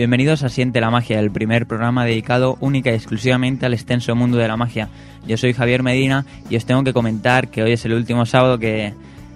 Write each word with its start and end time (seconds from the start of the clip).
Bienvenidos 0.00 0.42
a 0.44 0.48
Siente 0.48 0.80
la 0.80 0.90
Magia, 0.90 1.20
el 1.20 1.30
primer 1.30 1.66
programa 1.66 2.06
dedicado 2.06 2.56
única 2.60 2.90
y 2.90 2.94
exclusivamente 2.94 3.66
al 3.66 3.74
extenso 3.74 4.16
mundo 4.16 4.38
de 4.38 4.48
la 4.48 4.56
magia. 4.56 4.88
Yo 5.26 5.36
soy 5.36 5.52
Javier 5.52 5.82
Medina 5.82 6.24
y 6.48 6.56
os 6.56 6.64
tengo 6.64 6.82
que 6.84 6.94
comentar 6.94 7.48
que 7.48 7.62
hoy 7.62 7.72
es 7.72 7.84
el 7.84 7.92
último 7.92 8.24
sábado 8.24 8.58
que 8.58 8.94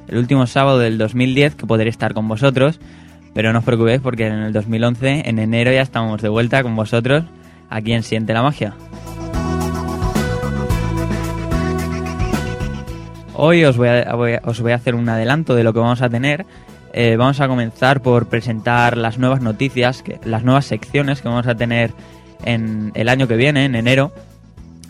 el 0.09 0.17
último 0.17 0.47
sábado 0.47 0.79
del 0.79 0.97
2010 0.97 1.57
que 1.57 1.67
podré 1.67 1.91
estar 1.91 2.15
con 2.15 2.27
vosotros, 2.29 2.81
pero 3.35 3.53
no 3.53 3.59
os 3.59 3.65
preocupéis 3.67 4.01
porque 4.01 4.27
en 4.27 4.33
el 4.33 4.55
2011, 4.55 5.29
en 5.29 5.39
enero 5.39 5.71
ya 5.71 5.83
estamos 5.83 6.23
de 6.23 6.31
vuelta 6.31 6.63
con 6.63 6.75
vosotros 6.75 7.25
aquí 7.69 7.93
en 7.93 8.03
Siente 8.03 8.33
la 8.33 8.43
Magia. 8.43 8.75
Hoy 13.35 13.67
os 13.67 13.77
voy 13.77 13.89
a, 13.89 14.41
os 14.45 14.61
voy 14.63 14.73
a 14.73 14.77
hacer 14.77 14.95
un 14.95 15.11
adelanto 15.11 15.55
de 15.55 15.63
lo 15.63 15.75
que 15.75 15.81
vamos 15.81 16.01
a 16.01 16.09
tener 16.09 16.47
eh, 16.97 17.17
vamos 17.17 17.41
a 17.41 17.49
comenzar 17.49 18.03
por 18.03 18.29
presentar 18.29 18.97
las 18.97 19.19
nuevas 19.19 19.41
noticias, 19.41 20.01
que, 20.05 20.21
las 20.25 20.45
nuevas 20.45 20.65
secciones 20.67 21.21
que 21.21 21.29
vamos 21.29 21.49
a 21.49 21.57
tener 21.57 21.91
en 22.45 22.93
el 22.95 23.09
año 23.09 23.27
que 23.27 23.35
viene, 23.35 23.65
en 23.65 23.75
enero. 23.75 24.13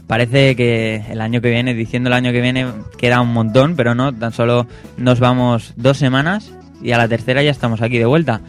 Parece 0.07 0.55
que 0.55 1.03
el 1.09 1.23
año 1.23 1.41
que 1.41 1.49
viene, 1.49 1.73
diciendo 1.73 2.09
el 2.09 2.13
año 2.13 2.31
que 2.31 2.43
viene, 2.43 2.67
queda 2.99 3.23
un 3.23 3.33
montón, 3.33 3.75
pero 3.75 3.95
no, 3.95 4.13
tan 4.13 4.33
solo 4.33 4.67
nos 4.99 5.19
vamos 5.19 5.73
dos 5.77 5.97
semanas 5.97 6.53
y 6.83 6.93
a 6.93 6.99
la 6.99 7.09
tercera 7.09 7.43
ya 7.43 7.51
estamos 7.51 7.81
aquí 7.81 7.97
de 7.97 8.05
vuelta. 8.05 8.43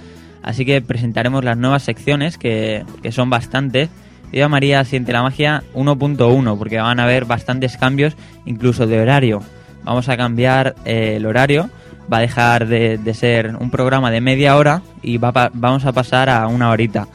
Así 0.43 0.65
que 0.65 0.81
presentaremos 0.81 1.45
las 1.45 1.55
nuevas 1.55 1.83
secciones, 1.83 2.37
que, 2.37 2.83
que 3.01 3.13
son 3.13 3.29
bastantes. 3.29 3.89
Yo 4.33 4.39
llamaría 4.39 4.83
Siente 4.83 5.13
la 5.13 5.23
Magia 5.23 5.63
1.1, 5.73 6.57
porque 6.57 6.77
van 6.77 6.99
a 6.99 7.05
haber 7.05 7.23
bastantes 7.23 7.77
cambios, 7.77 8.17
incluso 8.45 8.85
de 8.85 8.99
horario. 8.99 9.41
Vamos 9.85 10.09
a 10.09 10.17
cambiar 10.17 10.75
eh, 10.83 11.13
el 11.15 11.25
horario 11.25 11.69
va 12.11 12.17
a 12.17 12.21
dejar 12.21 12.67
de, 12.67 13.13
ser 13.13 13.55
un 13.55 13.69
programa 13.69 14.11
de 14.11 14.21
media 14.21 14.55
hora 14.55 14.81
y 15.01 15.17
va 15.17 15.51
vamos 15.53 15.85
a 15.85 15.91
pasar 15.91 16.29
a 16.29 16.47
una 16.47 16.69
horita. 16.69 17.07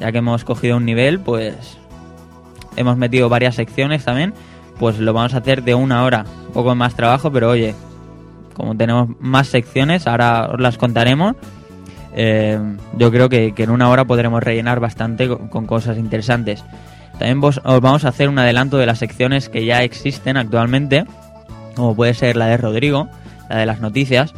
Ya 0.00 0.12
que 0.12 0.18
hemos 0.18 0.44
cogido 0.44 0.76
un 0.76 0.84
nivel, 0.84 1.20
pues 1.20 1.78
hemos 2.76 2.96
metido 2.96 3.28
varias 3.28 3.56
secciones 3.56 4.04
también, 4.04 4.32
pues 4.78 4.98
lo 4.98 5.12
vamos 5.12 5.34
a 5.34 5.38
hacer 5.38 5.62
de 5.62 5.74
una 5.74 6.04
hora. 6.04 6.24
Un 6.46 6.52
poco 6.52 6.74
más 6.74 6.94
trabajo, 6.94 7.30
pero 7.32 7.50
oye, 7.50 7.74
como 8.54 8.76
tenemos 8.76 9.08
más 9.20 9.48
secciones, 9.48 10.06
ahora 10.06 10.50
os 10.52 10.60
las 10.60 10.78
contaremos. 10.78 11.36
Eh, 12.14 12.58
yo 12.96 13.10
creo 13.10 13.28
que, 13.28 13.52
en 13.56 13.70
una 13.70 13.90
hora 13.90 14.04
podremos 14.04 14.42
rellenar 14.42 14.80
bastante 14.80 15.28
con, 15.28 15.66
cosas 15.66 15.98
interesantes. 15.98 16.64
También 17.18 17.42
os 17.42 17.60
vamos 17.62 18.04
a 18.04 18.08
hacer 18.08 18.28
un 18.28 18.38
adelanto 18.38 18.78
de 18.78 18.86
las 18.86 18.98
secciones 18.98 19.48
que 19.48 19.64
ya 19.64 19.82
existen 19.82 20.36
actualmente, 20.36 21.04
como 21.74 21.94
puede 21.94 22.14
ser 22.14 22.36
la 22.36 22.46
de 22.46 22.56
Rodrigo, 22.56 23.08
la 23.48 23.56
de 23.56 23.66
las 23.66 23.80
noticias. 23.80 24.34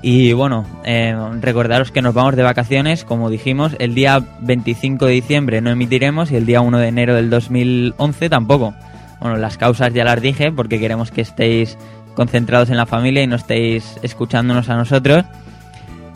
Y 0.00 0.32
bueno, 0.32 0.64
eh, 0.84 1.16
recordaros 1.40 1.90
que 1.90 2.02
nos 2.02 2.14
vamos 2.14 2.36
de 2.36 2.42
vacaciones, 2.42 3.04
como 3.04 3.30
dijimos, 3.30 3.74
el 3.80 3.94
día 3.94 4.22
25 4.40 5.06
de 5.06 5.12
diciembre 5.12 5.60
no 5.60 5.70
emitiremos 5.70 6.30
y 6.30 6.36
el 6.36 6.46
día 6.46 6.60
1 6.60 6.78
de 6.78 6.88
enero 6.88 7.14
del 7.14 7.30
2011 7.30 8.30
tampoco. 8.30 8.74
Bueno, 9.20 9.36
las 9.36 9.58
causas 9.58 9.92
ya 9.92 10.04
las 10.04 10.22
dije 10.22 10.52
porque 10.52 10.78
queremos 10.78 11.10
que 11.10 11.22
estéis 11.22 11.76
concentrados 12.14 12.70
en 12.70 12.76
la 12.76 12.86
familia 12.86 13.22
y 13.22 13.26
no 13.26 13.36
estéis 13.36 13.98
escuchándonos 14.02 14.68
a 14.68 14.76
nosotros 14.76 15.24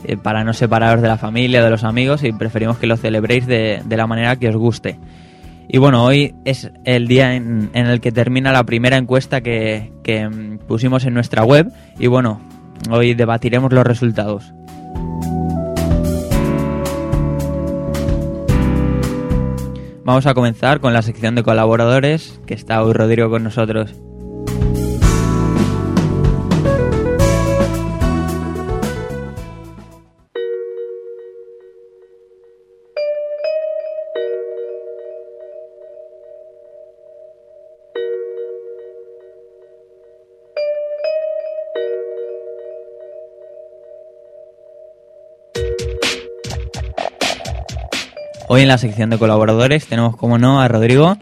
eh, 0.04 0.16
para 0.16 0.44
no 0.44 0.52
separaros 0.52 1.02
de 1.02 1.08
la 1.08 1.18
familia, 1.18 1.62
de 1.62 1.70
los 1.70 1.82
amigos 1.82 2.22
y 2.22 2.32
preferimos 2.32 2.78
que 2.78 2.86
lo 2.86 2.96
celebréis 2.96 3.46
de, 3.46 3.82
de 3.84 3.96
la 3.96 4.06
manera 4.06 4.36
que 4.36 4.48
os 4.48 4.56
guste. 4.56 4.98
Y 5.68 5.78
bueno, 5.78 6.04
hoy 6.04 6.34
es 6.44 6.70
el 6.84 7.08
día 7.08 7.34
en, 7.34 7.70
el 7.74 8.00
que 8.00 8.12
termina 8.12 8.52
la 8.52 8.64
primera 8.64 8.96
encuesta 8.96 9.40
que, 9.40 9.90
mm, 10.04 10.66
pusimos 10.66 11.04
en 11.04 11.14
nuestra 11.14 11.44
web 11.44 11.72
y 11.98 12.06
bueno, 12.06 12.40
hoy 12.90 13.14
debatiremos 13.14 13.72
los 13.72 13.86
resultados. 13.86 14.52
Vamos 20.04 20.26
a 20.26 20.34
comenzar 20.34 20.80
con 20.80 20.92
la 20.92 21.02
sección 21.02 21.36
de 21.36 21.44
colaboradores, 21.44 22.40
que 22.44 22.54
está 22.54 22.82
hoy 22.82 22.92
Rodrigo 22.92 23.30
con 23.30 23.44
nosotros. 23.44 23.94
Hoy 48.54 48.60
en 48.60 48.68
la 48.68 48.76
sección 48.76 49.08
de 49.08 49.16
colaboradores 49.16 49.86
tenemos, 49.86 50.14
como 50.14 50.36
no, 50.36 50.60
a 50.60 50.68
Rodrigo, 50.68 51.16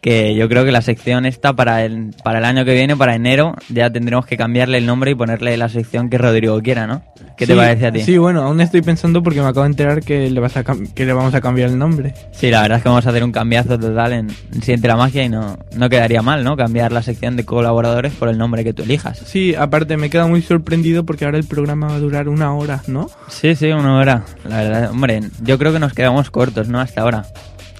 que 0.00 0.34
yo 0.34 0.48
creo 0.48 0.64
que 0.64 0.72
la 0.72 0.82
sección 0.82 1.26
está 1.26 1.52
para 1.52 1.84
el, 1.84 2.14
para 2.24 2.38
el 2.38 2.44
año 2.44 2.64
que 2.64 2.72
viene, 2.72 2.96
para 2.96 3.14
enero, 3.14 3.54
ya 3.68 3.90
tendremos 3.90 4.24
que 4.24 4.36
cambiarle 4.36 4.78
el 4.78 4.86
nombre 4.86 5.10
y 5.10 5.14
ponerle 5.14 5.56
la 5.56 5.68
sección 5.68 6.08
que 6.08 6.16
Rodrigo 6.16 6.60
quiera, 6.62 6.86
¿no? 6.86 7.02
¿Qué 7.36 7.46
te 7.46 7.54
parece 7.54 7.86
a 7.86 7.92
ti? 7.92 8.00
Sí, 8.00 8.18
bueno, 8.18 8.42
aún 8.42 8.60
estoy 8.60 8.82
pensando 8.82 9.22
porque 9.22 9.40
me 9.40 9.48
acabo 9.48 9.62
de 9.62 9.70
enterar 9.70 10.02
que 10.02 10.30
le, 10.30 10.40
vas 10.40 10.56
a 10.56 10.64
que 10.64 11.04
le 11.06 11.12
vamos 11.12 11.34
a 11.34 11.40
cambiar 11.40 11.70
el 11.70 11.78
nombre. 11.78 12.14
Sí, 12.32 12.50
la 12.50 12.62
verdad 12.62 12.78
es 12.78 12.82
que 12.82 12.88
vamos 12.88 13.06
a 13.06 13.10
hacer 13.10 13.24
un 13.24 13.32
cambiazo 13.32 13.78
total 13.78 14.12
en, 14.12 14.30
Siente 14.62 14.88
la 14.88 14.96
Magia 14.96 15.24
y 15.24 15.28
no, 15.28 15.58
no 15.74 15.88
quedaría 15.88 16.22
mal, 16.22 16.44
¿no? 16.44 16.56
Cambiar 16.56 16.92
la 16.92 17.02
sección 17.02 17.36
de 17.36 17.44
colaboradores 17.44 18.12
por 18.12 18.28
el 18.28 18.38
nombre 18.38 18.64
que 18.64 18.72
tú 18.72 18.82
elijas. 18.82 19.18
Sí, 19.24 19.54
aparte 19.54 19.96
me 19.96 20.10
queda 20.10 20.26
muy 20.26 20.42
sorprendido 20.42 21.04
porque 21.04 21.24
ahora 21.24 21.38
el 21.38 21.44
programa 21.44 21.88
va 21.88 21.94
a 21.94 21.98
durar 21.98 22.28
una 22.28 22.54
hora, 22.54 22.82
¿no? 22.86 23.10
Sí, 23.28 23.54
sí, 23.54 23.66
una 23.70 23.98
hora. 23.98 24.24
La 24.48 24.62
verdad, 24.62 24.90
hombre, 24.90 25.20
yo 25.42 25.58
creo 25.58 25.72
que 25.72 25.78
nos 25.78 25.92
quedamos 25.92 26.30
cortos, 26.30 26.68
¿no? 26.68 26.80
Hasta 26.80 27.02
ahora. 27.02 27.24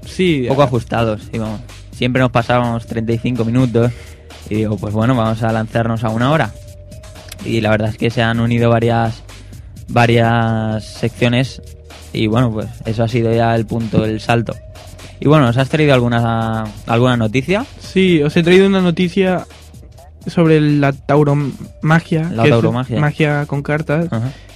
Sí. 0.07 0.43
Un 0.43 0.49
poco 0.49 0.63
ajustados, 0.63 1.29
sí, 1.31 1.39
vamos. 1.39 1.61
Siempre 2.01 2.23
nos 2.23 2.31
pasábamos 2.31 2.87
35 2.87 3.45
minutos 3.45 3.93
y 4.49 4.55
digo, 4.55 4.79
pues 4.79 4.95
bueno, 4.95 5.15
vamos 5.15 5.43
a 5.43 5.53
lanzarnos 5.53 6.03
a 6.03 6.09
una 6.09 6.31
hora. 6.31 6.51
Y 7.45 7.61
la 7.61 7.69
verdad 7.69 7.91
es 7.91 7.99
que 7.99 8.09
se 8.09 8.23
han 8.23 8.41
unido 8.41 8.71
varias 8.71 9.23
varias 9.87 10.83
secciones 10.83 11.61
y 12.15 12.27
bueno, 12.27 12.51
pues 12.53 12.69
eso 12.87 13.05
ha 13.05 13.09
sido 13.09 13.31
ya 13.35 13.55
el 13.55 13.67
punto, 13.67 14.07
el 14.07 14.19
salto. 14.19 14.57
Y 15.21 15.29
bueno, 15.29 15.51
¿os 15.51 15.59
has 15.59 15.69
traído 15.69 15.93
alguna, 15.93 16.65
alguna 16.87 17.19
noticia? 17.19 17.67
Sí, 17.81 18.23
os 18.23 18.35
he 18.35 18.43
traído 18.43 18.67
una 18.67 18.81
noticia 18.81 19.47
sobre 20.27 20.59
la 20.59 20.95
tauromagia. 20.95 22.31
La 22.33 22.49
tauromagia. 22.49 22.99
magia 22.99 23.45
con 23.45 23.63
cartas. 23.63 24.09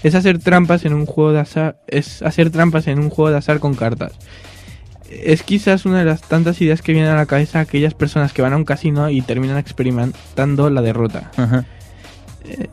Es 0.02 0.14
hacer 0.14 0.38
trampas 0.38 0.86
en 0.86 0.94
un 0.94 1.04
juego 1.04 1.32
de 1.32 1.40
azar. 1.40 1.76
Es 1.88 2.22
hacer 2.22 2.48
trampas 2.48 2.86
en 2.86 3.00
un 3.00 3.10
juego 3.10 3.30
de 3.30 3.36
azar 3.36 3.60
con 3.60 3.74
cartas. 3.74 4.12
Es 5.22 5.42
quizás 5.42 5.86
una 5.86 5.98
de 6.00 6.04
las 6.04 6.22
tantas 6.22 6.60
ideas 6.60 6.82
que 6.82 6.92
vienen 6.92 7.10
a 7.10 7.16
la 7.16 7.26
cabeza 7.26 7.58
a 7.58 7.62
aquellas 7.62 7.94
personas 7.94 8.32
que 8.32 8.42
van 8.42 8.52
a 8.52 8.56
un 8.56 8.64
casino 8.64 9.08
y 9.10 9.20
terminan 9.22 9.58
experimentando 9.58 10.70
la 10.70 10.82
derrota. 10.82 11.30
Eh, 12.44 12.68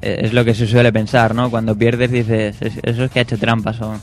es 0.00 0.32
lo 0.32 0.44
que 0.44 0.54
se 0.54 0.66
suele 0.66 0.92
pensar, 0.92 1.34
¿no? 1.34 1.50
Cuando 1.50 1.76
pierdes 1.76 2.10
dices, 2.10 2.56
eso 2.82 3.04
es 3.04 3.10
que 3.10 3.18
ha 3.18 3.22
hecho 3.22 3.38
trampas 3.38 3.80
o... 3.80 3.98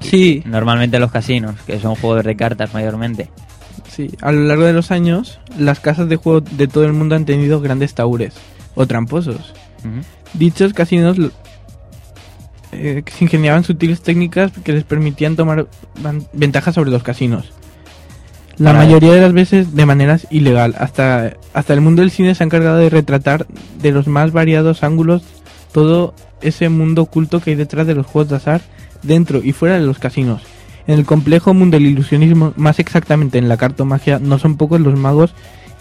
Sí. 0.00 0.42
Normalmente 0.44 0.98
los 0.98 1.10
casinos, 1.10 1.54
que 1.66 1.80
son 1.80 1.94
juegos 1.94 2.24
de 2.24 2.36
cartas 2.36 2.74
mayormente. 2.74 3.30
Sí, 3.88 4.10
a 4.20 4.30
lo 4.32 4.42
largo 4.42 4.64
de 4.64 4.72
los 4.72 4.90
años, 4.90 5.40
las 5.58 5.80
casas 5.80 6.08
de 6.08 6.16
juego 6.16 6.40
de 6.40 6.68
todo 6.68 6.84
el 6.84 6.92
mundo 6.92 7.16
han 7.16 7.24
tenido 7.24 7.60
grandes 7.60 7.94
taures 7.94 8.34
o 8.74 8.86
tramposos. 8.86 9.54
Dichos 10.34 10.74
casinos 10.74 11.16
eh, 12.76 13.02
se 13.06 13.24
ingeniaban 13.24 13.64
sutiles 13.64 14.02
técnicas 14.02 14.52
que 14.64 14.72
les 14.72 14.84
permitían 14.84 15.36
tomar 15.36 15.66
ventajas 16.32 16.74
sobre 16.74 16.90
los 16.90 17.02
casinos. 17.02 17.52
La 18.58 18.72
mayoría 18.72 19.12
de 19.12 19.20
las 19.20 19.34
veces 19.34 19.74
de 19.74 19.84
maneras 19.84 20.26
ilegal. 20.30 20.74
Hasta, 20.78 21.34
hasta 21.52 21.74
el 21.74 21.82
mundo 21.82 22.00
del 22.00 22.10
cine 22.10 22.34
se 22.34 22.42
ha 22.42 22.46
encargado 22.46 22.78
de 22.78 22.88
retratar 22.88 23.46
de 23.82 23.92
los 23.92 24.06
más 24.06 24.32
variados 24.32 24.82
ángulos 24.82 25.22
todo 25.72 26.14
ese 26.40 26.70
mundo 26.70 27.02
oculto 27.02 27.40
que 27.40 27.50
hay 27.50 27.56
detrás 27.56 27.86
de 27.86 27.94
los 27.94 28.06
juegos 28.06 28.30
de 28.30 28.36
azar, 28.36 28.62
dentro 29.02 29.42
y 29.42 29.52
fuera 29.52 29.78
de 29.78 29.84
los 29.84 29.98
casinos. 29.98 30.42
En 30.86 30.98
el 30.98 31.04
complejo 31.04 31.52
mundo 31.52 31.76
del 31.76 31.86
ilusionismo, 31.86 32.54
más 32.56 32.78
exactamente 32.78 33.38
en 33.38 33.48
la 33.48 33.56
cartomagia, 33.56 34.18
no 34.18 34.38
son 34.38 34.56
pocos 34.56 34.80
los 34.80 34.98
magos 34.98 35.34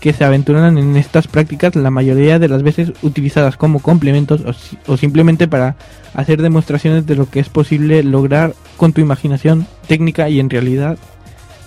que 0.06 0.14
se 0.14 0.24
aventuran 0.24 0.78
en 0.78 0.98
estas 0.98 1.26
prácticas, 1.26 1.76
la 1.76 1.90
mayoría 1.90 2.38
de 2.38 2.48
las 2.48 2.62
veces 2.62 2.92
utilizadas 3.02 3.58
como 3.58 3.80
complementos 3.80 4.42
o, 4.86 4.98
simplemente 4.98 5.48
para 5.48 5.78
hacer 6.14 6.44
demostraciones 6.44 7.08
de 7.08 7.16
lo 7.16 7.28
que 7.28 7.40
es 7.40 7.50
posible 7.50 8.04
lograr 8.04 8.54
con 8.78 8.94
tu 8.94 9.02
imaginación, 9.02 9.66
técnica 9.88 10.30
y 10.30 10.40
en 10.40 10.52
realidad 10.52 11.00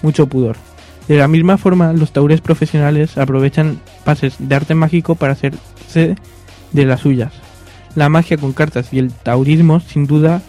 mucho 0.02 0.28
pudor. 0.28 0.54
De 1.08 1.16
la 1.16 1.26
misma 1.26 1.58
forma, 1.58 1.92
los 1.92 2.12
taures 2.12 2.40
profesionales 2.40 3.18
aprovechan 3.18 3.80
pases 4.04 4.36
de 4.38 4.54
arte 4.54 4.76
mágico 4.76 5.16
para 5.16 5.32
hacerse 5.32 6.14
de 6.70 6.84
las 6.84 7.00
suyas. 7.00 7.32
La 7.96 8.08
magia 8.08 8.36
con 8.36 8.52
cartas 8.52 8.92
y 8.92 9.00
el 9.00 9.10
taurismo, 9.10 9.80
sin 9.80 10.06
duda, 10.06 10.42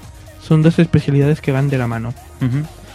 son 0.44 0.62
dos 0.62 0.78
especialidades 0.78 1.42
que 1.42 1.52
van 1.52 1.72
de 1.72 1.80
la 1.80 1.88
mano. 1.88 2.14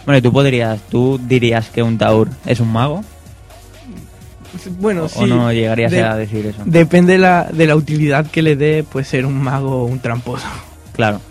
Bueno, 0.05 0.21
¿tú 0.21 0.31
podrías, 0.31 0.79
tú 0.87 1.19
dirías 1.21 1.69
que 1.69 1.83
un 1.83 1.97
taur 1.97 2.29
es 2.45 2.61
un 2.61 2.71
mago? 2.71 3.03
Bueno, 4.79 5.05
¿O, 5.05 5.09
sí. 5.09 5.19
o 5.21 5.27
no 5.27 5.51
llegarías 5.51 5.93
a 5.93 6.15
decir 6.15 6.45
eso? 6.45 6.61
Depende 6.65 7.13
de 7.13 7.19
la, 7.19 7.49
de 7.51 7.67
la 7.67 7.75
utilidad 7.75 8.25
que 8.27 8.41
le 8.41 8.55
dé, 8.55 8.83
pues 8.89 9.07
ser 9.07 9.25
un 9.25 9.41
mago 9.41 9.83
o 9.83 9.85
un 9.85 9.99
tramposo. 9.99 10.47
Claro. 10.93 11.21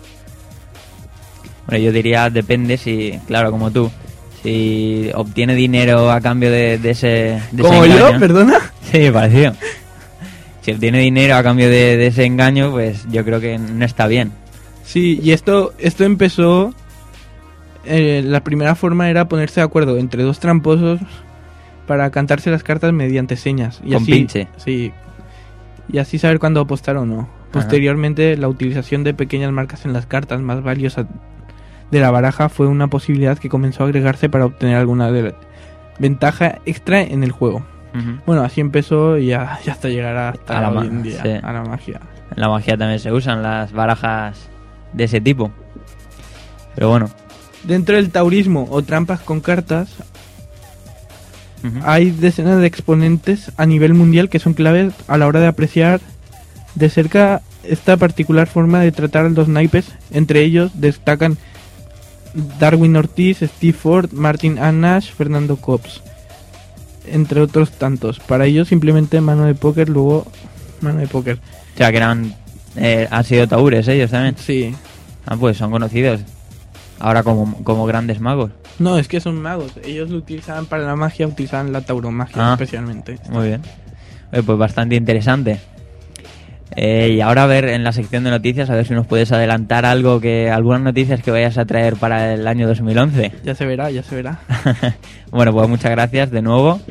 Bueno, 1.67 1.83
yo 1.83 1.91
diría, 1.91 2.29
depende 2.29 2.77
si, 2.77 3.19
claro, 3.27 3.51
como 3.51 3.71
tú, 3.71 3.89
si 4.43 5.09
obtiene 5.15 5.55
dinero 5.55 6.11
a 6.11 6.21
cambio 6.21 6.51
de, 6.51 6.77
de 6.77 6.89
ese, 6.91 7.41
de 7.51 7.63
¿Como 7.63 7.83
ese 7.85 7.97
yo? 7.97 8.19
¿Perdona? 8.19 8.59
Sí, 8.91 9.09
parecido. 9.11 9.53
Si 10.61 10.71
obtiene 10.71 10.99
dinero 10.99 11.35
a 11.35 11.43
cambio 11.43 11.69
de, 11.69 11.97
de 11.97 12.07
ese 12.07 12.25
engaño, 12.25 12.71
pues 12.71 13.05
yo 13.11 13.23
creo 13.25 13.39
que 13.39 13.57
no 13.57 13.83
está 13.83 14.07
bien. 14.07 14.31
Sí, 14.85 15.19
y 15.23 15.31
esto, 15.31 15.73
esto 15.79 16.03
empezó... 16.03 16.73
eh, 17.85 18.21
la 18.25 18.43
primera 18.43 18.75
forma 18.75 19.09
era 19.09 19.27
ponerse 19.27 19.59
de 19.59 19.65
acuerdo 19.65 19.97
entre 19.97 20.23
dos 20.23 20.39
tramposos 20.39 20.99
para 21.87 22.09
cantarse 22.11 22.51
las 22.51 22.63
cartas 22.63 22.91
mediante 22.93 23.35
señas. 23.37 23.81
Y 23.83 23.93
Con 23.93 24.03
así, 24.03 24.11
pinche. 24.11 24.47
Sí. 24.57 24.91
Y 25.91 25.97
así 25.99 26.17
saber 26.17 26.39
cuándo 26.39 26.61
apostar 26.61 26.97
o 26.97 27.05
no. 27.05 27.27
Posteriormente, 27.51 28.35
la 28.37 28.47
utilización 28.49 29.03
de 29.03 29.13
pequeñas 29.13 29.51
marcas 29.51 29.85
en 29.85 29.93
las 29.93 30.05
cartas 30.05 30.41
más 30.41 30.61
valiosas 30.63 31.05
de 31.91 31.99
la 31.99 32.11
baraja 32.11 32.49
fue 32.49 32.67
una 32.67 32.87
posibilidad 32.87 33.37
que 33.37 33.47
comenzó 33.49 33.83
a 33.83 33.85
agregarse 33.87 34.27
para 34.29 34.45
obtener 34.45 34.75
alguna 34.77 35.11
de- 35.11 35.35
ventaja 35.99 36.59
extra 36.65 37.01
en 37.01 37.23
el 37.23 37.31
juego. 37.31 37.63
Bueno, 38.25 38.41
así 38.43 38.59
empezó 38.59 39.17
y 39.17 39.27
ya, 39.27 39.57
ya 39.63 39.71
hasta 39.71 39.87
llegar 39.87 40.17
hasta 40.17 40.57
A 40.57 40.61
la 40.69 40.81
hoy 40.81 40.87
en 40.87 41.01
día, 41.01 41.21
sí. 41.21 41.29
a 41.41 41.53
la 41.53 41.63
magia. 41.63 42.01
En 42.35 42.41
la 42.41 42.49
magia 42.49 42.75
también 42.75 42.99
se 42.99 43.09
usan 43.13 43.41
las 43.41 43.71
barajas 43.71 44.49
de 44.91 45.05
ese 45.05 45.21
tipo. 45.21 45.49
Pero 46.75 46.89
bueno. 46.89 47.09
Dentro 47.63 47.95
del 47.95 48.09
taurismo 48.11 48.67
o 48.69 48.81
trampas 48.81 49.21
con 49.21 49.39
cartas, 49.39 49.95
Hay 51.83 52.11
decenas 52.11 52.59
de 52.59 52.67
exponentes 52.67 53.51
a 53.57 53.65
nivel 53.65 53.93
mundial 53.93 54.29
que 54.29 54.39
son 54.39 54.53
claves 54.53 54.93
a 55.07 55.17
la 55.17 55.27
hora 55.27 55.39
de 55.39 55.47
apreciar 55.47 56.01
de 56.75 56.89
cerca 56.89 57.41
esta 57.63 57.97
particular 57.97 58.47
forma 58.47 58.79
de 58.81 58.91
tratar 58.91 59.25
a 59.25 59.29
los 59.29 59.47
naipes. 59.47 59.85
Entre 60.11 60.41
ellos 60.41 60.71
destacan 60.75 61.37
Darwin 62.59 62.95
Ortiz, 62.95 63.39
Steve 63.39 63.73
Ford, 63.73 64.11
Martin 64.11 64.59
Anash, 64.59 65.11
Fernando 65.13 65.55
Cops, 65.55 66.01
entre 67.07 67.41
otros 67.41 67.71
tantos. 67.71 68.19
Para 68.19 68.45
ellos 68.45 68.67
simplemente 68.67 69.21
mano 69.21 69.45
de 69.45 69.55
póker, 69.55 69.89
luego 69.89 70.25
mano 70.81 70.99
de 70.99 71.07
póker. 71.07 71.39
O 71.73 71.77
sea, 71.77 71.91
que 71.91 71.97
eran... 71.97 72.35
eh, 72.75 73.07
han 73.09 73.23
sido 73.23 73.47
taures 73.47 73.87
ellos 73.87 74.11
también. 74.11 74.35
Sí. 74.37 74.75
Ah, 75.25 75.35
pues 75.37 75.57
son 75.57 75.71
conocidos. 75.71 76.21
Ahora 76.99 77.23
como, 77.23 77.63
como 77.63 77.85
grandes 77.85 78.19
magos. 78.19 78.51
No, 78.79 78.97
es 78.97 79.07
que 79.07 79.19
son 79.19 79.41
magos. 79.41 79.73
Ellos 79.83 80.09
lo 80.09 80.17
utilizaban 80.17 80.65
para 80.65 80.83
la 80.83 80.95
magia, 80.95 81.27
utilizaban 81.27 81.71
la 81.73 81.81
tauromagia 81.81 82.35
Ah. 82.37 82.53
especialmente. 82.53 83.17
Muy 83.29 83.47
bien. 83.47 83.61
Oye, 84.31 84.43
pues 84.43 84.57
bastante 84.57 84.95
interesante. 84.95 85.59
Eh, 86.75 87.13
y 87.17 87.21
ahora 87.21 87.43
a 87.43 87.47
ver 87.47 87.65
en 87.69 87.83
la 87.83 87.91
sección 87.93 88.23
de 88.23 88.31
noticias, 88.31 88.69
a 88.69 88.75
ver 88.75 88.85
si 88.85 88.93
nos 88.93 89.05
puedes 89.07 89.31
adelantar 89.31 89.85
algo 89.85 90.19
que 90.19 90.49
algunas 90.49 90.81
noticias 90.81 91.21
que 91.21 91.31
vayas 91.31 91.57
a 91.57 91.65
traer 91.65 91.95
para 91.95 92.33
el 92.33 92.47
año 92.47 92.67
2011. 92.67 93.31
Ya 93.43 93.55
se 93.55 93.65
verá, 93.65 93.91
ya 93.91 94.03
se 94.03 94.15
verá. 94.15 94.39
bueno, 95.31 95.53
pues 95.53 95.69
muchas 95.69 95.91
gracias 95.91 96.31
de 96.31 96.41
nuevo 96.41 96.81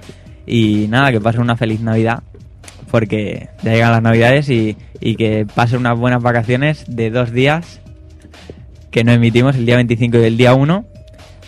y 0.47 0.87
nada, 0.89 1.11
que 1.13 1.21
pasen 1.21 1.41
una 1.43 1.57
feliz 1.57 1.81
Navidad 1.81 2.23
porque 2.91 3.49
ya 3.63 3.73
llegan 3.73 3.91
las 3.91 4.03
Navidades 4.03 4.49
y, 4.49 4.77
y 5.01 5.17
que 5.17 5.47
pasen 5.53 5.81
unas 5.81 5.99
buenas 5.99 6.23
vacaciones 6.23 6.85
de 6.87 7.11
dos 7.11 7.33
días 7.33 7.81
que 8.95 9.03
no 9.03 9.11
emitimos 9.11 9.57
el 9.57 9.67
día 9.67 9.75
25 9.75 10.19
y 10.19 10.23
el 10.23 10.37
día 10.37 10.55
1. 10.55 10.85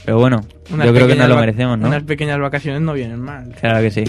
Pero 0.05 0.19
bueno, 0.19 0.41
Unas 0.69 0.85
yo 0.85 0.93
creo 0.93 1.07
que 1.07 1.15
nos 1.15 1.29
lo 1.29 1.37
merecemos, 1.37 1.79
¿no? 1.79 1.87
Unas 1.87 2.03
pequeñas 2.03 2.41
vacaciones 2.41 2.83
no 2.83 2.93
vienen 2.93 3.21
mal. 3.21 3.55
Claro 3.61 3.81
que 3.83 3.93
sí. 3.93 4.03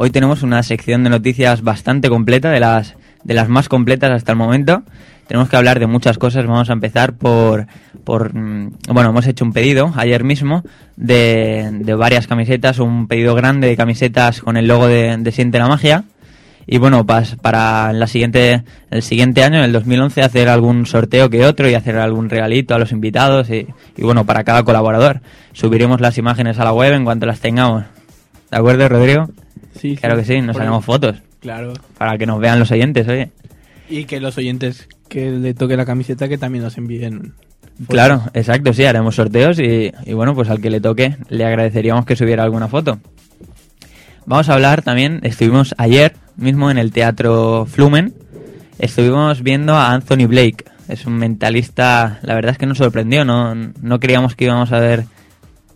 Hoy 0.00 0.10
tenemos 0.10 0.44
una 0.44 0.62
sección 0.62 1.02
de 1.02 1.10
noticias 1.10 1.62
bastante 1.62 2.08
completa, 2.08 2.50
de 2.50 2.60
las, 2.60 2.94
de 3.24 3.34
las 3.34 3.48
más 3.48 3.68
completas 3.68 4.12
hasta 4.12 4.30
el 4.30 4.38
momento. 4.38 4.84
Tenemos 5.26 5.48
que 5.48 5.56
hablar 5.56 5.80
de 5.80 5.88
muchas 5.88 6.18
cosas. 6.18 6.46
Vamos 6.46 6.70
a 6.70 6.72
empezar 6.72 7.14
por, 7.14 7.66
por 8.04 8.32
mm, 8.32 8.74
bueno, 8.90 9.10
hemos 9.10 9.26
hecho 9.26 9.44
un 9.44 9.52
pedido 9.52 9.92
ayer 9.96 10.22
mismo 10.22 10.62
de, 10.94 11.70
de 11.72 11.94
varias 11.94 12.28
camisetas, 12.28 12.78
un 12.78 13.08
pedido 13.08 13.34
grande 13.34 13.66
de 13.66 13.76
camisetas 13.76 14.40
con 14.40 14.56
el 14.56 14.68
logo 14.68 14.86
de, 14.86 15.16
de 15.16 15.32
Siente 15.32 15.58
la 15.58 15.66
Magia. 15.66 16.04
Y 16.64 16.78
bueno, 16.78 17.04
para 17.04 17.92
la 17.92 18.06
siguiente, 18.06 18.62
el 18.92 19.02
siguiente 19.02 19.42
año, 19.42 19.58
en 19.58 19.64
el 19.64 19.72
2011, 19.72 20.22
hacer 20.22 20.48
algún 20.48 20.86
sorteo 20.86 21.28
que 21.28 21.44
otro 21.44 21.68
y 21.68 21.74
hacer 21.74 21.96
algún 21.96 22.30
regalito 22.30 22.72
a 22.72 22.78
los 22.78 22.92
invitados 22.92 23.50
y, 23.50 23.66
y 23.96 24.02
bueno, 24.02 24.26
para 24.26 24.44
cada 24.44 24.62
colaborador. 24.62 25.22
Subiremos 25.54 26.00
las 26.00 26.18
imágenes 26.18 26.60
a 26.60 26.64
la 26.64 26.72
web 26.72 26.92
en 26.92 27.04
cuanto 27.04 27.26
las 27.26 27.40
tengamos. 27.40 27.82
¿De 28.50 28.56
acuerdo, 28.56 28.88
Rodrigo? 28.88 29.28
Sí, 29.74 29.96
Claro 29.96 30.16
que 30.16 30.24
sí, 30.24 30.40
nos 30.40 30.54
Por- 30.54 30.62
haremos 30.62 30.84
fotos 30.84 31.16
Claro. 31.40 31.72
para 31.96 32.18
que 32.18 32.26
nos 32.26 32.40
vean 32.40 32.58
los 32.58 32.70
oyentes, 32.70 33.06
oye. 33.08 33.30
Y 33.88 34.04
que 34.04 34.20
los 34.20 34.36
oyentes 34.38 34.88
que 35.08 35.30
le 35.30 35.54
toque 35.54 35.76
la 35.76 35.86
camiseta 35.86 36.28
que 36.28 36.36
también 36.38 36.64
nos 36.64 36.76
envíen. 36.78 37.32
fotos. 37.78 37.86
Claro, 37.88 38.22
exacto, 38.34 38.72
sí, 38.72 38.84
haremos 38.84 39.14
sorteos 39.14 39.58
y, 39.60 39.92
y 40.04 40.12
bueno, 40.12 40.34
pues 40.34 40.50
al 40.50 40.60
que 40.60 40.68
le 40.70 40.80
toque 40.80 41.16
le 41.28 41.44
agradeceríamos 41.44 42.04
que 42.06 42.16
subiera 42.16 42.42
alguna 42.42 42.66
foto. 42.68 42.98
Vamos 44.26 44.48
a 44.48 44.54
hablar 44.54 44.82
también, 44.82 45.20
estuvimos 45.22 45.74
ayer 45.78 46.14
mismo 46.36 46.70
en 46.70 46.76
el 46.78 46.92
Teatro 46.92 47.66
Flumen, 47.66 48.12
estuvimos 48.78 49.42
viendo 49.42 49.74
a 49.74 49.92
Anthony 49.92 50.26
Blake, 50.26 50.64
es 50.88 51.06
un 51.06 51.14
mentalista, 51.14 52.18
la 52.22 52.34
verdad 52.34 52.52
es 52.52 52.58
que 52.58 52.66
nos 52.66 52.78
sorprendió, 52.78 53.24
no, 53.24 53.54
no 53.54 54.00
creíamos 54.00 54.34
que 54.36 54.44
íbamos 54.44 54.70
a 54.72 54.80
ver 54.80 55.04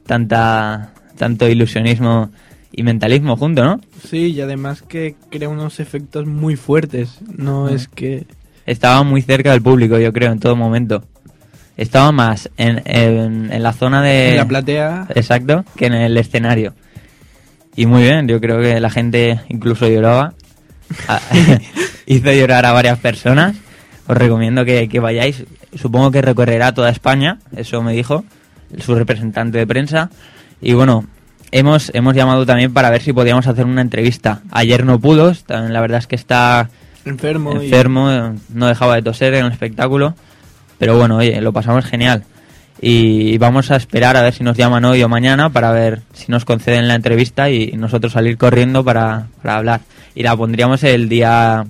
tanta, 0.07 0.93
tanto 1.17 1.49
ilusionismo 1.49 2.31
y 2.73 2.83
mentalismo 2.83 3.37
junto, 3.37 3.65
¿no? 3.65 3.81
Sí, 4.09 4.33
y 4.33 4.41
además 4.41 4.83
que 4.83 5.15
crea 5.31 5.49
unos 5.49 5.79
efectos 5.79 6.27
muy 6.27 6.57
fuertes. 6.57 7.19
No 7.37 7.69
es 7.69 7.87
que. 7.89 8.27
Estaba 8.67 9.03
muy 9.03 9.23
cerca 9.23 9.53
del 9.53 9.63
público, 9.63 9.99
yo 9.99 10.13
creo, 10.13 10.33
en 10.33 10.41
todo 10.41 10.57
momento. 10.57 11.05
Estaba 11.77 12.13
más 12.13 12.51
en, 12.57 12.83
en, 12.85 13.53
en 13.53 13.63
la 13.63 13.73
zona 13.73 14.03
de... 14.03 14.31
en 14.31 14.37
la 14.37 14.47
platea. 14.47 15.07
Exacto, 15.15 15.65
que 15.77 15.87
en 15.87 15.95
el 15.95 16.17
escenario. 16.17 16.75
Y 17.75 17.87
muy 17.87 18.03
bien, 18.03 18.29
yo 18.29 18.41
creo 18.41 18.61
que 18.61 18.79
la 18.79 18.91
gente 18.91 19.41
incluso 19.49 19.89
lloraba. 19.89 20.35
Ah, 21.09 21.21
Hizo 22.07 22.33
llorar 22.33 22.67
a 22.67 22.73
varias 22.73 22.99
personas. 22.99 23.57
Os 24.07 24.17
recomiendo 24.17 24.65
que, 24.65 24.89
que 24.89 25.01
vayáis. 25.01 25.45
Supongo 25.75 26.11
que 26.11 26.23
recorrerá 26.23 26.75
toda 26.75 26.91
España, 26.91 27.39
eso 27.57 27.83
me 27.83 27.93
dijo 27.93 28.25
su 28.79 28.95
representante 28.95 29.59
de 29.59 29.67
prensa. 29.67 30.11
Y 30.61 30.75
bueno, 30.75 31.07
hemos, 31.53 31.91
hemos 31.95 32.15
llamado 32.15 32.45
también 32.45 32.73
para 32.73 32.91
ver 32.91 33.03
si 33.03 33.13
podíamos 33.13 33.47
hacer 33.47 33.65
una 33.65 33.83
entrevista. 33.83 34.41
Ayer 34.51 34.85
no 34.85 34.99
pudo, 34.99 35.33
la 35.49 35.81
verdad 35.81 35.99
es 35.99 36.07
que 36.07 36.17
está 36.17 36.71
Enfermo. 37.05 37.53
enfermo, 37.53 38.35
no 38.53 38.67
dejaba 38.67 38.97
de 38.97 39.03
toser 39.03 39.35
en 39.35 39.47
el 39.47 39.53
espectáculo. 39.53 40.15
Pero 40.79 40.99
bueno, 40.99 41.19
oye, 41.19 41.41
lo 41.41 41.53
pasamos 41.53 41.85
genial. 41.85 42.25
Y 42.81 43.39
vamos 43.39 43.71
a 43.71 43.77
esperar 43.77 44.17
a 44.17 44.23
ver 44.23 44.35
si 44.35 44.43
nos 44.43 44.57
llaman 44.57 44.85
hoy 44.85 45.03
o 45.05 45.09
mañana 45.09 45.51
para 45.51 45.71
ver 45.71 46.03
si 46.15 46.33
nos 46.33 46.45
conceden 46.45 46.89
la 46.89 46.97
entrevista 46.97 47.49
y 47.51 47.73
nosotros 47.73 48.15
salir 48.15 48.37
corriendo 48.37 48.83
para, 48.83 49.29
para 49.41 49.59
hablar. 49.59 49.81
Y 50.17 50.25
la 50.25 50.37
pondríamos 50.37 50.83
el 50.83 51.09
día 51.09 51.65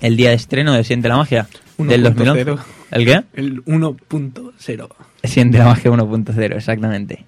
el 0.00 0.16
día 0.16 0.28
de 0.28 0.36
estreno 0.36 0.74
de 0.74 0.84
Siente 0.84 1.08
la 1.08 1.16
Magia 1.16 1.48
del 1.78 2.04
2011. 2.04 2.46
1.0. 2.46 2.58
¿El 2.90 3.04
qué? 3.04 3.22
El 3.34 3.64
1.0. 3.64 4.88
Siente 5.24 5.58
la 5.58 5.64
magia 5.66 5.90
1.0, 5.90 6.56
exactamente. 6.56 7.26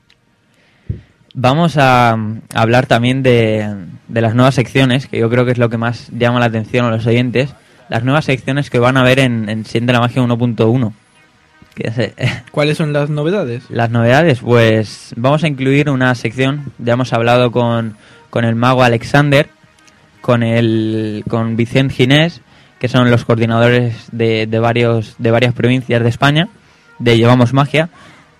Vamos 1.34 1.76
a, 1.76 2.12
a 2.12 2.16
hablar 2.54 2.86
también 2.86 3.22
de, 3.22 3.68
de 4.08 4.20
las 4.20 4.34
nuevas 4.34 4.54
secciones, 4.54 5.06
que 5.06 5.18
yo 5.18 5.30
creo 5.30 5.44
que 5.44 5.52
es 5.52 5.58
lo 5.58 5.70
que 5.70 5.76
más 5.78 6.08
llama 6.16 6.40
la 6.40 6.46
atención 6.46 6.84
a 6.86 6.90
los 6.90 7.06
oyentes. 7.06 7.54
Las 7.88 8.04
nuevas 8.04 8.24
secciones 8.24 8.70
que 8.70 8.78
van 8.78 8.96
a 8.96 9.02
ver 9.02 9.18
en, 9.20 9.48
en 9.48 9.64
Siente 9.64 9.92
la 9.92 10.00
magia 10.00 10.22
1.1. 10.22 10.92
Que 11.74 11.90
se- 11.92 12.14
¿Cuáles 12.50 12.76
son 12.76 12.92
las 12.92 13.10
novedades? 13.10 13.64
Las 13.70 13.90
novedades, 13.90 14.40
pues 14.40 15.12
vamos 15.16 15.44
a 15.44 15.48
incluir 15.48 15.88
una 15.88 16.14
sección, 16.14 16.72
ya 16.78 16.94
hemos 16.94 17.12
hablado 17.12 17.52
con, 17.52 17.96
con 18.30 18.44
el 18.44 18.54
mago 18.56 18.82
Alexander, 18.82 19.48
con 20.20 20.42
el 20.42 21.24
con 21.28 21.56
Vicente 21.56 21.94
Ginés, 21.94 22.40
que 22.80 22.88
son 22.88 23.10
los 23.10 23.24
coordinadores 23.24 24.08
de, 24.12 24.46
de 24.46 24.58
varios 24.58 25.14
de 25.18 25.30
varias 25.30 25.54
provincias 25.54 26.02
de 26.02 26.08
España, 26.08 26.48
de 26.98 27.16
Llevamos 27.16 27.52
Magia, 27.52 27.88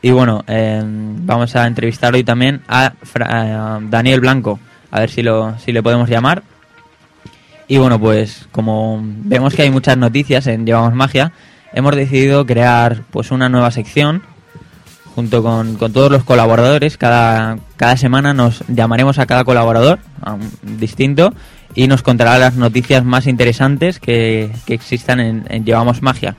y 0.02 0.11
bueno, 0.11 0.45
eh, 0.47 0.83
vamos 0.85 1.54
a 1.57 1.66
entrevistar 1.66 2.14
hoy 2.14 2.25
también 2.25 2.62
a, 2.69 2.92
Fra- 3.02 3.76
a 3.76 3.80
Daniel 3.83 4.21
Blanco, 4.21 4.59
a 4.90 5.00
ver 5.00 5.11
si 5.11 5.23
lo 5.23 5.59
si 5.59 5.73
le 5.73 5.83
podemos 5.83 6.09
llamar. 6.09 6.42
Y 7.69 7.78
bueno, 7.78 8.00
pues 8.00 8.49
como 8.50 9.00
vemos 9.02 9.54
que 9.54 9.62
hay 9.62 9.71
muchas 9.71 9.97
noticias 9.97 10.47
en 10.49 10.66
Llevamos 10.66 10.95
Magia, 10.95 11.33
hemos 11.73 11.95
decidido 11.95 12.45
crear 12.45 13.02
pues 13.11 13.30
una 13.30 13.49
nueva 13.49 13.71
sección 13.71 14.23
junto 15.14 15.42
con, 15.42 15.76
con 15.76 15.92
todos 15.92 16.11
los 16.11 16.25
colaboradores. 16.25 16.97
Cada, 16.97 17.59
cada 17.76 17.97
semana 17.97 18.35
nos 18.35 18.64
llamaremos 18.69 19.19
a 19.19 19.26
cada 19.26 19.45
colaborador 19.45 20.00
a 20.23 20.33
un 20.33 20.50
distinto 20.62 21.33
y 21.75 21.87
nos 21.87 22.02
contará 22.02 22.38
las 22.38 22.57
noticias 22.57 23.04
más 23.04 23.28
interesantes 23.28 24.00
que, 24.00 24.50
que 24.66 24.75
existan 24.75 25.21
en, 25.21 25.45
en 25.49 25.64
Llevamos 25.64 26.02
Magia. 26.02 26.35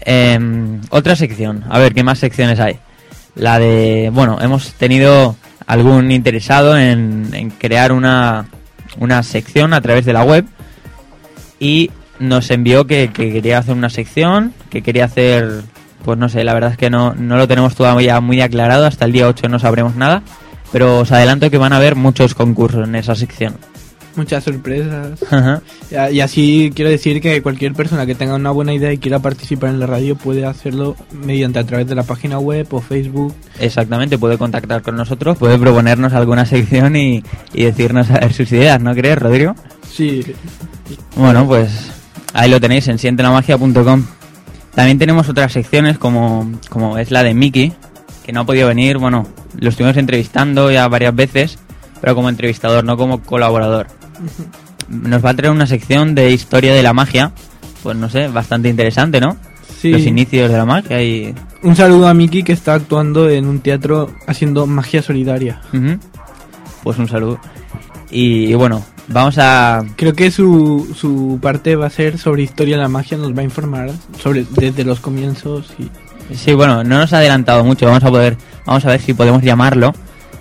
Em, 0.00 0.80
otra 0.90 1.16
sección, 1.16 1.64
a 1.68 1.78
ver 1.78 1.94
qué 1.94 2.02
más 2.02 2.18
secciones 2.18 2.60
hay. 2.60 2.78
La 3.34 3.58
de, 3.58 4.10
bueno, 4.12 4.38
hemos 4.40 4.72
tenido 4.74 5.36
algún 5.66 6.10
interesado 6.10 6.78
en, 6.78 7.52
crear 7.58 7.92
una, 7.92 8.46
una 8.98 9.22
sección 9.22 9.74
a 9.74 9.80
través 9.80 10.04
de 10.04 10.12
la 10.12 10.24
web 10.24 10.44
y 11.60 11.90
nos 12.18 12.50
envió 12.50 12.86
que, 12.86 13.10
que 13.12 13.32
quería 13.32 13.58
hacer 13.58 13.74
una 13.74 13.90
sección, 13.90 14.54
que 14.70 14.82
quería 14.82 15.04
hacer, 15.04 15.62
pues 16.04 16.18
no 16.18 16.28
sé, 16.28 16.42
la 16.42 16.54
verdad 16.54 16.72
es 16.72 16.78
que 16.78 16.90
no, 16.90 17.14
no 17.14 17.36
lo 17.36 17.46
tenemos 17.46 17.74
todavía 17.74 18.20
muy 18.20 18.40
aclarado, 18.40 18.86
hasta 18.86 19.04
el 19.04 19.12
día 19.12 19.28
8 19.28 19.48
no 19.48 19.58
sabremos 19.58 19.94
nada, 19.94 20.22
pero 20.72 21.00
os 21.00 21.12
adelanto 21.12 21.50
que 21.50 21.58
van 21.58 21.72
a 21.72 21.76
haber 21.76 21.94
muchos 21.96 22.34
concursos 22.34 22.86
en 22.88 22.94
esa 22.94 23.14
sección. 23.14 23.56
Muchas 24.18 24.42
sorpresas. 24.42 25.22
Ajá. 25.30 25.62
Y 26.10 26.18
así 26.18 26.72
quiero 26.74 26.90
decir 26.90 27.20
que 27.20 27.40
cualquier 27.40 27.72
persona 27.72 28.04
que 28.04 28.16
tenga 28.16 28.34
una 28.34 28.50
buena 28.50 28.74
idea 28.74 28.92
y 28.92 28.98
quiera 28.98 29.20
participar 29.20 29.70
en 29.70 29.78
la 29.78 29.86
radio 29.86 30.16
puede 30.16 30.44
hacerlo 30.44 30.96
mediante 31.12 31.60
a 31.60 31.64
través 31.64 31.86
de 31.86 31.94
la 31.94 32.02
página 32.02 32.40
web 32.40 32.66
o 32.72 32.80
Facebook. 32.80 33.32
Exactamente, 33.60 34.18
puede 34.18 34.36
contactar 34.36 34.82
con 34.82 34.96
nosotros, 34.96 35.38
puede 35.38 35.56
proponernos 35.56 36.12
alguna 36.14 36.46
sección 36.46 36.96
y, 36.96 37.22
y 37.54 37.62
decirnos 37.62 38.10
a 38.10 38.14
ver 38.14 38.32
sus 38.32 38.50
ideas, 38.50 38.80
¿no 38.80 38.92
crees, 38.92 39.18
Rodrigo? 39.18 39.54
Sí, 39.88 40.24
Bueno, 41.14 41.46
pues 41.46 41.92
ahí 42.32 42.50
lo 42.50 42.60
tenéis 42.60 42.88
en 42.88 42.98
sientelamagia.com. 42.98 44.04
También 44.74 44.98
tenemos 44.98 45.28
otras 45.28 45.52
secciones 45.52 45.96
como, 45.96 46.52
como 46.70 46.98
es 46.98 47.12
la 47.12 47.22
de 47.22 47.34
Mickey, 47.34 47.72
que 48.26 48.32
no 48.32 48.40
ha 48.40 48.44
podido 48.44 48.66
venir. 48.66 48.98
Bueno, 48.98 49.28
lo 49.58 49.68
estuvimos 49.68 49.96
entrevistando 49.96 50.72
ya 50.72 50.88
varias 50.88 51.14
veces, 51.14 51.58
pero 52.00 52.14
como 52.14 52.28
entrevistador, 52.28 52.84
no 52.84 52.96
como 52.96 53.22
colaborador. 53.22 53.86
Nos 54.88 55.24
va 55.24 55.30
a 55.30 55.34
traer 55.34 55.52
una 55.52 55.66
sección 55.66 56.14
de 56.14 56.30
historia 56.32 56.72
de 56.72 56.82
la 56.82 56.92
magia, 56.92 57.32
pues 57.82 57.96
no 57.96 58.08
sé, 58.08 58.28
bastante 58.28 58.68
interesante, 58.68 59.20
¿no? 59.20 59.36
sí. 59.80 59.90
Los 59.90 60.02
inicios 60.02 60.50
de 60.50 60.56
la 60.56 60.64
magia 60.64 61.02
y... 61.02 61.34
Un 61.62 61.76
saludo 61.76 62.08
a 62.08 62.14
Miki 62.14 62.42
que 62.42 62.52
está 62.52 62.74
actuando 62.74 63.28
en 63.28 63.46
un 63.46 63.60
teatro 63.60 64.12
haciendo 64.26 64.66
magia 64.66 65.02
solidaria. 65.02 65.60
Pues 66.82 66.98
un 66.98 67.08
saludo. 67.08 67.40
Y, 68.10 68.46
y 68.46 68.54
bueno, 68.54 68.84
vamos 69.08 69.38
a... 69.38 69.84
Creo 69.96 70.14
que 70.14 70.30
su, 70.30 70.94
su 70.96 71.38
parte 71.42 71.76
va 71.76 71.86
a 71.86 71.90
ser 71.90 72.18
sobre 72.18 72.42
historia 72.42 72.76
de 72.76 72.82
la 72.82 72.88
magia, 72.88 73.18
nos 73.18 73.36
va 73.36 73.40
a 73.40 73.44
informar 73.44 73.90
sobre 74.20 74.46
desde 74.50 74.84
los 74.84 75.00
comienzos 75.00 75.72
y 75.78 75.90
Sí, 76.34 76.52
bueno, 76.52 76.84
no 76.84 76.98
nos 76.98 77.12
ha 77.12 77.18
adelantado 77.18 77.64
mucho. 77.64 77.86
Vamos 77.86 78.04
a 78.04 78.10
poder, 78.10 78.36
vamos 78.66 78.84
a 78.84 78.90
ver 78.90 79.00
si 79.00 79.14
podemos 79.14 79.42
llamarlo, 79.42 79.94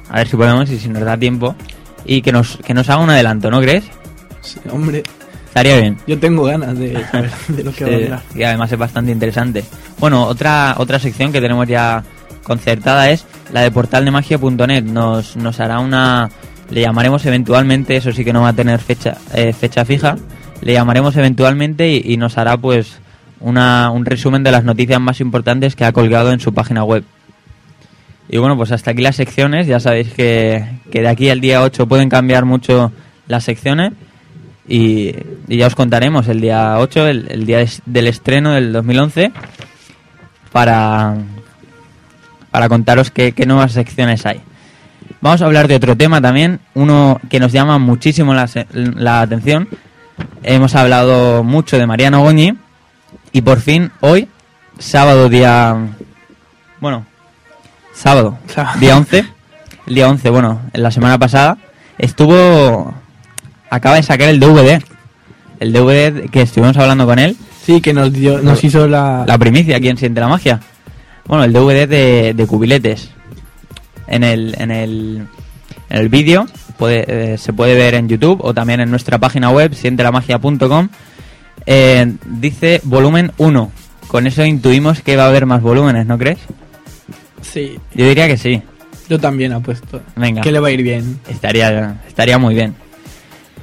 a 0.10 0.18
ver 0.18 0.28
si 0.28 0.36
podemos 0.36 0.70
y 0.70 0.78
si 0.80 0.90
nos 0.90 1.04
da 1.04 1.18
tiempo 1.18 1.56
y 2.08 2.22
que 2.22 2.32
nos 2.32 2.58
que 2.58 2.74
nos 2.74 2.90
haga 2.90 3.02
un 3.02 3.10
adelanto, 3.10 3.52
¿no 3.52 3.62
crees? 3.62 3.84
sí, 4.42 4.60
hombre, 4.72 5.04
Estaría 5.48 5.78
bien. 5.78 5.98
yo 6.08 6.18
tengo 6.20 6.44
ganas 6.44 6.78
de 6.78 7.04
saber 7.12 7.32
de 7.50 7.64
lo 7.64 7.74
que 7.74 7.86
va 7.86 7.92
a 7.92 7.96
hablar. 7.96 8.22
y 8.36 8.44
además 8.44 8.72
es 8.72 8.78
bastante 8.78 9.12
interesante. 9.12 9.64
Bueno, 10.00 10.24
otra 10.24 10.76
otra 10.78 11.00
sección 11.00 11.32
que 11.32 11.42
tenemos 11.42 11.68
ya 11.68 12.04
concertada 12.44 13.10
es 13.10 13.26
la 13.52 13.62
de 13.62 13.72
portaldemagia.net. 13.72 14.84
Nos 14.84 15.36
nos 15.36 15.60
hará 15.60 15.80
una 15.80 16.30
le 16.70 16.82
llamaremos 16.82 17.26
eventualmente, 17.26 17.96
eso 17.96 18.12
sí 18.12 18.24
que 18.26 18.34
no 18.34 18.42
va 18.42 18.50
a 18.50 18.54
tener 18.54 18.80
fecha 18.80 19.18
eh, 19.34 19.54
fecha 19.54 19.84
fija. 19.86 20.16
Le 20.62 20.74
llamaremos 20.74 21.16
eventualmente 21.18 21.90
y, 21.90 22.14
y 22.14 22.18
nos 22.18 22.38
hará 22.38 22.58
pues 22.58 23.00
una, 23.40 23.90
un 23.92 24.06
resumen 24.06 24.44
de 24.44 24.52
las 24.52 24.64
noticias 24.64 25.00
más 25.00 25.20
importantes 25.22 25.76
que 25.76 25.86
ha 25.86 25.92
colgado 25.92 26.32
en 26.32 26.40
su 26.40 26.54
página 26.54 26.84
web. 26.84 27.04
Y 28.30 28.38
bueno, 28.38 28.58
pues 28.58 28.72
hasta 28.72 28.92
aquí 28.92 29.02
las 29.02 29.16
secciones. 29.16 29.68
Ya 29.68 29.80
sabéis 29.80 30.14
que, 30.14 30.66
que 30.92 31.02
de 31.02 31.08
aquí 31.08 31.30
al 31.30 31.42
día 31.42 31.62
8 31.62 31.88
pueden 31.88 32.10
cambiar 32.10 32.46
mucho 32.46 32.92
las 33.28 33.44
secciones. 33.44 33.94
Y, 34.68 35.16
ya 35.48 35.68
os 35.68 35.76
contaremos 35.76 36.28
el 36.28 36.42
día 36.42 36.78
8, 36.78 37.08
el, 37.08 37.46
día 37.46 37.66
del 37.86 38.08
estreno 38.08 38.52
del 38.52 38.74
2011, 38.74 39.32
para, 40.52 41.16
para 42.52 42.68
contaros 42.68 43.10
qué, 43.12 43.34
nuevas 43.46 43.72
secciones 43.72 44.26
hay. 44.26 44.42
Vamos 45.22 45.42
a 45.42 45.46
hablar 45.46 45.70
de 45.70 45.76
otro 45.76 45.96
tema 45.96 46.22
también, 46.22 46.60
uno 46.74 47.20
que 47.30 47.40
nos 47.40 47.54
llama 47.54 47.80
muchísimo 47.80 48.34
la, 48.34 48.50
la 48.74 49.22
atención. 49.22 49.70
Hemos 50.44 50.76
hablado 50.76 51.44
mucho 51.44 51.78
de 51.78 51.88
Mariano 51.88 52.22
Goñi 52.22 52.54
y 53.32 53.42
por 53.42 53.62
fin 53.62 53.92
hoy, 54.02 54.28
sábado 54.80 55.30
día... 55.30 55.78
Bueno, 56.82 57.06
sábado, 57.98 58.38
Sábado. 58.48 58.80
día 58.80 58.96
11, 58.98 59.26
el 59.88 59.96
día 59.96 60.10
11, 60.10 60.30
bueno, 60.30 60.62
en 60.74 60.84
la 60.84 60.92
semana 60.92 61.18
pasada, 61.18 61.58
estuvo... 61.98 62.94
Acaba 63.70 63.96
de 63.96 64.04
sacar 64.04 64.30
el 64.30 64.40
DVD. 64.40 64.82
El 65.60 65.74
DVD 65.74 66.30
que 66.30 66.42
estuvimos 66.42 66.78
hablando 66.78 67.06
con 67.06 67.20
él, 67.20 67.36
Sí, 67.66 67.82
que 67.82 67.94
nos 67.94 68.14
dio, 68.14 68.40
nos 68.42 68.64
hizo 68.64 68.88
la, 68.88 69.26
la 69.28 69.38
primicia, 69.38 69.78
¿quién 69.82 69.98
siente 69.98 70.22
la 70.22 70.30
magia? 70.30 70.62
Bueno, 71.26 71.44
el 71.44 71.52
DVD 71.52 71.86
de, 71.86 72.34
de 72.34 72.48
cubiletes. 72.48 73.10
En 74.08 74.24
el, 74.24 74.56
en 74.58 74.72
el, 74.72 75.28
en 75.90 75.98
el 75.98 76.08
vídeo 76.08 76.48
puede, 76.78 77.34
eh, 77.34 77.38
se 77.38 77.52
puede 77.52 77.76
ver 77.76 77.96
en 77.96 78.08
YouTube 78.08 78.40
o 78.42 78.54
también 78.54 78.80
en 78.80 78.90
nuestra 78.90 79.18
página 79.18 79.50
web, 79.50 79.74
sientelamagia.com. 79.76 80.88
Eh, 81.66 82.14
dice 82.26 82.80
volumen 82.86 83.34
1. 83.38 83.72
Con 84.08 84.28
eso 84.28 84.46
intuimos 84.46 85.02
que 85.02 85.18
va 85.18 85.26
a 85.26 85.28
haber 85.28 85.46
más 85.46 85.62
volúmenes, 85.62 86.06
¿no 86.06 86.18
crees? 86.18 86.40
Sí, 87.42 87.78
Yo 87.94 88.08
diría 88.08 88.28
que 88.28 88.38
sí. 88.38 88.62
yo 89.10 89.20
también 89.20 89.54
apuesto. 89.54 90.02
Venga. 90.16 90.42
Que 90.42 90.52
le 90.52 90.60
va 90.60 90.68
a 90.70 90.72
ir 90.72 90.82
bien. 90.84 91.20
Estaría, 91.30 92.02
estaría 92.08 92.38
muy 92.38 92.56
bien. 92.56 92.76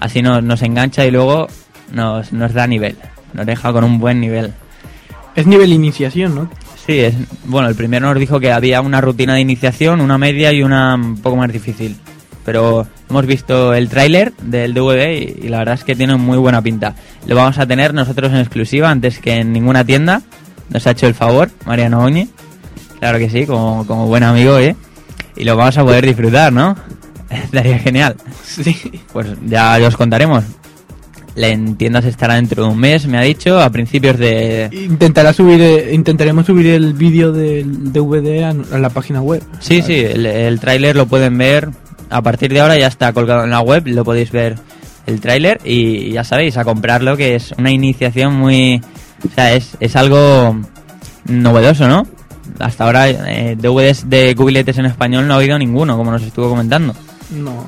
Así 0.00 0.22
nos, 0.22 0.42
nos 0.42 0.62
engancha 0.62 1.04
y 1.06 1.10
luego 1.10 1.48
nos, 1.92 2.32
nos 2.32 2.52
da 2.52 2.66
nivel. 2.66 2.96
Nos 3.32 3.46
deja 3.46 3.72
con 3.72 3.84
un 3.84 3.98
buen 3.98 4.20
nivel. 4.20 4.52
Es 5.34 5.46
nivel 5.46 5.72
iniciación, 5.72 6.34
¿no? 6.34 6.50
Sí, 6.86 7.00
es, 7.00 7.14
bueno, 7.46 7.68
el 7.68 7.74
primero 7.74 8.06
nos 8.08 8.18
dijo 8.18 8.38
que 8.40 8.52
había 8.52 8.80
una 8.80 9.00
rutina 9.00 9.34
de 9.34 9.40
iniciación, 9.40 10.00
una 10.00 10.18
media 10.18 10.52
y 10.52 10.62
una 10.62 10.94
un 10.94 11.16
poco 11.20 11.36
más 11.36 11.50
difícil. 11.52 11.96
Pero 12.44 12.86
hemos 13.08 13.24
visto 13.26 13.72
el 13.72 13.88
tráiler 13.88 14.34
del 14.42 14.74
DVD 14.74 15.12
y, 15.12 15.46
y 15.46 15.48
la 15.48 15.58
verdad 15.58 15.74
es 15.76 15.84
que 15.84 15.96
tiene 15.96 16.14
muy 16.16 16.36
buena 16.36 16.60
pinta. 16.60 16.94
Lo 17.26 17.34
vamos 17.36 17.58
a 17.58 17.66
tener 17.66 17.94
nosotros 17.94 18.30
en 18.32 18.38
exclusiva 18.38 18.90
antes 18.90 19.18
que 19.18 19.32
en 19.36 19.52
ninguna 19.52 19.82
tienda. 19.84 20.20
Nos 20.68 20.86
ha 20.86 20.90
hecho 20.92 21.06
el 21.06 21.14
favor, 21.14 21.50
Mariano 21.64 22.00
Oñi. 22.04 22.28
Claro 23.04 23.18
que 23.18 23.28
sí, 23.28 23.44
como, 23.44 23.86
como 23.86 24.06
buen 24.06 24.22
amigo, 24.22 24.58
¿eh? 24.58 24.74
Y 25.36 25.44
lo 25.44 25.58
vamos 25.58 25.76
a 25.76 25.84
poder 25.84 26.06
disfrutar, 26.06 26.50
¿no? 26.50 26.74
Estaría 27.30 27.78
genial. 27.78 28.16
Sí. 28.42 28.74
Pues 29.12 29.26
ya, 29.44 29.76
os 29.86 29.94
contaremos. 29.94 30.42
La 31.34 31.48
en 31.48 31.76
tiendas 31.76 32.06
estará 32.06 32.36
dentro 32.36 32.64
de 32.64 32.70
un 32.70 32.78
mes, 32.78 33.06
me 33.06 33.18
ha 33.18 33.20
dicho, 33.20 33.60
a 33.60 33.68
principios 33.68 34.16
de... 34.16 34.70
Intentará 34.72 35.34
subir, 35.34 35.60
eh, 35.60 35.92
intentaremos 35.92 36.46
subir 36.46 36.68
el 36.68 36.94
vídeo 36.94 37.30
del 37.30 37.92
DVD 37.92 38.44
a, 38.44 38.74
a 38.74 38.78
la 38.78 38.88
página 38.88 39.20
web. 39.20 39.42
Sí, 39.60 39.82
sí, 39.82 39.96
el, 39.98 40.24
el 40.24 40.58
tráiler 40.58 40.96
lo 40.96 41.04
pueden 41.04 41.36
ver. 41.36 41.68
A 42.08 42.22
partir 42.22 42.54
de 42.54 42.62
ahora 42.62 42.78
ya 42.78 42.86
está 42.86 43.12
colgado 43.12 43.44
en 43.44 43.50
la 43.50 43.60
web, 43.60 43.86
lo 43.86 44.02
podéis 44.02 44.30
ver 44.30 44.56
el 45.04 45.20
tráiler 45.20 45.60
y 45.62 46.12
ya 46.12 46.24
sabéis, 46.24 46.56
a 46.56 46.64
comprarlo, 46.64 47.18
que 47.18 47.34
es 47.34 47.52
una 47.58 47.70
iniciación 47.70 48.34
muy... 48.34 48.80
O 49.30 49.34
sea, 49.34 49.52
es, 49.52 49.76
es 49.78 49.94
algo 49.94 50.58
novedoso, 51.26 51.86
¿no? 51.86 52.06
Hasta 52.58 52.84
ahora 52.84 53.08
eh, 53.10 53.56
DVDs 53.58 54.08
de 54.08 54.34
cubiletes 54.36 54.78
en 54.78 54.86
español 54.86 55.26
no 55.26 55.34
ha 55.34 55.36
habido 55.38 55.58
ninguno, 55.58 55.96
como 55.96 56.10
nos 56.12 56.22
estuvo 56.22 56.48
comentando. 56.48 56.94
No. 57.30 57.64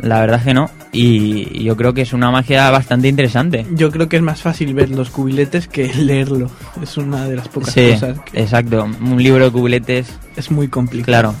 La 0.00 0.20
verdad 0.20 0.38
es 0.38 0.44
que 0.46 0.54
no. 0.54 0.70
y 0.92 1.62
yo 1.62 1.76
creo 1.76 1.92
que 1.92 2.02
es 2.02 2.12
una 2.14 2.30
magia 2.30 2.70
bastante 2.70 3.08
interesante. 3.08 3.66
Yo 3.72 3.90
creo 3.90 4.08
que 4.08 4.16
es 4.16 4.22
más 4.22 4.40
fácil 4.40 4.72
ver 4.74 4.90
los 4.90 5.10
cubiletes 5.10 5.68
que 5.68 5.92
leerlo. 5.94 6.50
Es 6.82 6.96
una 6.96 7.26
de 7.28 7.36
las 7.36 7.48
pocas 7.48 7.72
Sí, 7.74 7.90
cosas 7.92 8.18
que 8.20 8.40
exacto. 8.40 8.84
Un 9.00 9.22
libro 9.22 9.44
de 9.44 9.50
cubiletes, 9.50 10.08
es 10.36 10.50
muy 10.50 10.68
complicado. 10.68 11.06
claro. 11.06 11.34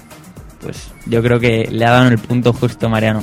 Pues 0.60 0.90
yo 1.06 1.22
creo 1.22 1.40
que 1.40 1.68
le 1.70 1.86
ha 1.86 1.90
dado 1.90 2.06
en 2.08 2.12
el 2.12 2.18
punto 2.18 2.52
justo 2.52 2.90
Mariano. 2.90 3.22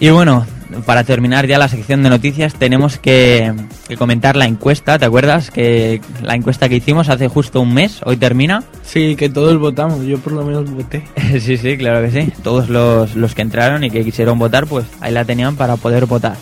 Y 0.00 0.08
bueno, 0.08 0.46
para 0.86 1.04
terminar 1.04 1.46
ya 1.46 1.58
la 1.58 1.68
sección 1.68 2.02
de 2.02 2.08
noticias 2.08 2.54
tenemos 2.54 2.98
que, 2.98 3.52
que 3.86 3.98
comentar 3.98 4.34
la 4.34 4.46
encuesta, 4.46 4.98
¿te 4.98 5.04
acuerdas? 5.04 5.50
Que 5.50 6.00
la 6.22 6.34
encuesta 6.34 6.70
que 6.70 6.76
hicimos 6.76 7.10
hace 7.10 7.28
justo 7.28 7.60
un 7.60 7.74
mes, 7.74 8.00
hoy 8.06 8.16
termina. 8.16 8.64
Sí, 8.82 9.14
que 9.14 9.28
todos 9.28 9.58
votamos. 9.58 10.06
Yo 10.06 10.18
por 10.18 10.32
lo 10.32 10.42
menos 10.42 10.70
voté. 10.70 11.04
sí, 11.40 11.58
sí, 11.58 11.76
claro 11.76 12.00
que 12.00 12.10
sí. 12.10 12.32
Todos 12.42 12.70
los, 12.70 13.14
los 13.14 13.34
que 13.34 13.42
entraron 13.42 13.84
y 13.84 13.90
que 13.90 14.02
quisieron 14.02 14.38
votar, 14.38 14.66
pues 14.66 14.86
ahí 15.00 15.12
la 15.12 15.26
tenían 15.26 15.56
para 15.56 15.76
poder 15.76 16.06
votar. 16.06 16.36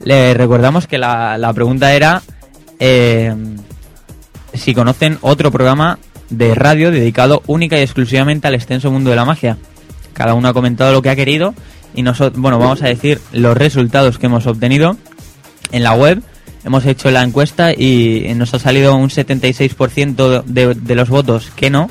Le 0.00 0.34
recordamos 0.34 0.88
que 0.88 0.98
la, 0.98 1.38
la 1.38 1.52
pregunta 1.52 1.94
era 1.94 2.22
eh, 2.80 3.34
si 4.52 4.74
conocen 4.74 5.18
otro 5.20 5.52
programa 5.52 6.00
de 6.28 6.56
radio 6.56 6.90
dedicado 6.90 7.40
única 7.46 7.78
y 7.78 7.82
exclusivamente 7.82 8.48
al 8.48 8.56
extenso 8.56 8.90
mundo 8.90 9.10
de 9.10 9.16
la 9.16 9.24
magia. 9.24 9.58
Cada 10.12 10.34
uno 10.34 10.48
ha 10.48 10.54
comentado 10.54 10.92
lo 10.92 11.02
que 11.02 11.10
ha 11.10 11.16
querido 11.16 11.54
y 11.96 12.02
nosotros, 12.02 12.40
bueno, 12.40 12.58
vamos 12.58 12.82
a 12.82 12.86
decir 12.86 13.20
los 13.32 13.56
resultados 13.56 14.18
que 14.18 14.26
hemos 14.26 14.46
obtenido 14.46 14.96
en 15.72 15.82
la 15.82 15.94
web. 15.94 16.22
Hemos 16.64 16.84
hecho 16.84 17.10
la 17.10 17.22
encuesta 17.22 17.72
y 17.72 18.32
nos 18.36 18.54
ha 18.54 18.58
salido 18.58 18.94
un 18.96 19.08
76% 19.08 20.44
de, 20.44 20.74
de 20.74 20.94
los 20.94 21.08
votos 21.08 21.50
que 21.56 21.70
no 21.70 21.88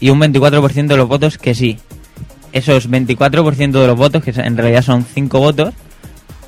y 0.00 0.10
un 0.10 0.20
24% 0.20 0.86
de 0.86 0.96
los 0.96 1.08
votos 1.08 1.38
que 1.38 1.54
sí. 1.54 1.78
Esos 2.52 2.90
24% 2.90 3.72
de 3.72 3.86
los 3.86 3.96
votos, 3.96 4.22
que 4.22 4.30
en 4.30 4.56
realidad 4.56 4.82
son 4.82 5.04
5 5.04 5.38
votos, 5.38 5.74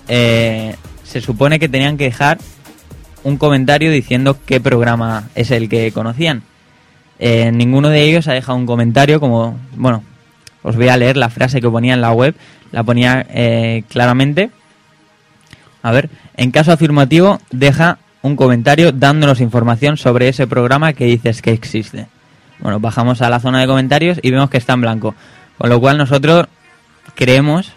eh, 0.08 0.76
se 1.04 1.20
supone 1.20 1.58
que 1.58 1.68
tenían 1.68 1.96
que 1.96 2.04
dejar 2.04 2.38
un 3.24 3.38
comentario 3.38 3.90
diciendo 3.90 4.36
qué 4.46 4.60
programa 4.60 5.28
es 5.34 5.50
el 5.50 5.68
que 5.68 5.90
conocían. 5.92 6.42
Eh, 7.18 7.50
ninguno 7.52 7.88
de 7.88 8.02
ellos 8.02 8.28
ha 8.28 8.32
dejado 8.32 8.58
un 8.58 8.66
comentario 8.66 9.20
como, 9.20 9.58
bueno, 9.74 10.02
os 10.62 10.76
voy 10.76 10.88
a 10.88 10.96
leer 10.96 11.16
la 11.16 11.30
frase 11.30 11.60
que 11.60 11.70
ponía 11.70 11.94
en 11.94 12.00
la 12.00 12.12
web, 12.12 12.34
la 12.72 12.82
ponía 12.82 13.26
eh, 13.28 13.84
claramente. 13.88 14.50
A 15.82 15.92
ver, 15.92 16.10
en 16.36 16.50
caso 16.50 16.72
afirmativo, 16.72 17.40
deja 17.50 17.98
un 18.22 18.36
comentario 18.36 18.92
dándonos 18.92 19.40
información 19.40 19.96
sobre 19.96 20.28
ese 20.28 20.46
programa 20.46 20.92
que 20.92 21.04
dices 21.04 21.42
que 21.42 21.52
existe. 21.52 22.08
Bueno, 22.58 22.80
bajamos 22.80 23.22
a 23.22 23.30
la 23.30 23.40
zona 23.40 23.60
de 23.60 23.66
comentarios 23.66 24.18
y 24.22 24.30
vemos 24.30 24.50
que 24.50 24.58
está 24.58 24.72
en 24.72 24.80
blanco. 24.80 25.14
Con 25.58 25.70
lo 25.70 25.80
cual 25.80 25.98
nosotros 25.98 26.46
creemos, 27.14 27.72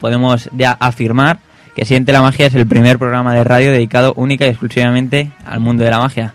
podemos 0.00 0.50
ya 0.52 0.72
afirmar 0.72 1.38
que 1.74 1.84
Siente 1.84 2.12
la 2.12 2.22
Magia 2.22 2.46
es 2.46 2.54
el 2.54 2.66
primer 2.66 2.98
programa 2.98 3.34
de 3.34 3.44
radio 3.44 3.70
dedicado 3.70 4.14
única 4.16 4.46
y 4.46 4.48
exclusivamente 4.48 5.32
al 5.44 5.60
mundo 5.60 5.84
de 5.84 5.90
la 5.90 5.98
magia. 5.98 6.34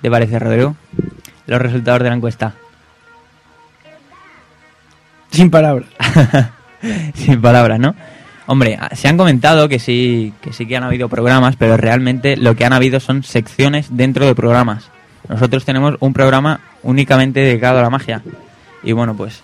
¿Te 0.00 0.10
parece, 0.10 0.38
Rodrigo? 0.38 0.76
Los 1.46 1.60
resultados 1.60 2.02
de 2.02 2.08
la 2.08 2.14
encuesta. 2.14 2.54
Sin 5.30 5.50
palabras. 5.50 5.88
Sin 7.14 7.40
palabras, 7.40 7.78
¿no? 7.78 7.94
Hombre, 8.46 8.78
se 8.92 9.08
han 9.08 9.18
comentado 9.18 9.68
que 9.68 9.78
sí, 9.78 10.32
que 10.40 10.54
sí 10.54 10.66
que 10.66 10.76
han 10.76 10.84
habido 10.84 11.08
programas, 11.08 11.56
pero 11.56 11.76
realmente 11.76 12.36
lo 12.36 12.56
que 12.56 12.64
han 12.64 12.72
habido 12.72 12.98
son 12.98 13.22
secciones 13.22 13.88
dentro 13.90 14.24
de 14.24 14.34
programas. 14.34 14.90
Nosotros 15.28 15.66
tenemos 15.66 15.96
un 16.00 16.14
programa 16.14 16.60
únicamente 16.82 17.40
dedicado 17.40 17.78
a 17.78 17.82
la 17.82 17.90
magia. 17.90 18.22
Y 18.82 18.92
bueno, 18.92 19.14
pues 19.14 19.42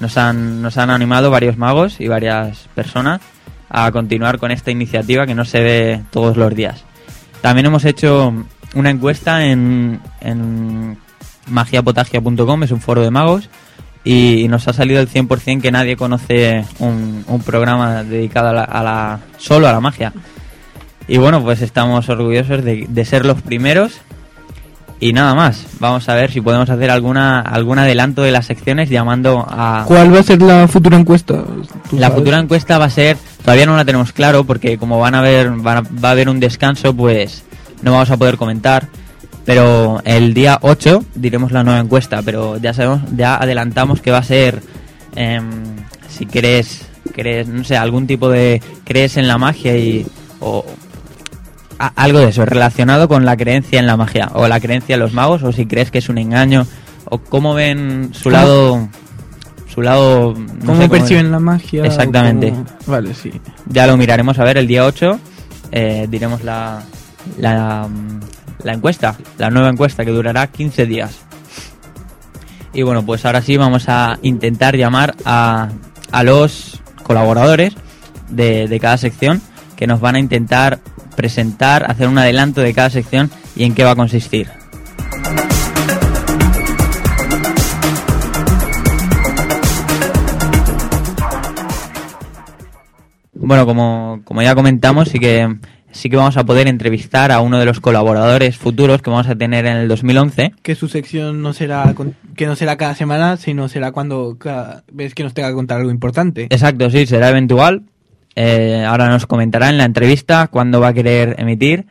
nos 0.00 0.16
han, 0.16 0.62
nos 0.62 0.78
han 0.78 0.90
animado 0.90 1.30
varios 1.30 1.58
magos 1.58 2.00
y 2.00 2.08
varias 2.08 2.68
personas 2.74 3.20
a 3.68 3.90
continuar 3.92 4.38
con 4.38 4.50
esta 4.50 4.72
iniciativa 4.72 5.26
que 5.26 5.34
no 5.34 5.44
se 5.44 5.60
ve 5.60 6.02
todos 6.10 6.36
los 6.36 6.52
días. 6.54 6.84
También 7.40 7.66
hemos 7.66 7.84
hecho 7.84 8.34
una 8.74 8.90
encuesta 8.90 9.46
en, 9.46 10.00
en 10.20 10.98
magiapotagia.com, 11.46 12.64
es 12.64 12.72
un 12.72 12.80
foro 12.80 13.02
de 13.02 13.10
magos, 13.10 13.48
y 14.04 14.46
nos 14.48 14.66
ha 14.68 14.72
salido 14.72 15.00
el 15.00 15.08
100% 15.08 15.60
que 15.60 15.70
nadie 15.70 15.96
conoce 15.96 16.64
un, 16.78 17.24
un 17.26 17.42
programa 17.42 18.02
dedicado 18.02 18.48
a 18.48 18.52
la, 18.52 18.64
a 18.64 18.82
la- 18.82 19.20
solo 19.38 19.68
a 19.68 19.72
la 19.72 19.80
magia. 19.80 20.12
Y 21.08 21.18
bueno, 21.18 21.42
pues 21.42 21.60
estamos 21.60 22.08
orgullosos 22.08 22.62
de, 22.64 22.86
de 22.88 23.04
ser 23.04 23.26
los 23.26 23.42
primeros. 23.42 24.00
Y 25.02 25.14
nada 25.14 25.34
más, 25.34 25.64
vamos 25.80 26.06
a 26.10 26.14
ver 26.14 26.30
si 26.30 26.42
podemos 26.42 26.68
hacer 26.68 26.90
alguna 26.90 27.40
algún 27.40 27.78
adelanto 27.78 28.20
de 28.22 28.32
las 28.32 28.44
secciones 28.44 28.90
llamando 28.90 29.46
a... 29.48 29.84
¿Cuál 29.88 30.14
va 30.14 30.20
a 30.20 30.22
ser 30.22 30.42
la 30.42 30.68
futura 30.68 30.98
encuesta? 30.98 31.42
¿Tú 31.88 31.96
La 31.96 32.08
sabes? 32.08 32.18
futura 32.18 32.38
encuesta 32.38 32.76
va 32.76 32.84
a 32.84 32.90
ser, 32.90 33.16
todavía 33.42 33.64
no 33.64 33.76
la 33.76 33.86
tenemos 33.86 34.12
claro 34.12 34.44
porque 34.44 34.76
como 34.76 35.00
van 35.00 35.14
a 35.14 35.20
haber, 35.20 35.48
van 35.52 35.78
a- 35.78 35.80
va 36.04 36.10
a 36.10 36.12
haber 36.12 36.28
un 36.28 36.38
descanso, 36.38 36.94
pues 36.94 37.44
no 37.80 37.92
vamos 37.92 38.10
a 38.10 38.18
poder 38.18 38.36
comentar. 38.36 38.88
Pero 39.50 40.00
el 40.04 40.32
día 40.32 40.60
8 40.62 41.04
diremos 41.16 41.50
la 41.50 41.64
nueva 41.64 41.80
encuesta, 41.80 42.22
pero 42.24 42.56
ya 42.58 42.72
sabemos, 42.72 43.00
ya 43.16 43.34
adelantamos 43.34 44.00
que 44.00 44.12
va 44.12 44.18
a 44.18 44.22
ser, 44.22 44.62
em, 45.16 45.50
si 46.08 46.24
crees, 46.24 46.86
crees, 47.12 47.48
no 47.48 47.64
sé, 47.64 47.76
algún 47.76 48.06
tipo 48.06 48.28
de, 48.28 48.62
crees 48.84 49.16
en 49.16 49.26
la 49.26 49.38
magia 49.38 49.76
y, 49.76 50.06
o 50.38 50.64
a- 51.80 51.88
algo 51.96 52.20
de 52.20 52.28
eso, 52.28 52.44
relacionado 52.46 53.08
con 53.08 53.24
la 53.24 53.36
creencia 53.36 53.80
en 53.80 53.88
la 53.88 53.96
magia, 53.96 54.30
o 54.34 54.46
la 54.46 54.60
creencia 54.60 54.94
en 54.94 55.00
los 55.00 55.12
magos, 55.14 55.42
o 55.42 55.50
si 55.50 55.66
crees 55.66 55.90
que 55.90 55.98
es 55.98 56.08
un 56.08 56.18
engaño, 56.18 56.64
o 57.06 57.18
cómo 57.18 57.52
ven 57.52 58.10
su 58.14 58.30
¿Cómo- 58.30 58.36
lado, 58.36 58.88
su 59.66 59.82
lado, 59.82 60.32
no 60.34 60.64
¿Cómo 60.64 60.82
sé, 60.82 60.88
perciben 60.88 61.32
la 61.32 61.40
magia? 61.40 61.84
Exactamente. 61.84 62.50
cómo- 62.50 62.66
Vale, 62.86 63.14
sí. 63.14 63.32
ya 63.66 63.88
lo 63.88 63.96
miraremos 63.96 64.38
a 64.38 64.44
ver 64.44 64.58
el 64.58 64.68
día 64.68 64.84
8. 64.86 65.18
eh, 65.72 66.06
diremos 66.08 66.44
la, 66.44 66.82
la, 67.38 67.88
la 68.64 68.72
encuesta, 68.72 69.16
la 69.38 69.50
nueva 69.50 69.68
encuesta 69.68 70.04
que 70.04 70.10
durará 70.10 70.46
15 70.46 70.86
días. 70.86 71.20
Y 72.72 72.82
bueno, 72.82 73.04
pues 73.04 73.24
ahora 73.24 73.42
sí 73.42 73.56
vamos 73.56 73.88
a 73.88 74.18
intentar 74.22 74.76
llamar 74.76 75.14
a, 75.24 75.68
a 76.12 76.22
los 76.22 76.80
colaboradores 77.02 77.74
de, 78.28 78.68
de 78.68 78.80
cada 78.80 78.96
sección 78.96 79.42
que 79.76 79.86
nos 79.86 80.00
van 80.00 80.14
a 80.14 80.18
intentar 80.20 80.78
presentar, 81.16 81.90
hacer 81.90 82.06
un 82.08 82.18
adelanto 82.18 82.60
de 82.60 82.72
cada 82.74 82.90
sección 82.90 83.30
y 83.56 83.64
en 83.64 83.74
qué 83.74 83.84
va 83.84 83.92
a 83.92 83.96
consistir. 83.96 84.48
Bueno, 93.50 93.66
como, 93.66 94.20
como 94.24 94.42
ya 94.42 94.54
comentamos, 94.54 95.08
sí 95.08 95.18
que, 95.18 95.56
sí 95.92 96.08
que 96.08 96.16
vamos 96.16 96.36
a 96.36 96.44
poder 96.44 96.68
entrevistar 96.68 97.32
a 97.32 97.40
uno 97.40 97.58
de 97.58 97.64
los 97.64 97.80
colaboradores 97.80 98.56
futuros 98.56 99.02
que 99.02 99.10
vamos 99.10 99.28
a 99.28 99.36
tener 99.36 99.66
en 99.66 99.76
el 99.76 99.88
2011. 99.88 100.52
Que 100.62 100.74
su 100.74 100.88
sección 100.88 101.42
no 101.42 101.52
será 101.52 101.94
que 102.36 102.46
no 102.46 102.56
será 102.56 102.76
cada 102.76 102.94
semana, 102.94 103.36
sino 103.36 103.68
será 103.68 103.92
cuando 103.92 104.36
cada 104.38 104.84
vez 104.92 105.14
que 105.14 105.22
nos 105.22 105.34
tenga 105.34 105.48
que 105.48 105.54
contar 105.54 105.78
algo 105.78 105.90
importante. 105.90 106.44
Exacto, 106.44 106.90
sí, 106.90 107.06
será 107.06 107.30
eventual. 107.30 107.82
Eh, 108.36 108.84
ahora 108.86 109.08
nos 109.08 109.26
comentará 109.26 109.68
en 109.68 109.78
la 109.78 109.84
entrevista 109.84 110.46
cuándo 110.46 110.80
va 110.80 110.88
a 110.88 110.94
querer 110.94 111.36
emitir. 111.38 111.86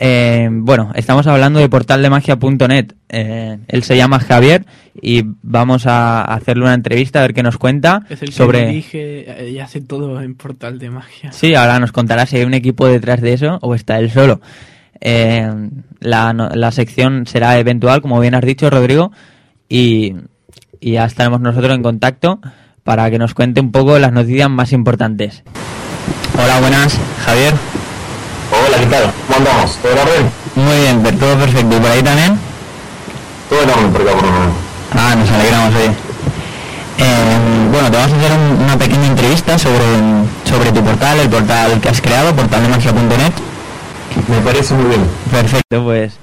Eh, 0.00 0.48
bueno, 0.50 0.92
estamos 0.94 1.26
hablando 1.26 1.58
de 1.58 1.68
portaldemagia.net. 1.68 2.92
Eh, 3.08 3.58
él 3.66 3.82
se 3.82 3.96
llama 3.96 4.20
Javier 4.20 4.64
y 5.00 5.22
vamos 5.42 5.86
a 5.86 6.22
hacerle 6.22 6.64
una 6.64 6.74
entrevista 6.74 7.18
a 7.18 7.22
ver 7.22 7.34
qué 7.34 7.42
nos 7.42 7.58
cuenta 7.58 8.02
Es 8.08 8.22
el 8.22 8.28
que 8.28 8.34
sobre... 8.34 8.68
dirige 8.68 9.24
eh, 9.26 9.50
y 9.50 9.58
hace 9.58 9.80
todo 9.80 10.20
en 10.20 10.36
Portal 10.36 10.78
de 10.78 10.90
Magia. 10.90 11.32
Sí, 11.32 11.54
ahora 11.54 11.80
nos 11.80 11.90
contará 11.90 12.26
si 12.26 12.36
hay 12.36 12.44
un 12.44 12.54
equipo 12.54 12.86
detrás 12.86 13.20
de 13.20 13.32
eso 13.32 13.58
o 13.60 13.74
está 13.74 13.98
él 13.98 14.10
solo. 14.10 14.40
Eh, 15.00 15.50
la, 16.00 16.32
la 16.32 16.72
sección 16.72 17.26
será 17.26 17.58
eventual, 17.58 18.00
como 18.00 18.20
bien 18.20 18.34
has 18.34 18.44
dicho, 18.44 18.70
Rodrigo, 18.70 19.10
y, 19.68 20.14
y 20.80 20.92
ya 20.92 21.04
estaremos 21.06 21.40
nosotros 21.40 21.74
en 21.74 21.82
contacto 21.82 22.40
para 22.84 23.10
que 23.10 23.18
nos 23.18 23.34
cuente 23.34 23.60
un 23.60 23.72
poco 23.72 23.98
las 23.98 24.12
noticias 24.12 24.48
más 24.48 24.72
importantes. 24.72 25.42
Hola, 26.34 26.60
buenas, 26.60 26.98
Javier. 27.24 27.54
Hola, 28.68 28.78
¿qué 28.80 28.86
tal? 28.86 29.04
¿Cómo 29.26 29.38
andamos? 29.38 29.76
¿Todo 29.78 29.92
en 29.92 29.98
orden? 29.98 30.30
Muy 30.56 30.76
bien, 30.76 31.18
todo 31.18 31.36
perfecto. 31.38 31.76
¿Y 31.76 31.80
por 31.80 31.90
ahí 31.90 32.02
también? 32.02 32.38
Todo 33.48 33.62
en 33.62 33.70
orden 33.70 33.92
por 33.92 34.02
acá 34.02 34.12
por 34.12 34.22
lo 34.24 34.30
menos. 34.32 34.54
Ah, 34.92 35.14
nos 35.16 35.30
alegramos, 35.30 35.74
oye. 35.74 35.90
Eh, 36.98 37.38
bueno, 37.72 37.90
te 37.90 37.96
vamos 37.96 38.12
a 38.12 38.16
hacer 38.16 38.32
un- 38.32 38.62
una 38.64 38.76
pequeña 38.78 39.06
entrevista 39.06 39.58
sobre, 39.58 39.84
sobre 40.44 40.72
tu 40.72 40.82
portal, 40.82 41.20
el 41.20 41.28
portal 41.28 41.80
que 41.80 41.88
has 41.88 42.00
creado, 42.00 42.34
portaldemagia.net. 42.34 43.32
Me 44.28 44.40
parece 44.40 44.74
muy 44.74 44.86
bien. 44.88 45.00
Perfecto, 45.30 45.84
pues. 45.84 46.14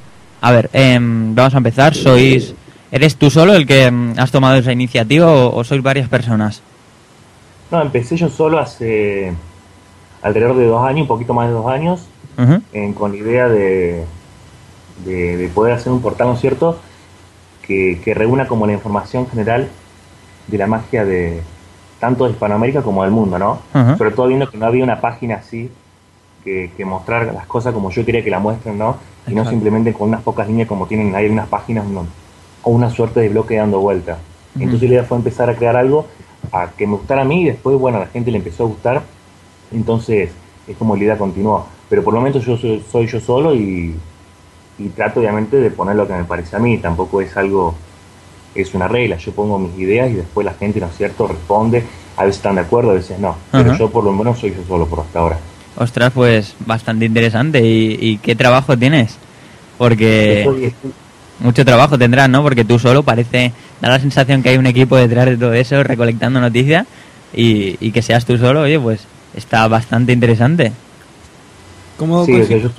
A 0.42 0.52
ver, 0.52 0.70
em, 0.74 1.34
vamos 1.34 1.54
a 1.54 1.58
empezar. 1.58 1.96
¿Sois. 1.96 2.54
¿Eres 2.92 3.16
tú 3.16 3.30
solo 3.30 3.54
el 3.56 3.66
que 3.66 3.86
em, 3.86 4.14
has 4.18 4.32
tomado 4.32 4.56
esa 4.58 4.72
iniciativa 4.72 5.28
o, 5.28 5.56
o 5.56 5.64
sois 5.64 5.82
varias 5.82 6.08
personas? 6.10 6.62
No, 7.72 7.82
empecé 7.82 8.16
yo 8.18 8.30
solo 8.30 8.60
hace 8.60 9.34
alrededor 10.22 10.58
de 10.58 10.68
dos 10.68 10.86
años, 10.86 11.02
un 11.02 11.08
poquito 11.08 11.34
más 11.34 11.48
de 11.48 11.54
dos 11.54 11.68
años, 11.68 12.02
En- 12.74 12.94
con 12.94 13.12
la 13.12 13.18
idea 13.18 13.48
de, 13.50 14.04
de, 15.06 15.38
de 15.38 15.48
poder 15.50 15.74
hacer 15.74 15.92
un 15.92 16.02
portal, 16.02 16.28
¿no 16.28 16.34
es 16.34 16.40
cierto?, 16.42 16.80
que, 17.62 18.00
que 18.04 18.14
reúna 18.14 18.48
como 18.48 18.68
la 18.68 18.74
información 18.74 19.28
general 19.28 19.68
de 20.48 20.58
la 20.58 20.68
magia 20.68 21.04
de, 21.06 21.42
tanto 22.00 22.26
de 22.26 22.32
Hispanoamérica 22.32 22.82
como 22.84 23.02
del 23.04 23.12
mundo, 23.12 23.40
¿no? 23.40 23.60
Sobre 23.98 24.12
todo 24.12 24.28
viendo 24.28 24.50
que 24.50 24.58
no 24.58 24.66
había 24.68 24.84
una 24.84 25.02
página 25.02 25.36
así 25.36 25.70
que, 26.44 26.72
que 26.78 26.86
mostrar 26.86 27.34
las 27.34 27.48
cosas 27.48 27.74
como 27.74 27.90
yo 27.90 28.06
quería 28.06 28.24
que 28.24 28.30
la 28.30 28.40
muestren, 28.40 28.78
¿no? 28.78 28.98
Y 29.28 29.34
no 29.34 29.42
simplemente 29.50 29.94
con 29.94 30.10
unas 30.10 30.22
pocas 30.22 30.48
líneas 30.48 30.68
como 30.68 30.86
tienen 30.86 31.16
ahí 31.16 31.28
unas 31.28 31.48
páginas 31.48 31.86
o 32.62 32.70
una 32.70 32.90
suerte 32.92 33.20
de 33.22 33.30
bloque 33.30 33.56
dando 33.56 33.80
vuelta. 33.80 34.18
Entonces 34.60 34.88
la 34.90 34.96
idea 34.96 35.04
fue 35.04 35.18
empezar 35.18 35.50
a 35.50 35.56
crear 35.56 35.76
algo 35.76 36.06
a 36.52 36.68
que 36.78 36.86
me 36.86 36.94
gustara 36.98 37.24
a 37.24 37.26
mí 37.26 37.42
y 37.42 37.46
después, 37.46 37.78
bueno, 37.80 37.98
a 37.98 38.02
la 38.02 38.08
gente 38.08 38.30
le 38.30 38.38
empezó 38.38 38.64
a 38.64 38.68
gustar. 38.68 39.02
Entonces 39.74 40.30
es 40.68 40.78
como 40.78 40.96
la 40.96 41.04
idea 41.04 41.18
continuó. 41.18 41.66
Pero 41.90 42.04
por 42.04 42.14
el 42.14 42.20
momento 42.20 42.40
yo 42.40 42.58
soy, 42.58 43.08
yo 43.08 43.20
solo 43.20 43.54
y, 43.54 43.96
y, 44.80 44.90
trato 44.90 45.20
obviamente 45.20 45.58
de 45.58 45.70
poner 45.72 45.96
lo 45.96 46.08
que 46.08 46.14
me 46.14 46.24
parece 46.24 46.56
a 46.56 46.60
mí. 46.60 46.78
Tampoco 46.80 47.22
es 47.22 47.36
algo, 47.38 47.76
es 48.56 48.74
una 48.74 48.88
regla. 48.88 49.18
Yo 49.18 49.32
pongo 49.32 49.60
mis 49.60 49.78
ideas 49.78 50.10
y 50.10 50.14
después 50.14 50.46
la 50.46 50.54
gente, 50.54 50.80
¿no 50.80 50.88
es 50.88 50.98
cierto?, 50.98 51.28
responde. 51.28 51.84
A 52.18 52.24
veces 52.24 52.38
están 52.38 52.56
de 52.56 52.62
acuerdo, 52.62 52.92
a 52.92 52.96
veces 52.96 53.20
no. 53.20 53.36
Pero 53.52 53.78
yo 53.78 53.90
por 53.90 54.04
lo 54.04 54.12
menos 54.14 54.40
soy 54.40 54.52
yo 54.52 54.64
solo 54.68 54.88
por 54.88 55.02
hasta 55.02 55.20
ahora. 55.20 55.38
Ostras, 55.78 56.12
pues 56.14 56.56
bastante 56.66 57.06
interesante. 57.06 57.62
¿Y, 57.64 58.18
qué 58.18 58.36
trabajo 58.36 58.78
tienes? 58.78 59.18
Porque 59.78 60.74
mucho 61.40 61.66
trabajo 61.66 61.98
tendrás, 61.98 62.30
¿no? 62.30 62.42
Porque 62.42 62.64
tú 62.64 62.80
solo 62.80 63.04
parece, 63.04 63.52
da 63.82 63.90
la 63.90 64.00
sensación 64.00 64.42
que 64.42 64.50
hay 64.50 64.58
un 64.58 64.68
equipo 64.68 64.96
detrás 64.96 65.26
de 65.26 65.38
todo 65.38 65.54
eso 65.54 65.84
recolectando 65.84 66.40
noticias 66.40 66.88
y, 67.34 67.76
y 67.86 67.92
que 67.92 68.02
seas 68.02 68.26
tú 68.26 68.38
solo, 68.38 68.62
oye, 68.62 68.80
pues 68.80 69.02
está 69.36 69.68
bastante 69.68 70.14
interesante. 70.14 70.72
¿Cómo 71.98 72.26
sí, 72.26 72.34
yo, 72.34 72.46
soy, 72.46 72.60
yo, 72.60 72.70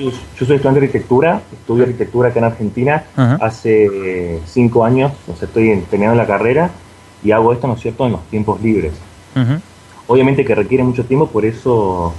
soy, 0.46 0.57
estudiante 0.57 0.81
de 0.81 0.87
arquitectura, 0.87 1.40
estudio 1.50 1.85
arquitectura 1.85 2.29
acá 2.29 2.38
en 2.38 2.44
Argentina 2.44 3.05
hace 3.40 4.40
cinco 4.46 4.85
años, 4.85 5.12
o 5.26 5.35
sea, 5.37 5.48
estoy 5.48 5.74
terminando 5.90 6.20
la 6.20 6.26
carrera 6.26 6.70
y 7.24 7.31
hago 7.31 7.52
esto, 7.52 7.66
¿no 7.66 7.74
es 7.74 7.81
cierto?, 7.81 8.05
en 8.05 8.12
los 8.12 8.22
tiempos 8.24 8.61
libres. 8.61 8.92
Obviamente 10.07 10.44
que 10.44 10.55
requiere 10.55 10.85
mucho 10.85 11.05
tiempo, 11.05 11.29
por 11.29 11.46
eso 11.46 12.12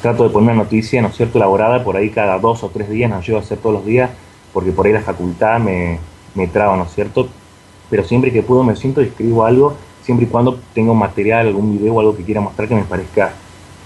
trato 0.00 0.24
de 0.24 0.30
poner 0.30 0.54
una 0.54 0.62
noticia, 0.62 1.02
¿no 1.02 1.08
es 1.08 1.16
cierto?, 1.16 1.36
elaborada 1.38 1.84
por 1.84 1.96
ahí 1.96 2.08
cada 2.10 2.38
dos 2.38 2.64
o 2.64 2.70
tres 2.70 2.88
días, 2.88 3.10
no 3.10 3.20
llevo 3.20 3.38
a 3.38 3.42
hacer 3.42 3.58
todos 3.58 3.74
los 3.74 3.84
días, 3.84 4.10
porque 4.54 4.72
por 4.72 4.86
ahí 4.86 4.94
la 4.94 5.02
facultad 5.02 5.58
me, 5.60 5.98
me 6.34 6.46
traba, 6.46 6.74
¿no 6.76 6.84
es 6.84 6.94
cierto? 6.94 7.28
Pero 7.90 8.02
siempre 8.02 8.32
que 8.32 8.42
puedo 8.42 8.64
me 8.64 8.74
siento 8.74 9.02
y 9.02 9.06
escribo 9.06 9.44
algo, 9.44 9.76
siempre 10.02 10.26
y 10.26 10.28
cuando 10.28 10.58
tengo 10.72 10.94
material, 10.94 11.48
algún 11.48 11.78
video 11.78 11.94
o 11.94 12.00
algo 12.00 12.16
que 12.16 12.22
quiera 12.22 12.40
mostrar 12.40 12.66
que 12.66 12.74
me 12.74 12.84
parezca 12.84 13.34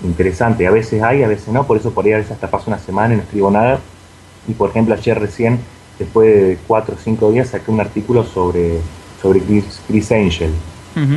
interesante. 0.03 0.67
A 0.67 0.71
veces 0.71 1.03
hay, 1.03 1.23
a 1.23 1.29
veces 1.29 1.49
no, 1.49 1.67
por 1.67 1.77
eso 1.77 1.91
por 1.93 2.05
ahí 2.05 2.13
a 2.13 2.19
veces 2.19 2.33
hasta 2.33 2.51
paso 2.51 2.65
una 2.69 2.79
semana 2.79 3.15
y 3.15 3.17
no 3.19 3.23
escribo 3.23 3.51
nada. 3.51 3.79
Y 4.49 4.53
por 4.53 4.71
ejemplo 4.71 4.95
ayer 4.95 5.19
recién, 5.19 5.59
después 5.99 6.29
de 6.29 6.59
cuatro 6.67 6.95
o 6.95 6.99
cinco 7.03 7.31
días, 7.31 7.49
saqué 7.49 7.71
un 7.71 7.81
artículo 7.81 8.25
sobre, 8.25 8.79
sobre 9.21 9.41
Chris, 9.41 10.13
Angel. 10.13 10.53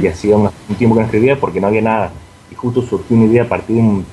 Y 0.01 0.07
hacía 0.07 0.37
un, 0.37 0.49
tiempo 0.77 0.95
que 0.95 1.01
no 1.01 1.05
escribía 1.05 1.39
porque 1.39 1.59
no 1.59 1.67
había 1.67 1.81
nada. 1.81 2.11
Y 2.51 2.55
justo 2.55 2.81
surgió 2.81 3.17
una 3.17 3.25
idea 3.25 3.43
a 3.43 3.47
partir 3.47 3.77
de, 3.77 4.03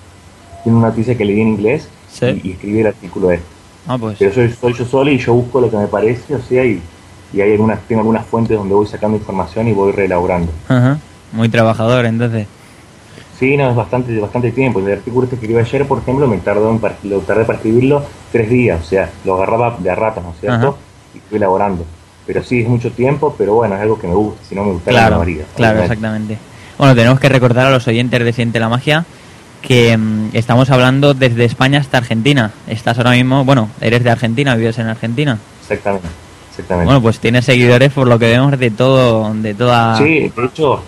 una 0.65 0.89
noticia 0.89 1.17
que 1.17 1.25
leí 1.25 1.41
en 1.41 1.49
inglés 1.49 1.89
y, 2.21 2.53
escribí 2.53 2.81
el 2.81 2.89
artículo 2.89 3.29
de 3.29 3.41
ah, 3.87 3.99
pues. 3.99 4.17
Pero 4.19 4.33
soy, 4.33 4.51
soy 4.51 4.73
yo 4.73 4.85
solo 4.85 5.11
y 5.11 5.19
yo 5.19 5.35
busco 5.35 5.61
lo 5.61 5.71
que 5.71 5.77
me 5.77 5.87
parece, 5.87 6.35
o 6.35 6.41
sea, 6.41 6.65
y, 6.65 6.83
y 7.33 7.41
hay 7.41 7.53
algunas, 7.53 7.81
tengo 7.83 8.01
algunas 8.01 8.27
fuentes 8.27 8.57
donde 8.57 8.75
voy 8.75 8.87
sacando 8.87 9.17
información 9.17 9.69
y 9.69 9.73
voy 9.73 9.93
reelaborando. 9.93 10.51
Muy 11.33 11.49
trabajador, 11.49 12.07
entonces. 12.07 12.47
Sí, 13.41 13.57
no, 13.57 13.71
es 13.71 13.75
bastante, 13.75 14.21
bastante 14.21 14.53
tiempo. 14.53 14.81
El 14.81 14.93
artículo 14.93 15.27
que 15.27 15.37
escribí 15.37 15.59
ayer, 15.59 15.87
por 15.87 15.99
ejemplo, 15.99 16.29
me 16.29 16.37
tardó 16.37 16.71
en, 16.71 16.81
lo 17.11 17.21
tardé 17.21 17.47
para 17.47 17.57
escribirlo 17.57 18.05
tres 18.31 18.51
días, 18.51 18.79
o 18.83 18.85
sea, 18.85 19.11
lo 19.25 19.37
agarraba 19.37 19.79
de 19.79 19.91
a 19.91 19.95
rato, 19.95 20.21
¿no 20.21 20.33
es 20.33 20.41
cierto? 20.41 20.77
Y 21.15 21.21
fui 21.21 21.39
elaborando. 21.39 21.87
Pero 22.27 22.43
sí, 22.43 22.61
es 22.61 22.69
mucho 22.69 22.93
tiempo, 22.93 23.35
pero 23.39 23.55
bueno, 23.55 23.77
es 23.77 23.81
algo 23.81 23.99
que 23.99 24.07
me 24.07 24.15
gusta, 24.15 24.45
si 24.47 24.55
no 24.55 24.63
me 24.63 24.73
gustaría 24.73 25.01
claro, 25.01 25.25
no 25.25 25.45
Claro, 25.57 25.81
exactamente. 25.81 26.37
Bueno, 26.77 26.95
tenemos 26.95 27.19
que 27.19 27.31
recordar 27.31 27.67
a 27.67 27.71
los 27.71 27.89
oyentes 27.89 28.23
de 28.23 28.33
Siente 28.35 28.61
la 28.61 28.69
Magia 28.69 29.07
que 29.63 29.97
mm, 29.97 30.31
estamos 30.35 30.69
hablando 30.69 31.15
desde 31.15 31.47
España 31.47 31.81
hasta 31.81 31.97
Argentina. 31.97 32.51
Estás 32.67 32.99
ahora 32.99 33.13
mismo, 33.13 33.47
bueno, 33.47 33.71
eres 33.81 34.05
de 34.05 34.11
Argentina, 34.11 34.55
vives 34.55 34.79
en 34.79 34.87
Argentina. 34.89 35.39
Exactamente. 35.63 36.09
Bueno, 36.69 37.01
pues 37.01 37.19
tiene 37.21 37.41
seguidores 37.41 37.91
por 37.91 38.07
lo 38.07 38.19
que 38.19 38.27
vemos 38.27 38.59
de 38.59 38.71
todo, 38.71 39.33
de 39.33 39.55
toda... 39.55 39.97
Sí, 39.97 40.31
de 40.37 40.45
hecho, 40.45 40.83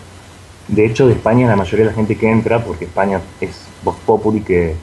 de 0.72 0.86
hecho 0.86 1.06
de 1.06 1.12
España 1.12 1.46
la 1.46 1.56
mayoría 1.56 1.84
de 1.84 1.90
la 1.90 1.96
gente 1.96 2.16
que 2.16 2.30
entra, 2.30 2.64
porque 2.64 2.86
España 2.86 3.20
es 3.40 3.66
voz 3.84 3.96
populi 4.06 4.40
que, 4.40 4.74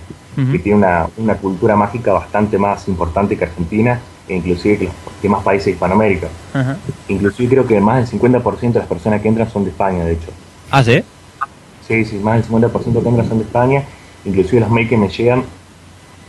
tiene 0.64 0.78
una, 0.78 1.08
una, 1.18 1.36
cultura 1.36 1.76
mágica 1.76 2.14
bastante 2.14 2.58
más 2.58 2.88
importante 2.88 3.36
que 3.36 3.44
Argentina, 3.44 4.00
e 4.26 4.36
inclusive 4.36 4.78
que 4.78 4.86
los 4.86 4.94
demás 5.22 5.44
países 5.44 5.66
de 5.66 5.72
Hispanoamérica. 5.72 6.28
Inclusive 7.10 7.50
creo 7.50 7.68
que 7.68 7.82
más 7.82 8.10
del 8.10 8.22
50% 8.22 8.72
de 8.72 8.80
las 8.80 8.88
personas 8.88 9.22
que 9.22 9.28
entran 9.28 9.50
son 9.50 9.66
de 9.66 9.72
España, 9.72 10.06
de 10.06 10.14
hecho. 10.14 10.30
¿Ah, 10.72 10.82
sí? 10.82 11.04
Sí, 11.86 12.06
sí, 12.06 12.20
más 12.20 12.36
del 12.36 12.62
50% 12.62 13.04
que 13.04 13.10
entran 13.10 13.28
son 13.28 13.40
de 13.40 13.44
España, 13.44 13.84
inclusive 14.24 14.62
los 14.62 14.70
mails 14.70 14.90
que 14.90 14.98
me 14.98 15.10
llegan 15.10 15.44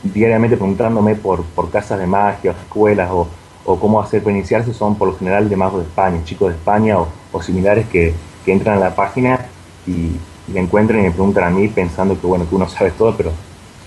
diariamente 0.03 0.57
preguntándome 0.57 1.15
por, 1.15 1.45
por 1.45 1.71
casas 1.71 2.01
de 2.01 2.07
magia, 2.07 2.51
o 2.51 2.55
escuelas 2.55 3.11
o 3.13 3.29
o 3.65 3.79
cómo 3.79 4.01
hacer 4.01 4.23
para 4.23 4.37
iniciarse 4.37 4.73
son 4.73 4.97
por 4.97 5.09
lo 5.09 5.17
general 5.17 5.49
de 5.49 5.57
magos 5.57 5.83
de 5.83 5.89
España, 5.89 6.21
chicos 6.25 6.49
de 6.49 6.57
España 6.57 6.97
o, 6.99 7.43
similares 7.43 7.87
que, 7.87 8.15
entran 8.47 8.79
a 8.79 8.81
la 8.81 8.95
página 8.95 9.47
y, 9.87 10.13
y, 10.53 10.57
encuentran 10.59 11.01
y 11.01 11.03
me 11.05 11.11
preguntan 11.11 11.45
a 11.45 11.51
mí 11.51 11.69
pensando 11.69 12.21
que 12.21 12.27
bueno, 12.27 12.45
tú 12.45 12.59
no 12.59 12.69
sabes 12.69 12.95
todo, 12.95 13.17
pero 13.17 13.33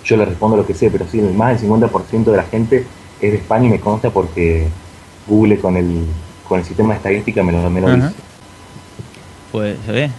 yo 0.03 0.17
les 0.17 0.27
respondo 0.27 0.57
lo 0.57 0.65
que 0.65 0.73
sé, 0.73 0.89
pero 0.89 1.05
sí, 1.09 1.21
más 1.21 1.61
del 1.61 1.69
50% 1.69 2.23
de 2.23 2.37
la 2.37 2.43
gente 2.43 2.85
es 3.21 3.31
de 3.31 3.37
España 3.37 3.67
y 3.67 3.69
me 3.69 3.79
consta 3.79 4.09
porque 4.09 4.67
Google 5.27 5.57
con 5.59 5.77
el, 5.77 6.05
con 6.47 6.59
el 6.59 6.65
sistema 6.65 6.89
de 6.89 6.97
estadística 6.97 7.43
me 7.43 7.51
lo, 7.51 7.69
me 7.69 7.81
lo 7.81 7.95
dice. 7.95 8.09
Pues 9.51 9.77
se 9.85 9.91
ve, 9.91 10.09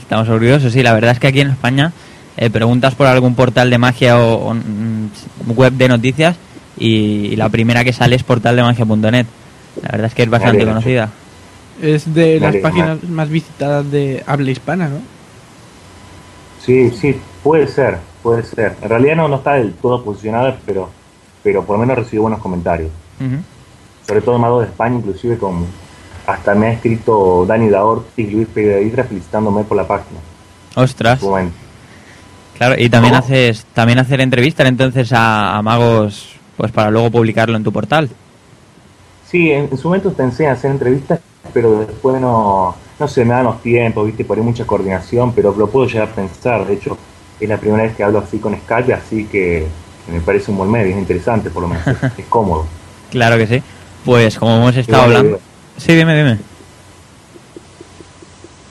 estamos 0.00 0.28
orgullosos, 0.28 0.72
sí, 0.72 0.82
la 0.82 0.92
verdad 0.92 1.12
es 1.12 1.20
que 1.20 1.28
aquí 1.28 1.40
en 1.40 1.50
España 1.50 1.92
eh, 2.36 2.50
preguntas 2.50 2.94
por 2.94 3.06
algún 3.06 3.34
portal 3.34 3.70
de 3.70 3.78
magia 3.78 4.18
o, 4.18 4.54
mm, 4.54 5.10
web 5.54 5.72
de 5.74 5.88
noticias 5.88 6.36
y, 6.78 7.36
la 7.36 7.48
primera 7.48 7.84
que 7.84 7.92
sale 7.92 8.16
es 8.16 8.22
portaldemagia.net. 8.22 9.26
La 9.82 9.88
verdad 9.90 10.06
es 10.06 10.14
que 10.14 10.22
es 10.22 10.30
bastante 10.30 10.64
conocida. 10.64 11.10
Es 11.80 12.12
de 12.12 12.38
las 12.38 12.56
páginas 12.56 13.02
más 13.04 13.28
visitadas 13.28 13.90
de 13.90 14.22
habla 14.26 14.50
hispana, 14.50 14.88
¿no? 14.88 14.98
Sí, 16.64 16.90
sí, 16.90 17.18
puede 17.42 17.66
ser, 17.66 17.98
puede 18.22 18.42
ser. 18.42 18.76
En 18.82 18.88
realidad 18.88 19.16
no, 19.16 19.28
no 19.28 19.36
está 19.36 19.54
del 19.54 19.72
todo 19.72 20.04
posicionada, 20.04 20.58
pero, 20.64 20.90
pero 21.42 21.64
por 21.64 21.76
lo 21.76 21.80
menos 21.80 21.96
recibido 21.96 22.22
buenos 22.22 22.40
comentarios. 22.40 22.90
Sobre 24.06 24.20
todo 24.20 24.34
Amado 24.34 24.60
de 24.60 24.66
España, 24.66 24.96
inclusive 24.96 25.38
con 25.38 25.66
hasta 26.26 26.54
me 26.54 26.66
ha 26.68 26.72
escrito 26.72 27.44
Dani 27.46 27.68
Daorti 27.68 28.22
y 28.22 28.30
Luis 28.30 28.48
Pedro 28.52 29.04
felicitándome 29.04 29.64
por 29.64 29.76
la 29.76 29.86
página. 29.86 30.20
Ostras. 30.76 31.20
Claro, 32.56 32.74
y 32.78 32.88
también 32.88 33.14
haces 33.14 33.64
también 33.74 33.98
hacer 33.98 34.20
entrevistas 34.20 34.66
entonces 34.68 35.12
a, 35.12 35.56
a 35.56 35.62
magos 35.62 36.36
pues 36.56 36.70
para 36.70 36.90
luego 36.90 37.10
publicarlo 37.10 37.56
en 37.56 37.64
tu 37.64 37.72
portal. 37.72 38.08
Sí, 39.28 39.50
en, 39.50 39.76
su 39.76 39.88
momento 39.88 40.12
pensé 40.12 40.44
en 40.44 40.50
hacer 40.50 40.70
entrevistas, 40.70 41.20
pero 41.52 41.80
después 41.80 42.20
no, 42.20 42.74
no 42.98 43.08
sé, 43.08 43.24
me 43.24 43.34
dan 43.34 43.44
los 43.44 43.62
tiempos, 43.62 44.06
viste, 44.06 44.24
por 44.24 44.38
ahí 44.38 44.44
mucha 44.44 44.64
coordinación, 44.64 45.32
pero 45.32 45.54
lo 45.56 45.68
puedo 45.68 45.86
llegar 45.86 46.08
a 46.08 46.14
pensar. 46.14 46.66
De 46.66 46.74
hecho, 46.74 46.96
es 47.40 47.48
la 47.48 47.58
primera 47.58 47.82
vez 47.82 47.96
que 47.96 48.04
hablo 48.04 48.18
así 48.18 48.38
con 48.38 48.56
Skype, 48.56 48.94
así 48.94 49.24
que 49.24 49.66
me 50.10 50.20
parece 50.20 50.50
un 50.50 50.58
buen 50.58 50.70
medio, 50.70 50.92
es 50.92 50.98
interesante 50.98 51.50
por 51.50 51.62
lo 51.62 51.68
menos, 51.68 51.86
es 52.18 52.26
cómodo. 52.28 52.66
Claro 53.10 53.36
que 53.36 53.46
sí. 53.46 53.62
Pues 54.04 54.38
como 54.38 54.56
hemos 54.56 54.76
estado 54.76 55.02
hablando... 55.02 55.40
Sí, 55.76 55.94
dime, 55.94 56.16
dime. 56.16 56.38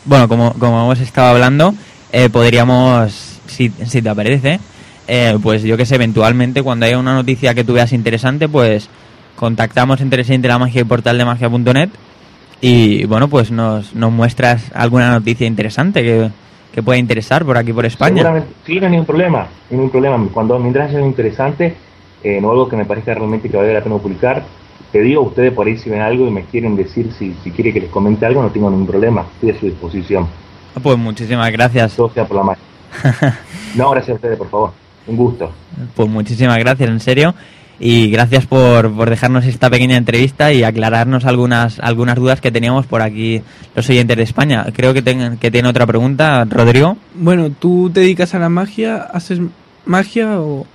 Bueno, 0.05 0.27
como, 0.27 0.53
como 0.53 0.81
hemos 0.81 0.99
estado 0.99 1.29
hablando, 1.29 1.73
eh, 2.11 2.29
podríamos, 2.29 3.39
si, 3.47 3.69
si 3.69 4.01
te 4.01 4.09
aparece, 4.09 4.59
eh, 5.07 5.37
pues 5.41 5.63
yo 5.63 5.77
que 5.77 5.85
sé, 5.85 5.95
eventualmente 5.95 6.63
cuando 6.63 6.85
haya 6.85 6.97
una 6.97 7.13
noticia 7.13 7.53
que 7.53 7.63
tú 7.63 7.73
veas 7.73 7.93
interesante, 7.93 8.49
pues 8.49 8.89
contactamos 9.35 10.01
entre 10.01 10.23
Siente 10.23 10.47
la 10.47 10.59
Magia 10.59 10.81
y 10.81 10.85
portal 10.85 11.17
de 11.17 11.25
magia.net 11.25 11.89
y 12.61 13.05
bueno, 13.05 13.27
pues 13.27 13.51
nos, 13.51 13.95
nos 13.95 14.11
muestras 14.11 14.71
alguna 14.73 15.11
noticia 15.11 15.47
interesante 15.47 16.03
que, 16.03 16.29
que 16.71 16.83
pueda 16.83 16.97
interesar 16.97 17.43
por 17.43 17.57
aquí 17.57 17.73
por 17.73 17.85
España. 17.85 18.43
Sí, 18.65 18.79
no 18.79 18.85
hay 18.85 18.91
ningún 18.91 19.05
problema, 19.05 19.47
ningún 19.69 19.89
problema. 19.89 20.27
Cuando 20.31 20.57
mientras 20.59 20.93
algo 20.93 21.07
interesante, 21.07 21.75
eh, 22.23 22.39
no 22.39 22.51
algo 22.51 22.69
que 22.69 22.75
me 22.75 22.85
parezca 22.85 23.13
realmente 23.13 23.49
que 23.49 23.57
vale 23.57 23.73
la 23.73 23.81
pena 23.81 23.97
publicar, 23.97 24.43
te 24.91 25.01
digo, 25.01 25.21
ustedes 25.21 25.53
por 25.53 25.67
ahí 25.67 25.77
si 25.77 25.89
ven 25.89 26.01
algo 26.01 26.27
y 26.27 26.31
me 26.31 26.43
quieren 26.43 26.75
decir 26.75 27.11
si, 27.17 27.35
si 27.43 27.51
quiere 27.51 27.73
que 27.73 27.81
les 27.81 27.89
comente 27.89 28.25
algo, 28.25 28.43
no 28.43 28.49
tengo 28.49 28.69
ningún 28.69 28.87
problema, 28.87 29.25
estoy 29.33 29.51
a 29.51 29.59
su 29.59 29.65
disposición. 29.65 30.27
Pues 30.81 30.97
muchísimas 30.97 31.51
gracias. 31.51 31.95
Todo 31.95 32.09
sea 32.09 32.25
por 32.25 32.37
la 32.37 32.43
magia. 32.43 32.63
no, 33.75 33.91
gracias 33.91 34.13
a 34.13 34.15
ustedes, 34.15 34.37
por 34.37 34.49
favor. 34.49 34.71
Un 35.07 35.17
gusto. 35.17 35.51
Pues 35.95 36.09
muchísimas 36.09 36.59
gracias, 36.59 36.89
en 36.89 36.99
serio. 36.99 37.33
Y 37.83 38.11
gracias 38.11 38.45
por, 38.45 38.93
por 38.93 39.09
dejarnos 39.09 39.43
esta 39.47 39.67
pequeña 39.71 39.97
entrevista 39.97 40.53
y 40.53 40.63
aclararnos 40.63 41.25
algunas, 41.25 41.79
algunas 41.79 42.15
dudas 42.15 42.39
que 42.39 42.51
teníamos 42.51 42.85
por 42.85 43.01
aquí 43.01 43.41
los 43.75 43.89
oyentes 43.89 44.17
de 44.17 44.21
España. 44.21 44.67
Creo 44.71 44.93
que, 44.93 45.03
que 45.39 45.49
tiene 45.49 45.67
otra 45.67 45.87
pregunta, 45.87 46.45
Rodrigo. 46.45 46.97
Bueno, 47.15 47.49
¿tú 47.49 47.89
te 47.89 48.01
dedicas 48.01 48.35
a 48.35 48.39
la 48.39 48.49
magia? 48.49 48.97
¿Haces 48.97 49.39
magia 49.85 50.39
o...? 50.39 50.67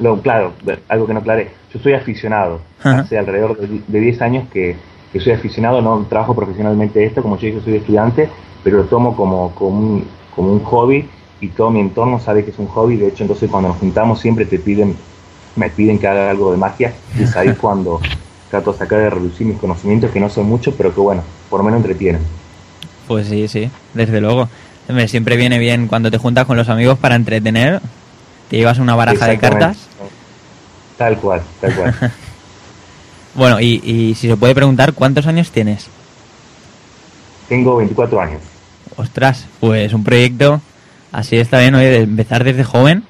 Lo, 0.00 0.22
claro, 0.22 0.54
algo 0.88 1.06
que 1.06 1.12
no 1.12 1.20
aclaré. 1.20 1.50
Yo 1.74 1.78
soy 1.80 1.92
aficionado. 1.92 2.62
Hace 2.82 3.18
alrededor 3.18 3.58
de 3.58 4.00
10 4.00 4.22
años 4.22 4.48
que, 4.50 4.76
que 5.12 5.20
soy 5.20 5.34
aficionado, 5.34 5.82
no 5.82 6.06
trabajo 6.08 6.34
profesionalmente 6.34 7.04
esto, 7.04 7.20
como 7.20 7.36
yo 7.36 7.48
dije, 7.48 7.60
soy 7.62 7.76
estudiante, 7.76 8.30
pero 8.64 8.78
lo 8.78 8.84
tomo 8.84 9.14
como, 9.14 9.54
como, 9.54 9.78
un, 9.78 10.04
como 10.34 10.52
un 10.52 10.60
hobby 10.60 11.06
y 11.38 11.48
todo 11.48 11.70
mi 11.70 11.80
entorno 11.80 12.18
sabe 12.18 12.46
que 12.46 12.50
es 12.50 12.58
un 12.58 12.68
hobby. 12.68 12.96
De 12.96 13.08
hecho, 13.08 13.24
entonces 13.24 13.50
cuando 13.50 13.68
nos 13.68 13.78
juntamos 13.78 14.20
siempre 14.20 14.46
te 14.46 14.58
piden, 14.58 14.96
me 15.56 15.70
piden 15.70 15.98
que 15.98 16.06
haga 16.06 16.30
algo 16.30 16.52
de 16.52 16.56
magia 16.56 16.92
y 17.18 17.24
es 17.24 17.36
ahí 17.36 17.52
cuando 17.60 18.00
trato 18.50 18.72
de 18.72 18.78
sacar 18.78 19.00
de 19.00 19.10
reducir 19.10 19.46
mis 19.46 19.58
conocimientos, 19.58 20.10
que 20.10 20.20
no 20.20 20.30
son 20.30 20.46
muchos, 20.46 20.74
pero 20.76 20.94
que 20.94 21.00
bueno, 21.00 21.22
por 21.50 21.60
lo 21.60 21.64
menos 21.64 21.78
entretienen. 21.78 22.22
Pues 23.08 23.28
sí, 23.28 23.48
sí, 23.48 23.70
desde 23.94 24.20
luego. 24.20 24.48
siempre 25.08 25.36
viene 25.36 25.58
bien 25.58 25.88
cuando 25.88 26.10
te 26.10 26.18
juntas 26.18 26.46
con 26.46 26.56
los 26.56 26.68
amigos 26.68 26.98
para 26.98 27.14
entretener. 27.14 27.80
Te 28.50 28.56
llevas 28.56 28.78
una 28.78 28.94
baraja 28.94 29.26
de 29.26 29.38
cartas. 29.38 29.76
Tal 30.96 31.16
cual, 31.18 31.42
tal 31.60 31.74
cual. 31.74 31.94
bueno, 33.34 33.60
y, 33.60 33.82
y 33.84 34.14
si 34.14 34.28
se 34.28 34.36
puede 34.36 34.54
preguntar, 34.54 34.92
¿cuántos 34.92 35.26
años 35.26 35.50
tienes? 35.50 35.88
Tengo 37.48 37.76
24 37.76 38.20
años. 38.20 38.42
Ostras, 38.96 39.46
pues 39.60 39.92
un 39.92 40.04
proyecto 40.04 40.60
así 41.12 41.36
está 41.36 41.60
bien, 41.60 41.74
oye, 41.74 41.90
de 41.90 42.00
empezar 42.00 42.44
desde 42.44 42.64
joven. 42.64 43.04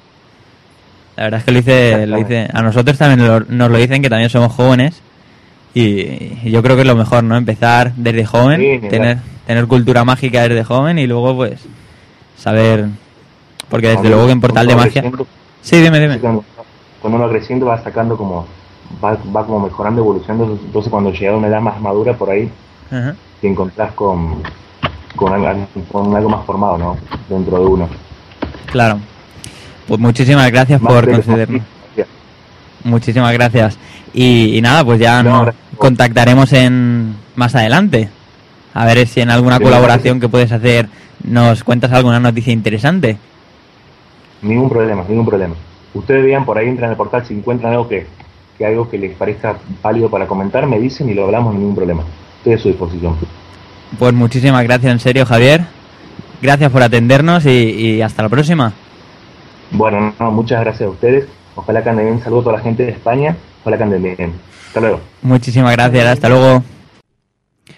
La 1.17 1.23
verdad 1.23 1.39
es 1.39 1.45
que 1.45 1.51
lo 1.51 1.59
hice, 1.59 2.07
lo 2.07 2.19
hice 2.19 2.47
a 2.53 2.61
nosotros 2.61 2.97
también 2.97 3.45
nos 3.49 3.71
lo 3.71 3.77
dicen 3.77 4.01
que 4.03 4.09
también 4.09 4.29
somos 4.29 4.53
jóvenes 4.53 5.01
y, 5.73 6.49
yo 6.49 6.63
creo 6.63 6.75
que 6.75 6.83
es 6.83 6.87
lo 6.87 6.95
mejor, 6.95 7.23
¿no? 7.23 7.35
Empezar 7.35 7.93
desde 7.95 8.25
joven, 8.25 8.87
tener 8.89 9.17
tener 9.47 9.65
cultura 9.67 10.03
mágica 10.03 10.47
desde 10.47 10.63
joven 10.63 10.99
y 10.99 11.07
luego 11.07 11.35
pues 11.35 11.59
saber 12.37 12.85
porque 13.69 13.89
desde 13.89 14.09
luego 14.09 14.27
que 14.27 14.31
en 14.33 14.41
Portal 14.41 14.67
de 14.67 14.75
Magia 14.75 15.11
Sí, 15.61 15.81
dime, 15.81 15.99
dime. 15.99 16.19
Cuando, 16.19 16.43
uno 17.03 17.29
creciendo 17.29 17.65
va 17.65 17.81
sacando 17.83 18.15
como 18.15 18.45
va, 19.03 19.17
va 19.35 19.45
como 19.45 19.59
mejorando, 19.61 20.01
evolucionando, 20.01 20.59
entonces 20.63 20.91
cuando 20.91 21.11
llega 21.11 21.33
a 21.33 21.37
una 21.37 21.47
edad 21.47 21.61
más 21.61 21.81
madura 21.81 22.13
por 22.13 22.29
ahí 22.29 22.49
te 23.41 23.47
encontrás 23.47 23.91
con 23.93 24.43
con 25.15 25.33
algo, 25.33 26.29
más 26.29 26.45
formado, 26.45 26.77
¿no? 26.77 26.97
Dentro 27.27 27.59
de 27.59 27.65
uno. 27.65 27.89
Claro. 28.67 28.99
Pues 29.87 29.99
muchísimas 29.99 30.51
gracias 30.51 30.81
por 30.81 31.09
concedernos. 31.09 31.61
Muchísimas 32.83 33.33
gracias. 33.33 33.77
Y, 34.13 34.59
nada, 34.61 34.83
pues 34.83 34.99
ya 34.99 35.23
nos 35.23 35.53
contactaremos 35.77 36.53
en 36.53 37.15
más 37.35 37.55
adelante. 37.55 38.09
A 38.73 38.85
ver 38.85 39.07
si 39.07 39.21
en 39.21 39.29
alguna 39.29 39.59
colaboración 39.59 40.19
que 40.19 40.29
puedes 40.29 40.51
hacer 40.51 40.87
nos 41.23 41.63
cuentas 41.63 41.91
alguna 41.91 42.19
noticia 42.19 42.53
interesante. 42.53 43.17
Ningún 44.41 44.69
problema, 44.69 45.03
ningún 45.07 45.25
problema. 45.25 45.55
Ustedes 45.93 46.23
vean 46.23 46.45
por 46.45 46.57
ahí, 46.57 46.67
entran 46.67 46.91
al 46.91 46.95
portal, 46.95 47.25
si 47.25 47.33
encuentran 47.33 47.73
algo 47.73 47.87
que, 47.87 48.05
que 48.57 48.65
algo 48.65 48.89
que 48.89 48.97
les 48.97 49.15
parezca 49.15 49.57
válido 49.81 50.09
para 50.09 50.27
comentar, 50.27 50.67
me 50.67 50.79
dicen 50.79 51.09
y 51.09 51.13
lo 51.13 51.25
hablamos, 51.25 51.55
ningún 51.55 51.75
problema. 51.75 52.03
Estoy 52.37 52.53
a 52.53 52.57
su 52.59 52.67
disposición. 52.67 53.15
Pues 53.97 54.13
muchísimas 54.13 54.63
gracias, 54.63 54.91
en 54.91 54.99
serio, 54.99 55.25
Javier. 55.25 55.61
Gracias 56.41 56.71
por 56.71 56.83
atendernos 56.83 57.45
y, 57.45 58.01
hasta 58.01 58.23
la 58.23 58.29
próxima. 58.29 58.73
Bueno, 59.71 60.13
muchas 60.31 60.61
gracias 60.61 60.87
a 60.87 60.91
ustedes. 60.91 61.27
Ojalá 61.55 61.83
que 61.83 61.89
anden 61.89 62.05
bien. 62.05 62.23
Saludos 62.23 62.43
a 62.43 62.45
toda 62.45 62.57
la 62.57 62.63
gente 62.63 62.83
de 62.83 62.91
España. 62.91 63.35
Ojalá 63.61 63.77
que 63.77 63.83
anden 63.83 64.03
bien. 64.03 64.33
Hasta 64.67 64.79
luego. 64.79 65.01
Muchísimas 65.21 65.75
gracias. 65.75 66.05
Hasta 66.05 66.29
luego. 66.29 66.63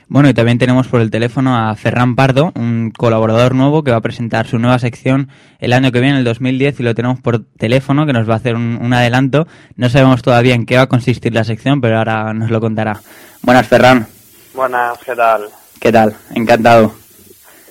Bueno, 0.07 0.27
y 0.29 0.33
también 0.33 0.57
tenemos 0.57 0.87
por 0.87 1.01
el 1.01 1.11
teléfono 1.11 1.55
a 1.55 1.75
Ferran 1.75 2.15
Pardo, 2.15 2.51
un 2.55 2.91
colaborador 2.95 3.53
nuevo 3.53 3.83
que 3.83 3.91
va 3.91 3.97
a 3.97 4.01
presentar 4.01 4.47
su 4.47 4.57
nueva 4.57 4.79
sección 4.79 5.29
el 5.59 5.71
año 5.71 5.91
que 5.91 5.99
viene, 5.99 6.17
el 6.17 6.23
2010, 6.23 6.79
y 6.79 6.83
lo 6.83 6.95
tenemos 6.95 7.19
por 7.19 7.43
teléfono, 7.57 8.07
que 8.07 8.13
nos 8.13 8.27
va 8.27 8.33
a 8.33 8.37
hacer 8.37 8.55
un, 8.55 8.79
un 8.81 8.93
adelanto. 8.93 9.47
No 9.75 9.87
sabemos 9.87 10.23
todavía 10.23 10.55
en 10.55 10.65
qué 10.65 10.77
va 10.77 10.83
a 10.83 10.89
consistir 10.89 11.33
la 11.33 11.43
sección, 11.43 11.79
pero 11.79 11.99
ahora 11.99 12.33
nos 12.33 12.49
lo 12.49 12.59
contará. 12.59 13.01
Buenas, 13.43 13.67
Ferran. 13.67 14.07
Buenas, 14.55 14.97
¿qué 15.05 15.15
tal? 15.15 15.43
¿Qué 15.79 15.91
tal? 15.91 16.15
Encantado. 16.33 16.98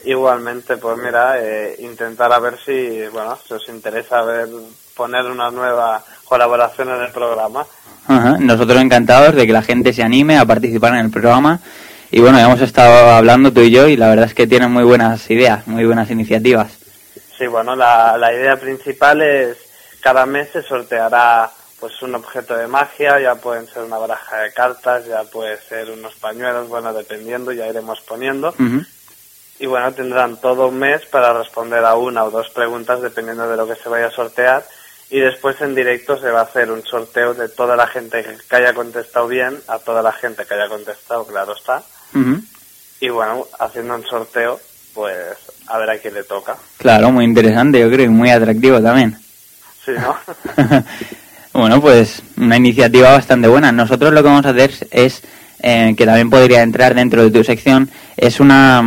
Igualmente, 0.04 0.76
pues 0.76 0.96
mira, 0.98 1.36
eh, 1.38 1.76
intentar 1.80 2.32
a 2.32 2.38
ver 2.38 2.58
si, 2.64 3.06
bueno, 3.12 3.38
si 3.46 3.54
os 3.54 3.68
interesa 3.68 4.22
ver 4.22 4.48
poner 4.94 5.24
una 5.26 5.50
nueva 5.50 6.02
colaboración 6.24 6.88
en 6.90 7.02
el 7.02 7.12
programa. 7.12 7.64
Nosotros 8.40 8.80
encantados 8.80 9.34
de 9.34 9.46
que 9.46 9.52
la 9.52 9.62
gente 9.62 9.92
se 9.92 10.02
anime 10.02 10.38
a 10.38 10.46
participar 10.46 10.94
en 10.94 11.06
el 11.06 11.10
programa. 11.10 11.60
Y 12.10 12.20
bueno, 12.20 12.38
ya 12.38 12.46
hemos 12.46 12.62
estado 12.62 13.10
hablando 13.10 13.52
tú 13.52 13.60
y 13.60 13.70
yo 13.70 13.86
y 13.86 13.96
la 13.96 14.08
verdad 14.08 14.26
es 14.26 14.34
que 14.34 14.46
tienen 14.46 14.72
muy 14.72 14.82
buenas 14.82 15.30
ideas, 15.30 15.66
muy 15.66 15.84
buenas 15.84 16.10
iniciativas. 16.10 16.72
Sí, 17.36 17.46
bueno, 17.46 17.76
la, 17.76 18.16
la 18.16 18.32
idea 18.32 18.56
principal 18.56 19.20
es 19.20 19.58
cada 20.00 20.26
mes 20.26 20.48
se 20.52 20.62
sorteará 20.62 21.50
pues 21.78 22.00
un 22.02 22.14
objeto 22.14 22.56
de 22.56 22.66
magia, 22.66 23.20
ya 23.20 23.36
pueden 23.36 23.66
ser 23.68 23.84
una 23.84 23.98
baraja 23.98 24.38
de 24.38 24.52
cartas, 24.52 25.06
ya 25.06 25.22
puede 25.24 25.58
ser 25.58 25.90
unos 25.90 26.14
pañuelos, 26.16 26.68
bueno, 26.68 26.92
dependiendo, 26.92 27.52
ya 27.52 27.68
iremos 27.68 28.00
poniendo. 28.00 28.54
Y 29.60 29.66
bueno, 29.66 29.92
tendrán 29.92 30.36
todo 30.36 30.68
un 30.68 30.78
mes 30.78 31.04
para 31.06 31.32
responder 31.32 31.84
a 31.84 31.94
una 31.94 32.24
o 32.24 32.30
dos 32.30 32.48
preguntas 32.50 33.02
dependiendo 33.02 33.48
de 33.48 33.56
lo 33.56 33.66
que 33.66 33.74
se 33.74 33.88
vaya 33.88 34.06
a 34.06 34.10
sortear. 34.10 34.64
Y 35.10 35.20
después 35.20 35.60
en 35.60 35.74
directo 35.74 36.18
se 36.18 36.30
va 36.30 36.40
a 36.40 36.44
hacer 36.44 36.70
un 36.70 36.82
sorteo 36.82 37.34
de 37.34 37.48
toda 37.48 37.76
la 37.76 37.86
gente 37.86 38.24
que 38.48 38.56
haya 38.56 38.74
contestado 38.74 39.26
bien 39.26 39.58
a 39.66 39.78
toda 39.78 40.02
la 40.02 40.12
gente 40.12 40.44
que 40.44 40.54
haya 40.54 40.68
contestado, 40.68 41.26
claro 41.26 41.54
está. 41.54 41.82
Y 43.00 43.08
bueno, 43.08 43.46
haciendo 43.58 43.94
un 43.94 44.04
sorteo, 44.04 44.60
pues 44.92 45.36
a 45.66 45.78
ver 45.78 45.90
a 45.90 45.98
quién 45.98 46.14
le 46.14 46.24
toca. 46.24 46.56
Claro, 46.76 47.10
muy 47.10 47.24
interesante, 47.24 47.80
yo 47.80 47.90
creo, 47.90 48.06
y 48.06 48.10
muy 48.10 48.30
atractivo 48.30 48.80
también. 48.82 49.18
Sí, 49.84 49.92
¿no? 49.92 50.16
Bueno, 51.58 51.80
pues 51.80 52.22
una 52.36 52.56
iniciativa 52.56 53.10
bastante 53.10 53.48
buena. 53.48 53.72
Nosotros 53.72 54.12
lo 54.12 54.22
que 54.22 54.28
vamos 54.28 54.46
a 54.46 54.50
hacer 54.50 54.70
es, 54.92 55.22
eh, 55.60 55.94
que 55.96 56.06
también 56.06 56.30
podría 56.30 56.62
entrar 56.62 56.94
dentro 56.94 57.24
de 57.24 57.30
tu 57.30 57.42
sección, 57.42 57.90
es 58.16 58.38
una... 58.38 58.82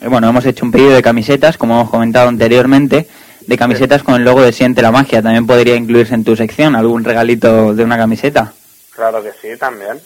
Mm, 0.00 0.10
bueno, 0.10 0.28
hemos 0.28 0.44
hecho 0.46 0.64
un 0.64 0.72
pedido 0.72 0.92
de 0.92 1.02
camisetas, 1.02 1.56
como 1.56 1.74
hemos 1.74 1.90
comentado 1.90 2.28
anteriormente, 2.28 3.08
de 3.40 3.58
camisetas 3.58 4.02
con 4.02 4.14
el 4.14 4.24
logo 4.24 4.42
de 4.42 4.52
Siente 4.52 4.82
la 4.82 4.90
Magia. 4.90 5.22
También 5.22 5.46
podría 5.46 5.76
incluirse 5.76 6.14
en 6.14 6.24
tu 6.24 6.36
sección 6.36 6.76
algún 6.76 7.04
regalito 7.04 7.74
de 7.74 7.84
una 7.84 7.96
camiseta. 7.96 8.52
Claro 8.94 9.22
que 9.22 9.32
sí, 9.40 9.58
también. 9.58 10.00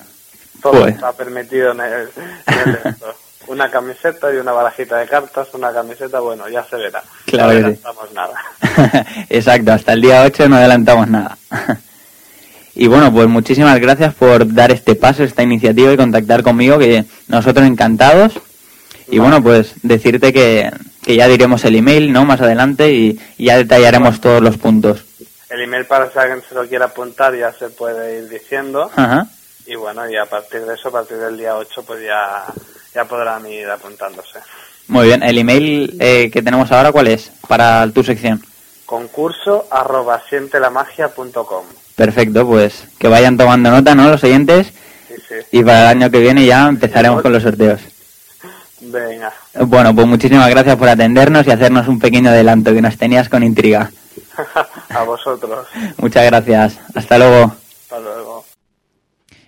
Todo 0.60 0.80
pues. 0.82 0.94
está 0.94 1.12
permitido 1.12 1.72
en 1.72 1.80
el, 1.80 2.08
una 3.48 3.70
camiseta 3.70 4.32
y 4.32 4.36
una 4.36 4.52
barajita 4.52 4.98
de 4.98 5.06
cartas, 5.06 5.48
una 5.54 5.72
camiseta, 5.72 6.20
bueno, 6.20 6.48
ya 6.48 6.64
se 6.64 6.76
verá. 6.76 7.02
Claro 7.26 7.52
no 7.52 7.58
adelantamos 7.58 8.12
nada. 8.12 8.34
Exacto, 9.28 9.72
hasta 9.72 9.94
el 9.94 10.02
día 10.02 10.22
8 10.22 10.48
no 10.48 10.56
adelantamos 10.56 11.08
nada. 11.08 11.36
Y 12.74 12.86
bueno, 12.86 13.12
pues 13.12 13.28
muchísimas 13.28 13.78
gracias 13.80 14.14
por 14.14 14.50
dar 14.54 14.72
este 14.72 14.94
paso, 14.94 15.24
esta 15.24 15.42
iniciativa 15.42 15.92
y 15.92 15.96
contactar 15.98 16.42
conmigo, 16.42 16.78
que 16.78 17.04
nosotros 17.28 17.66
encantados. 17.66 18.40
Y 19.12 19.18
bueno, 19.18 19.42
pues 19.42 19.74
decirte 19.82 20.32
que, 20.32 20.70
que, 21.02 21.16
ya 21.16 21.28
diremos 21.28 21.62
el 21.66 21.76
email, 21.76 22.10
¿no? 22.14 22.24
Más 22.24 22.40
adelante 22.40 22.90
y, 22.90 23.20
ya 23.36 23.58
detallaremos 23.58 24.22
todos 24.22 24.40
los 24.40 24.56
puntos. 24.56 25.04
El 25.50 25.60
email 25.60 25.84
para 25.84 26.10
si 26.10 26.18
alguien 26.18 26.42
se 26.48 26.54
lo 26.54 26.66
quiera 26.66 26.86
apuntar 26.86 27.36
ya 27.36 27.52
se 27.52 27.68
puede 27.68 28.20
ir 28.20 28.30
diciendo. 28.30 28.90
Y 29.66 29.74
bueno, 29.74 30.08
y 30.08 30.16
a 30.16 30.24
partir 30.24 30.62
de 30.62 30.74
eso, 30.74 30.88
a 30.88 30.92
partir 30.92 31.18
del 31.18 31.36
día 31.36 31.54
8, 31.58 31.84
pues 31.86 32.02
ya, 32.02 32.46
ya 32.94 33.04
podrán 33.04 33.46
ir 33.46 33.68
apuntándose. 33.68 34.38
Muy 34.88 35.08
bien, 35.08 35.22
el 35.22 35.36
email 35.36 35.94
eh, 36.00 36.30
que 36.32 36.40
tenemos 36.40 36.72
ahora, 36.72 36.90
¿cuál 36.90 37.08
es 37.08 37.30
para 37.46 37.86
tu 37.90 38.02
sección? 38.02 38.40
Concurso 38.86 39.66
arroba 39.70 40.22
sientelamagia.com. 40.26 41.64
Perfecto, 41.96 42.46
pues 42.46 42.84
que 42.98 43.08
vayan 43.08 43.36
tomando 43.36 43.70
nota, 43.70 43.94
¿no? 43.94 44.08
Los 44.08 44.24
oyentes. 44.24 44.72
Sí, 45.06 45.16
sí. 45.28 45.58
Y 45.58 45.62
para 45.62 45.82
el 45.82 45.98
año 45.98 46.10
que 46.10 46.18
viene 46.18 46.46
ya 46.46 46.66
empezaremos 46.66 47.20
con 47.20 47.30
los 47.30 47.42
sorteos. 47.42 47.91
Venga. 48.84 49.32
Bueno, 49.66 49.94
pues 49.94 50.06
muchísimas 50.06 50.50
gracias 50.50 50.76
por 50.76 50.88
atendernos 50.88 51.46
y 51.46 51.50
hacernos 51.50 51.86
un 51.86 52.00
pequeño 52.00 52.30
adelanto 52.30 52.74
que 52.74 52.82
nos 52.82 52.96
tenías 52.96 53.28
con 53.28 53.42
intriga. 53.42 53.90
A 54.90 55.04
vosotros. 55.04 55.66
Muchas 55.98 56.26
gracias. 56.26 56.80
Hasta 56.94 57.18
luego. 57.18 57.54
Hasta 57.82 58.00
luego. 58.00 58.44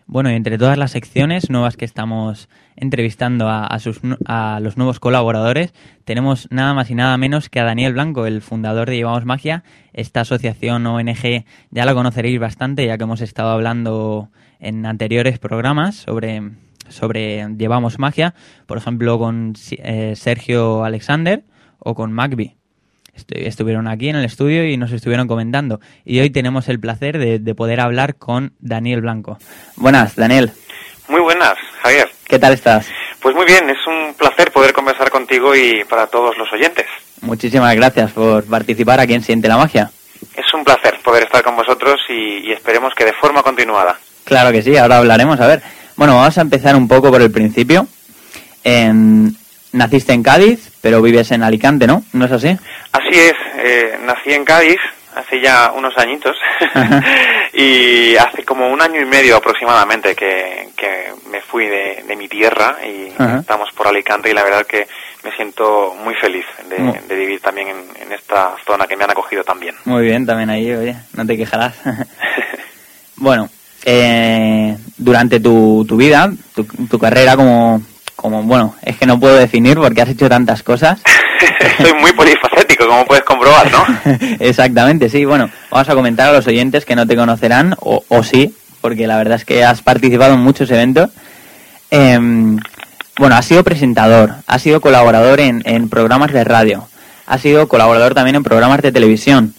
Bueno, 0.06 0.30
y 0.30 0.34
entre 0.34 0.58
todas 0.58 0.78
las 0.78 0.92
secciones 0.92 1.50
nuevas 1.50 1.76
que 1.76 1.84
estamos 1.84 2.48
entrevistando 2.76 3.48
a, 3.48 3.78
sus, 3.78 4.00
a, 4.26 4.60
los 4.60 4.76
nuevos 4.76 5.00
colaboradores, 5.00 5.72
tenemos 6.04 6.46
nada 6.50 6.74
más 6.74 6.90
y 6.90 6.94
nada 6.94 7.16
menos 7.16 7.48
que 7.48 7.58
a 7.58 7.64
Daniel 7.64 7.94
Blanco, 7.94 8.26
el 8.26 8.42
fundador 8.42 8.90
de 8.90 8.96
Llevamos 8.96 9.24
Magia. 9.24 9.64
Esta 9.92 10.20
asociación 10.20 10.86
ONG 10.86 11.44
ya 11.70 11.84
la 11.84 11.94
conoceréis 11.94 12.38
bastante, 12.38 12.86
ya 12.86 12.98
que 12.98 13.04
hemos 13.04 13.22
estado 13.22 13.50
hablando 13.50 14.28
en 14.60 14.84
anteriores 14.84 15.38
programas 15.38 15.96
sobre, 15.96 16.42
sobre 16.88 17.46
Llevamos 17.56 17.98
Magia, 17.98 18.34
por 18.66 18.78
ejemplo 18.78 19.18
con 19.18 19.54
eh, 19.70 20.14
Sergio 20.16 20.84
Alexander 20.84 21.44
o 21.78 21.94
con 21.94 22.12
Magby 22.12 22.56
estuvieron 23.14 23.88
aquí 23.88 24.08
en 24.08 24.16
el 24.16 24.24
estudio 24.24 24.66
y 24.68 24.76
nos 24.76 24.92
estuvieron 24.92 25.28
comentando. 25.28 25.80
Y 26.04 26.20
hoy 26.20 26.30
tenemos 26.30 26.68
el 26.68 26.80
placer 26.80 27.18
de, 27.18 27.54
poder 27.54 27.80
hablar 27.80 28.16
con 28.16 28.54
Daniel 28.58 29.00
Blanco. 29.00 29.38
Buenas, 29.76 30.16
Daniel. 30.16 30.52
Muy 31.08 31.20
buenas, 31.20 31.54
Javier. 31.82 32.10
¿Qué 32.26 32.38
tal 32.38 32.52
estás? 32.52 32.88
Pues 33.20 33.34
muy 33.34 33.46
bien, 33.46 33.68
es 33.70 33.86
un 33.86 34.14
placer 34.14 34.50
poder 34.50 34.72
conversar 34.72 35.10
contigo 35.10 35.54
y 35.54 35.84
para 35.84 36.06
todos 36.06 36.36
los 36.36 36.52
oyentes. 36.52 36.86
Muchísimas 37.20 37.74
gracias 37.74 38.12
por 38.12 38.44
participar 38.44 39.00
aquí 39.00 39.14
en 39.14 39.22
Siente 39.22 39.48
la 39.48 39.56
Magia. 39.56 39.90
Es 40.36 40.52
un 40.52 40.64
placer 40.64 40.98
poder 41.02 41.24
estar 41.24 41.42
con 41.42 41.56
vosotros 41.56 42.00
y, 42.08 42.50
esperemos 42.52 42.94
que 42.94 43.04
de 43.04 43.12
forma 43.14 43.42
continuada. 43.42 43.98
Claro 44.24 44.52
que 44.52 44.62
sí, 44.62 44.76
ahora 44.76 44.98
hablaremos. 44.98 45.40
A 45.40 45.46
ver, 45.46 45.62
Bueno, 45.96 46.16
vamos 46.16 46.36
a 46.38 46.40
empezar 46.40 46.74
un 46.76 46.88
poco 46.88 47.10
por 47.10 47.22
el 47.22 47.30
principio. 47.30 47.86
naciste 49.72 50.12
en 50.12 50.22
Cádiz, 50.22 50.70
pero 50.80 51.02
vives 51.02 51.30
en 51.30 51.42
Alicante, 51.42 51.86
¿no? 51.86 52.04
¿No 52.12 52.24
es 52.26 52.32
así? 52.32 52.56
Así 52.92 53.18
es, 53.18 53.34
eh, 53.58 53.98
nací 54.04 54.32
en 54.32 54.44
Cádiz 54.44 54.78
hace 55.14 55.40
ya 55.40 55.72
unos 55.72 55.96
añitos 55.96 56.36
y 57.52 58.16
hace 58.16 58.44
como 58.44 58.68
un 58.68 58.82
año 58.82 59.00
y 59.00 59.04
medio 59.04 59.36
aproximadamente 59.36 60.14
que, 60.14 60.72
me 61.30 61.40
fui 61.40 61.66
de, 61.66 62.14
mi 62.16 62.28
tierra 62.28 62.76
y 62.84 63.12
estamos 63.38 63.70
por 63.72 63.88
Alicante 63.88 64.30
y 64.30 64.34
la 64.34 64.44
verdad 64.44 64.66
que 64.66 64.86
me 65.24 65.34
siento 65.34 65.96
muy 66.04 66.14
feliz 66.14 66.44
de, 66.68 67.16
vivir 67.16 67.40
también 67.40 67.68
en, 67.68 68.12
esta 68.12 68.54
zona 68.64 68.86
que 68.86 68.96
me 68.96 69.04
han 69.04 69.10
acogido 69.10 69.42
también. 69.42 69.74
Muy 69.84 70.04
bien, 70.04 70.26
también 70.26 70.50
ahí, 70.50 70.72
oye, 70.72 70.94
no 71.14 71.26
te 71.26 71.36
quejarás. 71.36 71.74
bueno, 73.16 73.48
eh, 73.84 74.76
durante 74.96 75.40
tu, 75.40 75.84
tu 75.88 75.96
vida, 75.96 76.32
tu, 76.54 76.98
carrera 76.98 77.36
como, 77.36 77.82
como, 78.16 78.42
bueno, 78.42 78.74
es 78.82 78.96
que 78.96 79.06
no 79.06 79.18
puedo 79.18 79.36
definir 79.36 79.76
porque 79.76 80.02
has 80.02 80.08
hecho 80.08 80.28
tantas 80.28 80.62
cosas. 80.62 81.00
Soy 81.82 81.92
muy 81.94 82.12
polifacético, 82.12 82.86
como 82.86 83.04
puedes 83.04 83.24
comprobar, 83.24 83.70
¿no? 83.70 83.84
Exactamente, 84.40 85.08
sí. 85.08 85.24
Bueno, 85.24 85.50
vamos 85.70 85.88
a 85.88 85.94
comentar 85.94 86.28
a 86.28 86.32
los 86.32 86.46
oyentes 86.46 86.84
que 86.84 86.96
no 86.96 87.06
te 87.06 87.16
conocerán, 87.16 87.74
o, 87.80 88.04
o 88.08 88.22
sí, 88.22 88.54
porque 88.80 89.06
la 89.06 89.16
verdad 89.16 89.36
es 89.36 89.44
que 89.44 89.64
has 89.64 89.82
participado 89.82 90.34
en 90.34 90.40
muchos 90.40 90.70
eventos. 90.70 91.10
Em, 91.90 92.58
bueno, 93.18 93.36
has 93.36 93.46
sido 93.46 93.62
presentador, 93.62 94.34
has 94.46 94.62
sido 94.62 94.80
colaborador 94.80 95.40
en, 95.40 95.62
en 95.64 95.88
programas 95.88 96.32
de 96.32 96.44
radio, 96.44 96.88
has 97.26 97.40
sido 97.40 97.68
colaborador 97.68 98.14
también 98.14 98.36
en 98.36 98.42
programas 98.42 98.82
de 98.82 98.92
televisión. 98.92 99.54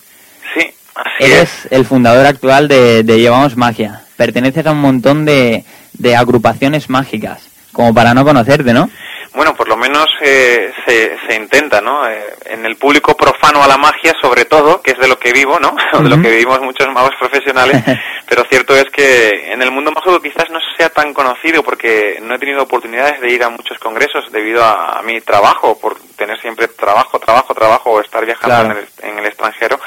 Sí, 0.53 0.73
Eres 1.19 1.67
el 1.71 1.85
fundador 1.85 2.25
actual 2.25 2.67
de, 2.67 3.03
de 3.03 3.19
Llevamos 3.19 3.55
Magia 3.55 4.04
perteneces 4.15 4.65
a 4.65 4.71
un 4.71 4.81
montón 4.81 5.25
de, 5.25 5.63
de 5.93 6.15
agrupaciones 6.15 6.89
mágicas, 6.89 7.47
como 7.71 7.93
para 7.93 8.13
no 8.13 8.23
conocerte, 8.23 8.73
¿no? 8.73 8.89
Bueno, 9.35 9.53
por 9.53 9.67
lo 9.67 9.75
menos 9.75 10.07
eh, 10.21 10.71
se, 10.85 11.17
se, 11.27 11.35
intenta, 11.35 11.81
¿no? 11.81 12.07
Eh, 12.07 12.23
en 12.45 12.65
el 12.65 12.77
público 12.77 13.17
profano 13.17 13.61
a 13.61 13.67
la 13.67 13.77
magia, 13.77 14.13
sobre 14.21 14.45
todo, 14.45 14.81
que 14.81 14.91
es 14.91 14.97
de 14.97 15.09
lo 15.09 15.19
que 15.19 15.33
vivo, 15.33 15.59
¿no? 15.59 15.75
de 16.01 16.09
lo 16.09 16.21
que 16.21 16.29
vivimos 16.29 16.61
muchos 16.61 16.87
magos 16.93 17.11
profesionales, 17.19 17.83
pero 18.29 18.45
cierto 18.49 18.73
es 18.77 18.85
que 18.85 19.51
en 19.51 19.61
el 19.61 19.71
mundo 19.71 19.91
mágico 19.91 20.21
quizás 20.21 20.49
no 20.51 20.59
sea 20.77 20.87
tan 20.89 21.13
conocido 21.13 21.63
porque 21.63 22.17
no 22.21 22.35
he 22.35 22.39
tenido 22.39 22.63
oportunidades 22.63 23.19
de 23.19 23.29
ir 23.29 23.43
a 23.43 23.49
muchos 23.49 23.77
congresos 23.77 24.31
debido 24.31 24.63
a, 24.63 25.01
mi 25.03 25.19
trabajo, 25.19 25.77
por 25.77 25.99
tener 26.15 26.39
siempre 26.39 26.69
trabajo, 26.69 27.19
trabajo, 27.19 27.53
trabajo 27.53 27.91
o 27.91 28.01
estar 28.01 28.25
viajando 28.25 28.71
en, 28.71 28.77
el, 28.77 28.87
en 29.09 29.19
el 29.19 29.25
extranjero, 29.25 29.79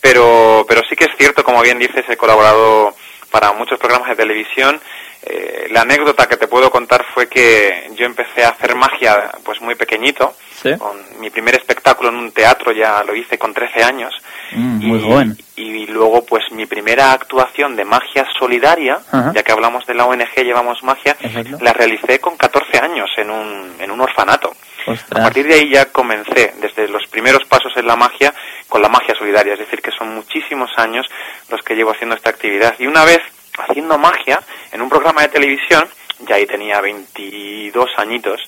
pero, 0.00 0.64
pero 0.68 0.82
sí 0.88 0.94
que 0.94 1.04
es 1.04 1.16
cierto, 1.18 1.42
como 1.42 1.60
bien 1.62 1.80
dices, 1.80 2.04
he 2.08 2.16
colaborado 2.16 2.94
para 3.34 3.52
muchos 3.52 3.80
programas 3.80 4.10
de 4.10 4.14
televisión. 4.14 4.80
Eh, 5.20 5.66
la 5.72 5.80
anécdota 5.80 6.28
que 6.28 6.36
te 6.36 6.46
puedo 6.46 6.70
contar 6.70 7.04
fue 7.12 7.26
que 7.26 7.90
yo 7.96 8.06
empecé 8.06 8.44
a 8.44 8.50
hacer 8.50 8.76
magia 8.76 9.32
pues 9.42 9.60
muy 9.60 9.74
pequeñito. 9.74 10.36
Con 10.78 10.96
mi 11.18 11.30
primer 11.30 11.56
espectáculo 11.56 12.10
en 12.10 12.14
un 12.14 12.30
teatro 12.30 12.70
ya 12.70 13.02
lo 13.02 13.12
hice 13.12 13.36
con 13.36 13.52
13 13.52 13.82
años. 13.82 14.14
Mm, 14.52 14.86
muy 14.86 15.00
joven. 15.00 15.36
Y 15.56 15.86
luego 15.88 16.24
pues 16.24 16.44
mi 16.52 16.64
primera 16.66 17.10
actuación 17.10 17.74
de 17.74 17.84
magia 17.84 18.24
solidaria, 18.38 19.00
ya 19.34 19.42
que 19.42 19.50
hablamos 19.50 19.84
de 19.84 19.94
la 19.94 20.06
ONG 20.06 20.36
Llevamos 20.36 20.84
Magia, 20.84 21.16
la 21.60 21.72
realicé 21.72 22.20
con 22.20 22.36
14 22.36 22.78
años 22.78 23.10
en 23.16 23.30
un, 23.30 23.74
en 23.80 23.90
un 23.90 24.00
orfanato. 24.00 24.54
A 24.86 25.14
partir 25.14 25.46
de 25.46 25.54
ahí 25.54 25.70
ya 25.70 25.86
comencé, 25.86 26.54
desde 26.60 26.88
los 26.88 27.06
primeros 27.08 27.44
pasos 27.44 27.72
en 27.76 27.86
la 27.86 27.96
magia, 27.96 28.34
con 28.68 28.82
la 28.82 28.88
magia 28.88 29.14
solidaria, 29.14 29.54
es 29.54 29.58
decir, 29.58 29.80
que 29.80 29.90
son 29.90 30.14
muchísimos 30.14 30.70
años 30.76 31.06
los 31.48 31.62
que 31.62 31.74
llevo 31.74 31.92
haciendo 31.92 32.16
esta 32.16 32.30
actividad. 32.30 32.74
Y 32.78 32.86
una 32.86 33.04
vez 33.04 33.20
haciendo 33.58 33.98
magia 33.98 34.40
en 34.72 34.82
un 34.82 34.88
programa 34.88 35.22
de 35.22 35.28
televisión, 35.28 35.88
ya 36.20 36.36
ahí 36.36 36.46
tenía 36.46 36.80
22 36.80 37.90
añitos, 37.96 38.40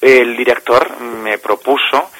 el 0.00 0.36
director 0.36 1.00
me 1.00 1.38
propuso 1.38 2.10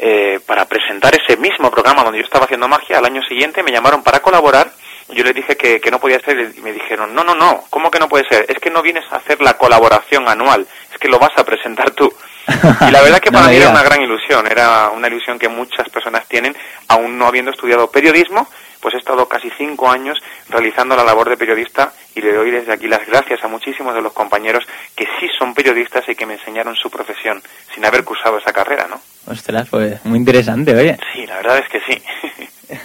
eh, 0.00 0.40
para 0.46 0.64
presentar 0.66 1.12
ese 1.14 1.36
mismo 1.36 1.70
programa 1.70 2.04
donde 2.04 2.18
yo 2.18 2.24
estaba 2.24 2.44
haciendo 2.44 2.68
magia, 2.68 2.98
al 2.98 3.06
año 3.06 3.22
siguiente 3.22 3.62
me 3.62 3.72
llamaron 3.72 4.02
para 4.02 4.20
colaborar. 4.20 4.70
Yo 5.08 5.24
les 5.24 5.34
dije 5.34 5.56
que, 5.56 5.80
que 5.80 5.90
no 5.90 5.98
podía 5.98 6.20
ser 6.20 6.52
y 6.56 6.60
me 6.60 6.72
dijeron, 6.72 7.14
no, 7.14 7.24
no, 7.24 7.34
no, 7.34 7.64
¿cómo 7.70 7.90
que 7.90 7.98
no 7.98 8.08
puede 8.08 8.28
ser? 8.28 8.44
Es 8.48 8.58
que 8.60 8.70
no 8.70 8.82
vienes 8.82 9.04
a 9.10 9.16
hacer 9.16 9.40
la 9.40 9.54
colaboración 9.54 10.28
anual, 10.28 10.66
es 10.92 10.98
que 10.98 11.08
lo 11.08 11.18
vas 11.18 11.32
a 11.36 11.44
presentar 11.44 11.90
tú. 11.92 12.12
Y 12.88 12.90
la 12.90 13.02
verdad 13.02 13.20
que 13.20 13.30
para 13.30 13.48
mí 13.48 13.56
era 13.56 13.70
una 13.70 13.82
gran 13.82 14.00
ilusión, 14.00 14.46
era 14.50 14.90
una 14.90 15.08
ilusión 15.08 15.38
que 15.38 15.48
muchas 15.48 15.88
personas 15.88 16.26
tienen, 16.28 16.56
aún 16.88 17.18
no 17.18 17.26
habiendo 17.26 17.50
estudiado 17.50 17.90
periodismo, 17.90 18.48
pues 18.80 18.94
he 18.94 18.98
estado 18.98 19.28
casi 19.28 19.50
cinco 19.56 19.90
años 19.90 20.18
realizando 20.48 20.96
la 20.96 21.04
labor 21.04 21.28
de 21.28 21.36
periodista 21.36 21.92
y 22.14 22.20
le 22.20 22.32
doy 22.32 22.50
desde 22.50 22.72
aquí 22.72 22.86
las 22.86 23.06
gracias 23.06 23.42
a 23.42 23.48
muchísimos 23.48 23.94
de 23.94 24.02
los 24.02 24.12
compañeros 24.12 24.64
que 24.94 25.06
sí 25.18 25.28
son 25.38 25.54
periodistas 25.54 26.08
y 26.08 26.14
que 26.14 26.26
me 26.26 26.34
enseñaron 26.34 26.76
su 26.76 26.90
profesión 26.90 27.42
sin 27.74 27.84
haber 27.84 28.04
cursado 28.04 28.38
esa 28.38 28.52
carrera, 28.52 28.86
¿no? 28.88 29.00
Ostras, 29.30 29.68
pues 29.68 30.04
muy 30.04 30.18
interesante, 30.18 30.74
oye. 30.74 30.98
Sí, 31.12 31.26
la 31.26 31.36
verdad 31.36 31.58
es 31.58 31.68
que 31.68 31.80
sí. 31.80 32.02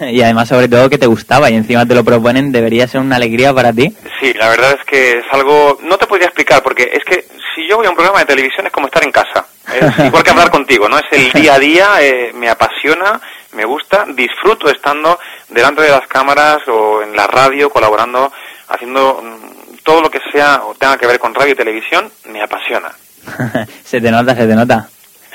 y 0.12 0.20
además, 0.22 0.48
sobre 0.48 0.68
todo, 0.68 0.90
que 0.90 0.98
te 0.98 1.06
gustaba 1.06 1.50
y 1.50 1.54
encima 1.54 1.86
te 1.86 1.94
lo 1.94 2.04
proponen, 2.04 2.52
debería 2.52 2.86
ser 2.86 3.00
una 3.00 3.16
alegría 3.16 3.54
para 3.54 3.72
ti. 3.72 3.94
Sí, 4.20 4.32
la 4.34 4.48
verdad 4.48 4.76
es 4.78 4.84
que 4.84 5.18
es 5.18 5.24
algo... 5.32 5.78
No 5.82 5.96
te 5.96 6.06
podría 6.06 6.26
explicar 6.26 6.62
porque 6.62 6.90
es 6.92 7.04
que 7.04 7.24
si 7.54 7.68
yo 7.68 7.76
voy 7.76 7.86
a 7.86 7.90
un 7.90 7.96
programa 7.96 8.20
de 8.20 8.26
televisión 8.26 8.66
es 8.66 8.72
como 8.72 8.88
estar 8.88 9.04
en 9.04 9.12
casa. 9.12 9.46
Es 9.72 9.98
igual 10.06 10.22
que 10.22 10.30
hablar 10.30 10.50
contigo, 10.50 10.88
¿no? 10.88 10.98
Es 10.98 11.06
el 11.12 11.32
día 11.32 11.54
a 11.54 11.58
día, 11.58 11.88
eh, 12.00 12.32
me 12.34 12.48
apasiona, 12.48 13.20
me 13.52 13.64
gusta, 13.64 14.04
disfruto 14.14 14.68
estando 14.68 15.18
delante 15.48 15.82
de 15.82 15.90
las 15.90 16.06
cámaras 16.06 16.58
o 16.68 17.02
en 17.02 17.14
la 17.16 17.26
radio, 17.26 17.70
colaborando, 17.70 18.32
haciendo 18.68 19.22
mm, 19.22 19.76
todo 19.82 20.02
lo 20.02 20.10
que 20.10 20.20
sea 20.32 20.62
o 20.64 20.74
tenga 20.74 20.98
que 20.98 21.06
ver 21.06 21.18
con 21.18 21.34
radio 21.34 21.52
y 21.52 21.56
televisión, 21.56 22.10
me 22.30 22.42
apasiona. 22.42 22.90
se 23.84 24.00
te 24.00 24.10
nota, 24.10 24.34
se 24.34 24.46
te 24.46 24.54
nota. 24.54 24.88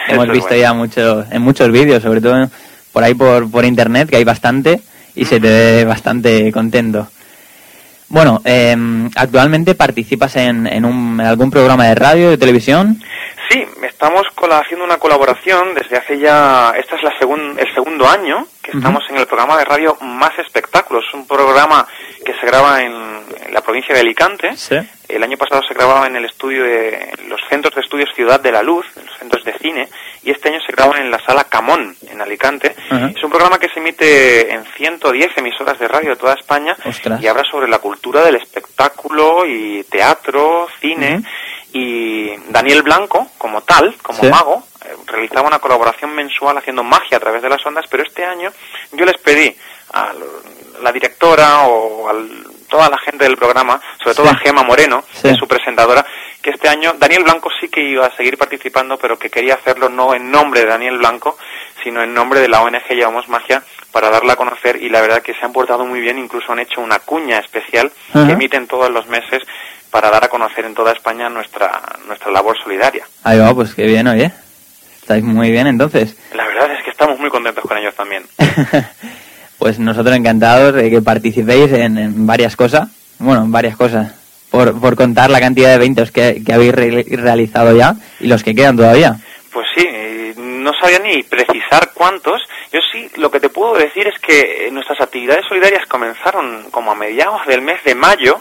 Hemos 0.07 0.29
visto 0.29 0.55
ya 0.55 0.73
mucho, 0.73 1.25
en 1.29 1.41
muchos 1.41 1.71
vídeos, 1.71 2.01
sobre 2.01 2.21
todo 2.21 2.49
por 2.91 3.03
ahí 3.03 3.13
por, 3.13 3.49
por 3.51 3.65
internet, 3.65 4.09
que 4.09 4.15
hay 4.15 4.23
bastante, 4.23 4.81
y 5.15 5.25
se 5.25 5.39
te 5.39 5.47
ve 5.47 5.85
bastante 5.85 6.51
contento. 6.51 7.07
Bueno, 8.09 8.41
eh, 8.43 8.75
¿actualmente 9.15 9.75
participas 9.75 10.35
en, 10.35 10.65
en, 10.65 10.83
un, 10.83 11.19
en 11.19 11.25
algún 11.25 11.51
programa 11.51 11.87
de 11.87 11.95
radio, 11.95 12.29
de 12.29 12.37
televisión? 12.37 12.99
Sí, 13.49 13.63
estamos 13.83 14.23
haciendo 14.51 14.85
una 14.85 14.97
colaboración 14.97 15.73
desde 15.75 15.97
hace 15.97 16.19
ya, 16.19 16.73
esta 16.77 16.95
es 16.95 17.03
la 17.03 17.11
el 17.59 17.73
segundo 17.73 18.07
año 18.07 18.47
que 18.69 18.77
estamos 18.77 19.03
en 19.09 19.17
el 19.17 19.25
programa 19.25 19.57
de 19.57 19.65
radio 19.65 19.97
Más 20.01 20.37
Espectáculos, 20.37 21.03
un 21.13 21.25
programa 21.25 21.87
que 22.23 22.33
se 22.33 22.45
graba 22.45 22.83
en, 22.83 22.93
la 23.51 23.61
provincia 23.61 23.95
de 23.95 24.01
Alicante. 24.01 24.51
El 25.07 25.23
año 25.23 25.37
pasado 25.37 25.61
se 25.67 25.73
grababa 25.73 26.05
en 26.05 26.15
el 26.15 26.25
estudio 26.25 26.63
de 26.63 27.13
los 27.27 27.39
centros 27.49 27.73
de 27.73 27.81
estudios 27.81 28.09
Ciudad 28.13 28.39
de 28.39 28.51
la 28.51 28.61
Luz, 28.61 28.85
en 28.95 29.05
los 29.07 29.17
centros 29.17 29.43
de 29.43 29.53
cine, 29.57 29.89
y 30.23 30.29
este 30.29 30.49
año 30.49 30.59
se 30.65 30.71
graba 30.71 30.97
en 30.97 31.09
la 31.09 31.19
sala 31.19 31.45
Camón, 31.45 31.95
en 32.07 32.21
Alicante. 32.21 32.75
Es 33.15 33.23
un 33.23 33.29
programa 33.29 33.57
que 33.57 33.69
se 33.69 33.79
emite 33.79 34.53
en 34.53 34.63
110 34.77 35.37
emisoras 35.37 35.79
de 35.79 35.87
radio 35.87 36.11
de 36.11 36.15
toda 36.15 36.35
España 36.35 36.75
y 37.19 37.25
habla 37.25 37.43
sobre 37.49 37.67
la 37.67 37.79
cultura 37.79 38.21
del 38.23 38.35
espectáculo 38.35 39.45
y 39.47 39.83
teatro, 39.89 40.67
cine. 40.79 41.23
Y 41.73 42.35
Daniel 42.49 42.83
Blanco, 42.83 43.27
como 43.37 43.61
tal, 43.61 43.95
como 44.01 44.23
mago, 44.23 44.63
realizaba 45.11 45.47
una 45.47 45.59
colaboración 45.59 46.13
mensual 46.13 46.57
haciendo 46.57 46.83
magia 46.83 47.17
a 47.17 47.19
través 47.19 47.41
de 47.41 47.49
las 47.49 47.65
ondas, 47.65 47.85
pero 47.89 48.03
este 48.03 48.25
año 48.25 48.51
yo 48.91 49.05
les 49.05 49.17
pedí 49.17 49.55
a 49.93 50.13
la 50.81 50.91
directora 50.91 51.63
o 51.63 52.09
a 52.09 52.13
toda 52.69 52.89
la 52.89 52.97
gente 52.99 53.25
del 53.25 53.35
programa, 53.35 53.81
sobre 54.01 54.15
todo 54.15 54.29
a 54.29 54.35
Gema 54.35 54.63
Moreno, 54.63 55.03
su 55.37 55.47
presentadora, 55.47 56.05
que 56.41 56.51
este 56.51 56.69
año 56.69 56.93
Daniel 56.97 57.23
Blanco 57.23 57.49
sí 57.59 57.67
que 57.67 57.81
iba 57.81 58.05
a 58.05 58.15
seguir 58.15 58.37
participando, 58.37 58.97
pero 58.97 59.17
que 59.17 59.29
quería 59.29 59.55
hacerlo 59.55 59.89
no 59.89 60.13
en 60.13 60.31
nombre 60.31 60.61
de 60.61 60.67
Daniel 60.67 60.99
Blanco, 60.99 61.37
sino 61.83 62.01
en 62.03 62.13
nombre 62.13 62.39
de 62.39 62.47
la 62.47 62.61
ONG 62.61 62.87
Llevamos 62.89 63.27
Magia 63.27 63.63
para 63.91 64.09
darla 64.09 64.33
a 64.33 64.35
conocer 64.35 64.81
y 64.81 64.89
la 64.89 65.01
verdad 65.01 65.21
que 65.21 65.33
se 65.33 65.43
han 65.43 65.51
portado 65.51 65.85
muy 65.85 65.99
bien, 65.99 66.19
incluso 66.19 66.51
han 66.51 66.59
hecho 66.59 66.81
una 66.81 66.99
cuña 66.99 67.39
especial 67.39 67.91
que 68.13 68.31
emiten 68.31 68.67
todos 68.67 68.89
los 68.91 69.07
meses 69.07 69.41
para 69.89 70.11
dar 70.11 70.23
a 70.23 70.27
conocer 70.27 70.65
en 70.65 70.75
toda 70.75 70.91
España 70.91 71.29
nuestra, 71.29 71.81
nuestra 72.05 72.31
labor 72.31 72.55
solidaria. 72.61 73.07
Ahí 73.23 73.39
va, 73.39 73.53
pues 73.53 73.73
qué 73.73 73.85
bien, 73.85 74.07
oye. 74.07 74.31
Estáis 75.09 75.23
muy 75.23 75.49
bien 75.49 75.65
entonces. 75.65 76.15
La 76.35 76.45
verdad 76.45 76.71
es 76.77 76.83
que 76.83 76.91
estamos 76.91 77.17
muy 77.17 77.31
contentos 77.31 77.63
con 77.63 77.75
ellos 77.75 77.95
también. 77.95 78.21
pues 79.57 79.79
nosotros 79.79 80.15
encantados 80.15 80.75
de 80.75 80.91
que 80.91 81.01
participéis 81.01 81.73
en, 81.73 82.27
varias 82.27 82.55
cosas, 82.55 82.89
bueno, 83.17 83.41
en 83.41 83.51
varias 83.51 83.75
cosas, 83.75 84.13
por, 84.51 84.79
por 84.79 84.95
contar 84.95 85.31
la 85.31 85.39
cantidad 85.39 85.69
de 85.69 85.73
eventos 85.73 86.11
que, 86.11 86.43
que 86.45 86.53
habéis 86.53 86.75
realizado 86.75 87.75
ya 87.75 87.95
y 88.19 88.27
los 88.27 88.43
que 88.43 88.53
quedan 88.53 88.77
todavía. 88.77 89.15
Pues 89.51 89.65
sí, 89.75 89.87
no 90.69 90.79
sabía 90.79 90.99
ni 90.99 91.23
precisar 91.23 91.91
cuántos. 91.93 92.41
Yo 92.71 92.79
sí, 92.91 93.09
lo 93.15 93.31
que 93.31 93.39
te 93.39 93.49
puedo 93.49 93.73
decir 93.73 94.07
es 94.07 94.19
que 94.19 94.69
nuestras 94.71 95.01
actividades 95.01 95.45
solidarias 95.47 95.87
comenzaron 95.87 96.69
como 96.69 96.91
a 96.91 96.95
mediados 96.95 97.45
del 97.47 97.61
mes 97.61 97.83
de 97.83 97.95
mayo, 97.95 98.39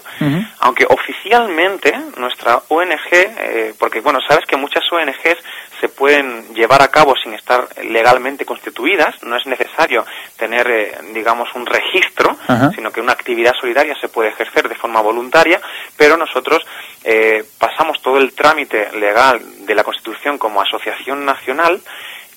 aunque 0.60 0.84
oficialmente 0.88 1.92
nuestra 2.18 2.60
ONG, 2.68 3.12
eh, 3.12 3.74
porque 3.78 4.00
bueno, 4.00 4.18
sabes 4.28 4.44
que 4.44 4.56
muchas 4.56 4.84
ONGs 4.92 5.38
se 5.80 5.88
pueden 5.88 6.54
llevar 6.54 6.82
a 6.82 6.88
cabo 6.88 7.14
sin 7.22 7.32
estar 7.34 7.68
legalmente 7.84 8.44
constituidas, 8.44 9.22
no 9.22 9.36
es 9.36 9.46
necesario 9.46 10.04
tener, 10.36 10.68
eh, 10.68 10.98
digamos, 11.14 11.48
un 11.54 11.64
registro, 11.64 12.36
sino 12.74 12.90
que 12.90 13.00
una 13.00 13.12
actividad 13.12 13.54
solidaria 13.58 13.94
se 14.00 14.08
puede 14.08 14.30
ejercer 14.30 14.68
de 14.68 14.74
forma 14.74 15.00
voluntaria, 15.00 15.60
pero 15.96 16.16
nosotros 16.16 16.66
eh, 17.04 17.44
pasamos 17.58 18.02
todo 18.02 18.18
el 18.18 18.32
trámite 18.32 18.90
legal 18.98 19.40
de 19.66 19.74
la 19.74 19.84
Constitución 19.84 20.36
como 20.36 20.60
asociación 20.60 21.24
nacional 21.24 21.80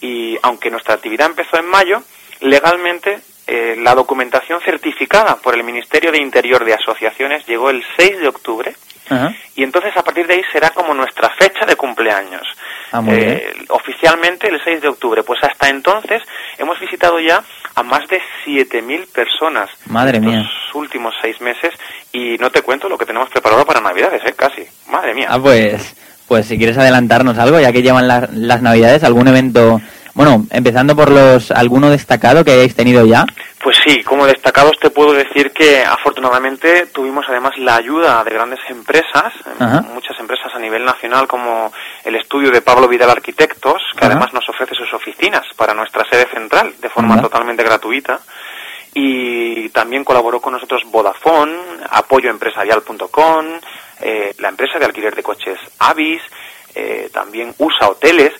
y 0.02 0.38
aunque 0.41 0.70
nuestra 0.72 0.95
actividad 0.95 1.28
empezó 1.28 1.58
en 1.58 1.66
mayo, 1.66 2.04
legalmente 2.41 3.20
eh, 3.47 3.76
la 3.78 3.95
documentación 3.95 4.60
certificada 4.62 5.36
por 5.38 5.56
el 5.56 5.64
Ministerio 5.64 6.12
de 6.12 6.22
Interior 6.22 6.66
de 6.66 6.74
Asociaciones 6.74 7.45
llegó 7.45 7.70
el 7.70 7.84
6 7.97 8.20
de 8.20 8.28
octubre 8.28 8.76
y 9.56 9.64
entonces 9.64 9.91
a 9.97 10.04
partir 10.04 10.26
de 10.26 10.36
ahí 10.36 10.41
será 10.54 10.70
como 10.70 10.93
nuestra 10.93 11.30
fecha 11.38 11.66
de 11.66 11.76
cumpleaños. 11.76 12.47
Ah, 12.93 13.04
eh, 13.08 13.54
oficialmente 13.70 14.47
el 14.47 14.62
6 14.64 14.82
de 14.82 14.88
octubre. 14.88 15.24
Pues 15.24 15.43
hasta 15.43 15.70
entonces 15.70 16.22
hemos 16.58 16.80
visitado 16.80 17.20
ya 17.20 17.43
a 17.76 17.84
más 17.84 18.08
de 18.08 18.22
7.000 18.45 19.12
personas 19.12 19.70
Madre 19.86 20.18
en 20.18 20.26
mía. 20.26 20.38
los 20.39 20.76
últimos 20.76 21.14
seis 21.22 21.39
meses 21.41 21.74
y 22.14 22.38
no 22.38 22.49
te 22.52 22.62
cuento 22.62 22.88
lo 22.88 22.97
que 22.97 23.06
tenemos 23.06 23.30
preparado 23.30 23.66
para 23.66 23.82
Navidades, 23.82 24.22
¿eh? 24.26 24.34
Casi. 24.34 24.66
Madre 24.89 25.14
mía. 25.14 25.28
Ah, 25.30 25.39
pues, 25.39 25.95
pues 26.32 26.45
si 26.45 26.57
quieres 26.57 26.77
adelantarnos 26.77 27.38
algo, 27.38 27.59
ya 27.59 27.73
que 27.73 27.82
llevan 27.82 28.07
la- 28.07 28.29
las 28.32 28.61
Navidades, 28.61 29.03
algún 29.03 29.27
evento, 29.27 29.82
bueno, 30.13 30.45
empezando 30.51 30.95
por 30.95 31.11
los, 31.11 31.51
alguno 31.51 31.89
destacado 31.89 32.45
que 32.45 32.51
hayáis 32.53 32.73
tenido 32.73 33.05
ya. 33.05 33.25
Pues 33.61 33.75
sí, 33.86 34.01
como 34.01 34.25
destacados 34.25 34.79
te 34.79 34.89
puedo 34.91 35.11
decir 35.11 35.51
que 35.51 35.84
afortunadamente 35.84 36.86
tuvimos 36.93 37.25
además 37.27 37.51
la 37.57 37.75
ayuda 37.75 38.23
de 38.23 38.32
grandes 38.32 38.61
empresas, 38.69 39.34
Ajá. 39.59 39.82
muchas 39.93 40.17
empresas 40.21 40.55
a 40.55 40.59
nivel 40.59 40.86
nacional 40.86 41.27
como 41.27 41.73
el 42.05 42.15
estudio 42.15 42.49
de 42.49 42.61
Pablo 42.61 42.88
Vidal 42.88 43.09
Arquitectos, 43.09 43.82
que 43.97 44.05
Ajá. 44.05 44.13
además 44.13 44.34
nos 44.34 44.47
ofrece 44.47 44.73
sus 44.73 44.93
oficinas 44.93 45.43
para 45.57 45.73
nuestra 45.73 46.05
sede 46.09 46.27
central 46.34 46.75
de 46.82 46.88
forma 46.88 47.21
totalmente 47.21 47.61
gratuita. 47.61 48.21
Y 48.93 49.69
también 49.69 50.03
colaboró 50.05 50.41
con 50.41 50.51
nosotros 50.53 50.82
Vodafone, 50.91 51.53
apoyoempresarial.com, 51.89 53.45
eh, 54.02 54.34
la 54.39 54.49
empresa 54.49 54.80
de 54.80 54.86
alquiler 54.86 55.16
de 55.16 55.24
coches 55.24 55.58
Avis, 55.80 56.22
eh, 56.76 57.10
también 57.14 57.54
USA 57.58 57.89
Hoteles. 57.89 58.34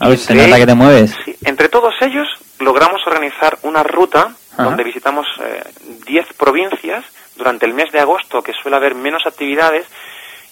A 0.00 0.08
ver, 0.08 0.18
Entre- 0.28 0.58
que 0.58 0.66
te 0.66 0.74
mueves. 0.74 1.14
Sí, 1.24 1.36
entre 1.44 1.68
todos 1.68 1.94
ellos 2.00 2.28
logramos 2.60 3.04
organizar 3.06 3.58
una 3.62 3.82
ruta 3.82 4.34
Ajá. 4.52 4.62
donde 4.64 4.84
visitamos 4.84 5.26
eh, 5.42 5.64
10 6.06 6.26
provincias 6.34 7.04
durante 7.36 7.66
el 7.66 7.74
mes 7.74 7.90
de 7.92 8.00
agosto, 8.00 8.42
que 8.42 8.52
suele 8.52 8.76
haber 8.76 8.94
menos 8.94 9.24
actividades, 9.26 9.86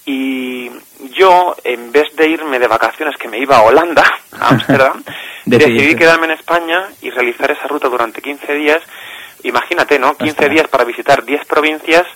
y 0.05 0.71
yo, 1.17 1.57
en 1.65 1.91
vez 1.91 2.15
de 2.15 2.29
irme 2.29 2.61
de 2.61 2.69
vacaciones, 2.69 3.17
que 3.17 3.27
me 3.29 3.39
iba 3.39 3.57
a 3.57 3.63
Holanda, 3.63 4.05
a 4.39 4.49
Ámsterdam, 4.51 5.03
decidí 5.45 5.97
quedarme 5.97 6.27
en 6.27 6.33
España 6.33 6.85
y 7.03 7.11
realizar 7.11 7.51
esa 7.51 7.67
ruta 7.67 7.89
durante 7.89 8.23
15 8.23 8.55
días. 8.55 8.83
Imagínate, 9.43 9.99
¿no? 9.99 10.17
15 10.17 10.31
Ostras. 10.33 10.51
días 10.51 10.69
para 10.69 10.85
visitar 10.85 11.25
10 11.25 11.45
provincias 11.47 12.07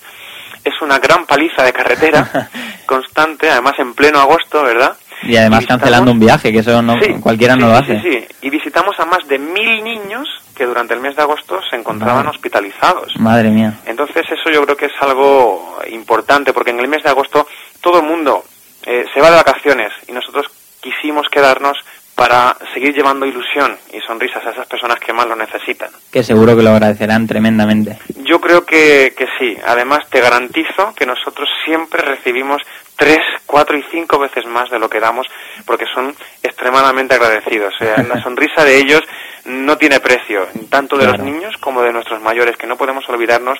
es 0.64 0.80
una 0.82 0.98
gran 0.98 1.26
paliza 1.26 1.62
de 1.62 1.72
carretera 1.72 2.50
constante, 2.86 3.50
además 3.50 3.74
en 3.78 3.94
pleno 3.94 4.20
agosto, 4.20 4.62
¿verdad? 4.62 4.96
Y 5.22 5.36
además 5.36 5.66
cancelando 5.66 6.12
un 6.12 6.18
viaje, 6.18 6.50
que 6.50 6.60
eso 6.60 6.80
no, 6.80 6.94
Sí, 7.00 7.12
cualquiera 7.20 7.54
sí, 7.54 7.60
no 7.60 7.68
lo 7.68 7.74
hace. 7.74 8.00
Sí, 8.00 8.10
sí, 8.10 8.26
y 8.42 8.50
visitamos 8.50 8.98
a 8.98 9.04
más 9.04 9.26
de 9.28 9.38
mil 9.38 9.84
niños 9.84 10.28
que 10.54 10.64
durante 10.64 10.94
el 10.94 11.00
mes 11.00 11.16
de 11.16 11.22
agosto 11.22 11.60
se 11.68 11.76
encontraban 11.76 12.26
hospitalizados. 12.26 13.12
Madre 13.18 13.50
mía. 13.50 13.74
Entonces 13.86 14.24
eso 14.30 14.50
yo 14.50 14.62
creo 14.64 14.76
que 14.76 14.86
es 14.86 14.92
algo 15.00 15.78
importante 15.90 16.52
porque 16.52 16.70
en 16.70 16.80
el 16.80 16.88
mes 16.88 17.02
de 17.02 17.10
agosto 17.10 17.46
todo 17.80 18.00
el 18.00 18.06
mundo 18.06 18.44
eh, 18.86 19.04
se 19.12 19.20
va 19.20 19.30
de 19.30 19.36
vacaciones 19.36 19.92
y 20.08 20.12
nosotros 20.12 20.46
quisimos 20.80 21.28
quedarnos 21.30 21.78
para 22.20 22.54
seguir 22.74 22.94
llevando 22.94 23.24
ilusión 23.24 23.78
y 23.94 24.00
sonrisas 24.00 24.44
a 24.44 24.50
esas 24.50 24.66
personas 24.66 25.00
que 25.00 25.10
más 25.10 25.26
lo 25.26 25.34
necesitan. 25.34 25.88
Que 26.12 26.22
seguro 26.22 26.54
que 26.54 26.62
lo 26.62 26.68
agradecerán 26.68 27.26
tremendamente. 27.26 27.96
Yo 28.26 28.38
creo 28.38 28.66
que, 28.66 29.14
que 29.16 29.26
sí. 29.38 29.56
Además, 29.64 30.00
te 30.10 30.20
garantizo 30.20 30.92
que 30.94 31.06
nosotros 31.06 31.48
siempre 31.64 32.02
recibimos 32.02 32.60
tres, 33.00 33.18
cuatro 33.46 33.78
y 33.78 33.82
cinco 33.90 34.18
veces 34.18 34.44
más 34.44 34.68
de 34.68 34.78
lo 34.78 34.90
que 34.90 35.00
damos 35.00 35.26
porque 35.64 35.86
son 35.94 36.14
extremadamente 36.42 37.14
agradecidos. 37.14 37.72
O 37.74 37.78
sea, 37.78 38.02
la 38.02 38.22
sonrisa 38.22 38.62
de 38.62 38.76
ellos 38.76 39.00
no 39.46 39.78
tiene 39.78 40.00
precio, 40.00 40.46
tanto 40.68 40.96
de 40.98 41.04
Claro. 41.06 41.16
los 41.16 41.26
niños 41.26 41.56
como 41.56 41.80
de 41.80 41.92
nuestros 41.94 42.20
mayores, 42.20 42.58
que 42.58 42.66
no 42.66 42.76
podemos 42.76 43.08
olvidarnos 43.08 43.58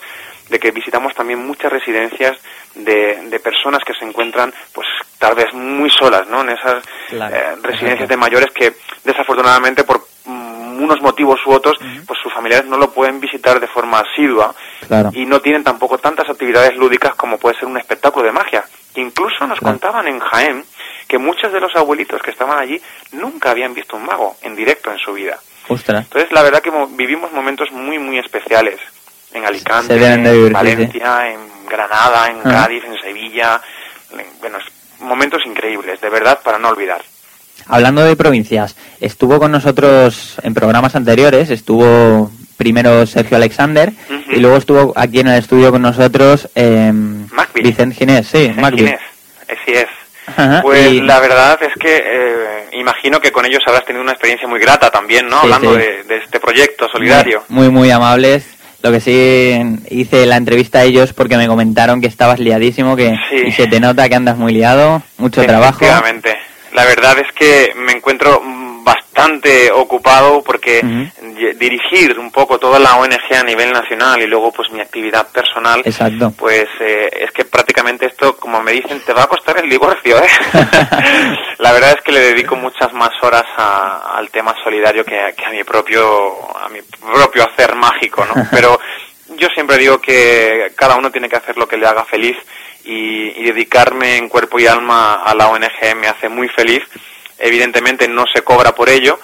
de 0.51 0.59
que 0.59 0.73
visitamos 0.73 1.15
también 1.15 1.39
muchas 1.47 1.73
residencias 1.73 2.37
de, 2.75 3.19
de 3.31 3.41
personas 3.41 3.83
que 3.87 3.95
se 3.95 4.05
encuentran, 4.05 4.53
pues 4.75 4.87
tal 5.19 5.35
vez 5.35 5.47
muy 5.55 5.89
solas, 5.91 6.27
¿no? 6.29 6.43
En 6.43 6.51
esas 6.51 6.85
Claro, 7.09 7.35
eh, 7.35 7.57
residencias 7.63 8.09
de 8.09 8.17
mayores 8.19 8.51
que 8.55 8.75
desafortunadamente 9.05 9.85
por 9.85 10.07
unos 10.83 11.01
motivos 11.01 11.41
u 11.47 11.51
otros, 11.53 11.77
pues 12.07 12.19
sus 12.23 12.33
familiares 12.33 12.67
no 12.69 12.77
lo 12.77 12.91
pueden 12.91 13.21
visitar 13.21 13.61
de 13.61 13.67
forma 13.69 14.01
asidua 14.01 14.55
Claro. 14.87 15.11
y 15.13 15.25
no 15.27 15.41
tienen 15.41 15.63
tampoco 15.65 15.99
tantas 15.99 16.29
actividades 16.29 16.75
lúdicas 16.77 17.15
como 17.15 17.39
puede 17.39 17.57
ser 17.59 17.67
un 17.67 17.77
espectáculo 17.79 18.27
de 18.27 18.33
magia. 18.33 18.65
Incluso 18.97 19.47
nos 19.47 19.59
Claro. 19.59 19.75
contaban 19.79 20.09
en 20.09 20.19
Jaén 20.19 20.65
que 21.07 21.19
muchos 21.19 21.53
de 21.53 21.61
los 21.61 21.75
abuelitos 21.77 22.21
que 22.23 22.31
estaban 22.31 22.59
allí 22.59 22.81
nunca 23.13 23.51
habían 23.51 23.75
visto 23.75 23.97
un 23.97 24.05
mago 24.07 24.37
en 24.43 24.57
directo 24.57 24.91
en 24.91 24.99
su 24.99 25.13
vida. 25.13 25.39
Ostras. 25.69 26.03
Entonces, 26.05 26.33
la 26.33 26.43
verdad 26.43 26.61
que 26.61 26.71
mo- 26.71 26.89
vivimos 26.89 27.31
momentos 27.33 27.71
muy, 27.73 27.99
muy 27.99 28.19
especiales. 28.19 28.81
En 29.33 29.45
Alicante, 29.47 29.95
en 29.95 30.25
sí. 30.49 30.53
Valencia, 30.53 31.29
en 31.31 31.39
Granada, 31.69 32.27
en. 32.29 32.41
Cádiz, 32.43 32.83
en 32.85 32.99
Sevilla. 33.01 33.61
en- 34.13 34.27
bueno, 34.41 34.59
momentos 34.99 35.41
increíbles, 35.47 36.01
de 36.01 36.11
verdad, 36.11 36.41
para 36.43 36.59
no 36.59 36.69
olvidar. 36.69 37.01
Hablando 37.71 38.03
de 38.05 38.17
provincias, 38.17 38.77
estuvo 39.01 39.39
con 39.39 39.53
nosotros 39.53 40.37
en 40.43 40.55
programas 40.55 40.95
anteriores, 40.97 41.51
estuvo 41.51 42.31
primero 42.57 43.07
Sergio 43.07 43.37
Alexander 43.37 43.93
y 44.31 44.39
luego 44.41 44.57
estuvo 44.57 44.93
aquí 44.97 45.21
en 45.21 45.29
el 45.29 45.39
estudio 45.39 45.71
con 45.71 45.81
nosotros 45.83 46.49
eh. 46.55 46.93
Vicente 47.55 47.95
Ginés, 47.95 48.27
sí, 48.27 48.39
Vicente 48.39 48.61
Macbi. 48.61 48.79
Ginés, 48.79 49.01
Así 49.49 49.73
es. 49.73 49.87
Ajá, 50.27 50.61
Pues 50.63 50.93
y- 50.93 51.01
la 51.01 51.19
verdad 51.21 51.59
es 51.63 51.73
que 51.81 51.97
eh, 51.97 52.69
imagino 52.73 53.21
que 53.21 53.33
con 53.33 53.45
ellos 53.47 53.63
habrás 53.67 53.85
tenido 53.85 54.03
una 54.03 54.13
experiencia 54.13 54.47
muy 54.47 54.61
grata 54.61 54.91
también, 54.91 55.27
¿no? 55.29 55.37
Sí, 55.41 55.47
Hablando 55.47 55.73
sí. 55.75 55.79
De, 55.81 56.03
de 56.05 56.17
este 56.19 56.39
proyecto 56.39 56.87
solidario. 56.91 57.43
Muy, 57.49 57.69
muy 57.71 57.91
amables. 57.91 58.47
Lo 58.83 58.91
que 58.93 59.01
sí 59.01 59.61
hice 59.91 60.25
la 60.27 60.37
entrevista 60.37 60.79
a 60.81 60.85
ellos 60.85 61.13
porque 61.13 61.37
me 61.37 61.47
comentaron 61.49 62.01
que 62.01 62.07
estabas 62.07 62.39
liadísimo, 62.41 62.97
que 62.97 63.15
Sí. 63.31 63.37
y 63.49 63.53
se 63.53 63.67
te 63.67 63.79
nota 63.81 64.09
que 64.09 64.15
andas 64.15 64.37
muy 64.39 64.53
liado, 64.55 65.03
mucho 65.19 65.43
trabajo. 65.45 65.85
Efectivamente. 65.85 66.37
La 66.73 66.85
verdad 66.85 67.19
es 67.19 67.33
que 67.33 67.73
me 67.77 67.93
encuentro 67.93 68.41
bastante 68.83 69.71
ocupado 69.73 70.43
porque 70.43 70.81
dirigir 71.59 72.19
un 72.19 72.31
poco 72.31 72.59
toda 72.59 72.79
la 72.79 72.97
ONG 72.97 73.35
a 73.39 73.43
nivel 73.43 73.73
nacional 73.73 74.21
y 74.23 74.27
luego 74.27 74.53
pues 74.53 74.71
mi 74.73 74.81
actividad 74.81 75.29
personal 75.29 75.83
Exacto. 75.85 76.33
pues 76.37 76.67
eh, 76.81 77.09
es 77.21 77.31
que 77.33 77.45
prácticamente 77.45 78.07
esto 78.07 78.37
como 78.37 78.63
me 78.63 78.73
dicen 78.73 79.01
te 79.05 79.13
va 79.13 79.25
a 79.25 79.27
costar 79.27 79.59
el 79.59 79.69
divorcio 79.69 80.19
¿eh? 80.19 80.29
la 81.59 81.73
verdad 81.73 81.95
es 81.99 82.03
que 82.03 82.13
le 82.13 82.21
dedico 82.21 82.57
muchas 82.57 82.93
más 82.93 83.11
horas 83.23 83.45
a- 83.57 84.15
al 84.17 84.31
tema 84.31 84.55
solidario 84.65 85.05
que, 85.05 85.19
a- 85.21 85.33
que 85.33 85.45
a 85.45 85.51
mi 85.51 85.63
propio 85.65 86.57
a 86.59 86.69
mi 86.69 86.81
propio 86.83 87.45
hacer 87.45 87.75
mágico 87.75 88.25
no 88.25 88.47
pero 88.51 88.79
yo 89.37 89.49
siempre 89.55 89.77
digo 89.79 90.01
que 90.01 90.73
cada 90.77 90.97
uno 90.97 91.11
tiene 91.11 91.29
que 91.29 91.37
hacer 91.37 91.57
lo 91.57 91.69
que 91.69 91.77
le 91.77 91.87
haga 91.87 92.05
feliz 92.05 92.37
y, 92.85 93.41
y 93.41 93.45
dedicarme 93.45 94.17
en 94.17 94.29
cuerpo 94.29 94.59
y 94.59 94.67
alma 94.67 95.23
a 95.23 95.35
la 95.35 95.49
ONG 95.49 95.97
me 95.97 96.09
hace 96.09 96.29
muy 96.29 96.49
feliz 96.49 96.83
evidentemente 97.39 98.07
no 98.09 98.25
se 98.33 98.43
cobra 98.43 98.75
por 98.75 98.89
ello 98.89 99.19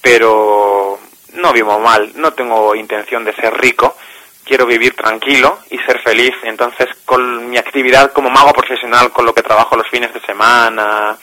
pero 0.00 0.98
no 1.34 1.52
vivo 1.52 1.78
mal, 1.78 2.12
no 2.16 2.32
tengo 2.32 2.74
intención 2.74 3.24
de 3.24 3.34
ser 3.34 3.54
rico, 3.54 3.96
quiero 4.44 4.66
vivir 4.66 4.94
tranquilo 4.94 5.60
y 5.70 5.78
ser 5.78 6.00
feliz. 6.00 6.34
Entonces, 6.42 6.88
con 7.04 7.48
mi 7.48 7.56
actividad 7.56 8.12
como 8.12 8.30
mago 8.30 8.52
profesional, 8.52 9.12
con 9.12 9.24
lo 9.24 9.34
que 9.34 9.42
trabajo 9.42 9.76
los 9.76 9.88
fines 9.88 10.12
de 10.12 10.20
semana, 10.20 11.16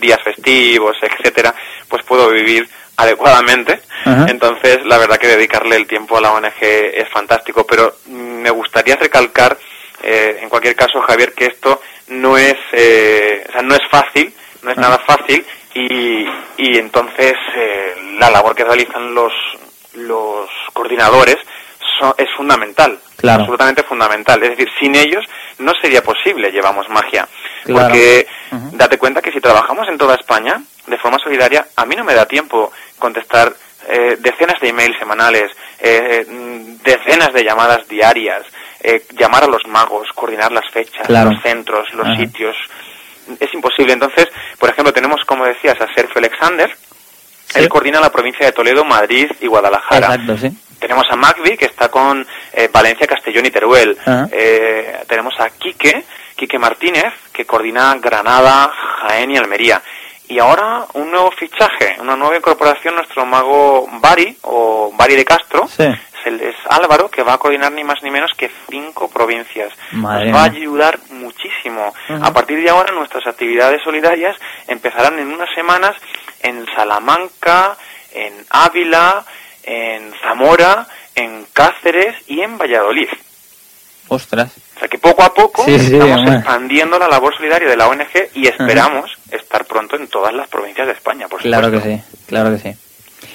días 0.00 0.22
festivos, 0.22 0.96
etcétera, 1.02 1.54
pues 1.86 2.02
puedo 2.04 2.30
vivir 2.30 2.66
adecuadamente. 2.96 3.82
Ajá. 4.04 4.26
Entonces, 4.28 4.84
la 4.86 4.96
verdad 4.96 5.18
que 5.18 5.28
dedicarle 5.28 5.76
el 5.76 5.86
tiempo 5.86 6.16
a 6.16 6.20
la 6.20 6.32
ONG 6.32 6.62
es 6.62 7.08
fantástico, 7.10 7.66
pero 7.66 7.96
me 8.06 8.50
gustaría 8.50 8.96
recalcar, 8.96 9.58
eh, 10.02 10.38
en 10.42 10.48
cualquier 10.48 10.74
caso, 10.76 11.00
Javier, 11.00 11.32
que 11.32 11.46
esto 11.46 11.80
no 12.08 12.36
es, 12.36 12.56
eh, 12.72 13.44
o 13.48 13.52
sea, 13.52 13.62
no 13.62 13.74
es 13.74 13.80
fácil, 13.90 14.32
no 14.62 14.70
es 14.70 14.76
nada 14.76 14.98
fácil 14.98 15.44
y, 15.74 16.26
y 16.56 16.78
entonces 16.78 17.34
eh, 17.56 17.94
la 18.18 18.30
labor 18.30 18.54
que 18.54 18.64
realizan 18.64 19.14
los, 19.14 19.32
los 19.94 20.48
coordinadores 20.72 21.36
so- 21.98 22.14
es 22.18 22.28
fundamental, 22.36 22.98
Claro. 23.16 23.40
absolutamente 23.42 23.82
fundamental. 23.84 24.42
Es 24.42 24.50
decir, 24.50 24.68
sin 24.80 24.94
ellos 24.96 25.24
no 25.58 25.72
sería 25.80 26.02
posible 26.02 26.50
llevamos 26.50 26.88
magia, 26.88 27.26
Claro. 27.64 27.86
porque 27.88 28.26
date 28.72 28.98
cuenta 28.98 29.22
que 29.22 29.30
si 29.32 29.40
trabajamos 29.40 29.88
en 29.88 29.96
toda 29.98 30.16
España 30.16 30.60
de 30.86 30.98
forma 30.98 31.18
solidaria, 31.18 31.66
a 31.76 31.86
mí 31.86 31.94
no 31.94 32.02
me 32.04 32.14
da 32.14 32.26
tiempo 32.26 32.72
contestar 32.98 33.52
eh, 33.88 34.16
decenas 34.20 34.60
de 34.60 34.68
emails 34.68 34.98
semanales, 34.98 35.50
eh, 35.78 36.24
decenas 36.84 37.32
de 37.32 37.44
llamadas 37.44 37.86
diarias, 37.88 38.42
eh, 38.82 39.04
llamar 39.18 39.44
a 39.44 39.46
los 39.46 39.66
magos, 39.66 40.08
coordinar 40.14 40.52
las 40.52 40.68
fechas, 40.70 41.08
los 41.08 41.40
centros, 41.42 41.92
los 41.94 42.16
sitios. 42.16 42.56
Es 43.38 43.54
imposible. 43.54 43.92
Entonces, 43.92 44.28
por 44.58 44.68
ejemplo, 44.70 44.92
tenemos, 44.92 45.20
como 45.26 45.44
decías, 45.44 45.80
a 45.80 45.86
Sergio 45.94 46.16
Alexander. 46.16 46.70
Él 47.54 47.68
coordina 47.68 48.00
la 48.00 48.10
provincia 48.10 48.46
de 48.46 48.52
Toledo, 48.52 48.84
Madrid 48.84 49.30
y 49.40 49.46
Guadalajara. 49.46 50.14
Exacto, 50.14 50.36
sí. 50.38 50.50
Tenemos 50.80 51.04
a 51.10 51.16
Magvi, 51.16 51.56
que 51.56 51.66
está 51.66 51.88
con 51.88 52.26
Valencia, 52.72 53.06
Castellón 53.06 53.46
y 53.46 53.50
Teruel. 53.50 53.96
tenemos 55.06 55.34
a 55.38 55.50
Quique, 55.50 56.04
Quique 56.34 56.58
Martínez, 56.58 57.12
que 57.32 57.44
coordina 57.44 57.94
Granada, 58.00 58.72
Jaén 59.02 59.30
y 59.30 59.36
Almería. 59.36 59.80
Y 60.32 60.38
ahora 60.38 60.86
un 60.94 61.10
nuevo 61.10 61.30
fichaje, 61.32 61.96
una 62.00 62.16
nueva 62.16 62.38
incorporación, 62.38 62.94
nuestro 62.94 63.26
mago 63.26 63.86
Bari, 64.00 64.34
o 64.40 64.90
Bari 64.96 65.14
de 65.14 65.26
Castro, 65.26 65.68
es, 65.76 66.54
Álvaro, 66.70 67.10
que 67.10 67.22
va 67.22 67.34
a 67.34 67.38
coordinar 67.38 67.70
ni 67.72 67.84
más 67.84 68.02
ni 68.02 68.10
menos 68.10 68.30
que 68.34 68.50
cinco 68.70 69.10
provincias. 69.10 69.74
Nos 69.92 70.04
va 70.06 70.40
a 70.40 70.44
ayudar 70.44 70.98
muchísimo. 71.10 71.92
A 72.22 72.32
partir 72.32 72.62
de 72.62 72.70
ahora 72.70 72.94
nuestras 72.94 73.26
actividades 73.26 73.82
solidarias 73.82 74.34
empezarán 74.68 75.18
en 75.18 75.30
unas 75.30 75.54
semanas 75.54 75.96
en 76.40 76.64
Salamanca, 76.74 77.76
en 78.14 78.32
Ávila, 78.48 79.26
en 79.64 80.14
Zamora, 80.22 80.86
en 81.14 81.44
Cáceres 81.52 82.16
y 82.26 82.40
en 82.40 82.56
Valladolid. 82.56 83.10
Ostras. 84.08 84.50
O 84.76 84.78
sea 84.78 84.88
que 84.88 84.98
poco 84.98 85.22
a 85.22 85.34
poco 85.34 85.66
estamos 85.66 86.26
expandiendo 86.26 86.98
la 86.98 87.08
labor 87.08 87.36
solidaria 87.36 87.68
de 87.68 87.76
la 87.76 87.88
ONG 87.88 88.30
y 88.34 88.46
esperamos 88.46 89.18
estar 89.32 89.64
pronto 89.64 89.96
en 89.96 90.08
todas 90.08 90.32
las 90.34 90.48
provincias 90.48 90.86
de 90.86 90.92
España, 90.92 91.28
por 91.28 91.40
Claro 91.40 91.70
que 91.70 91.80
sí, 91.80 92.00
claro 92.26 92.50
que 92.50 92.58
sí. 92.58 92.76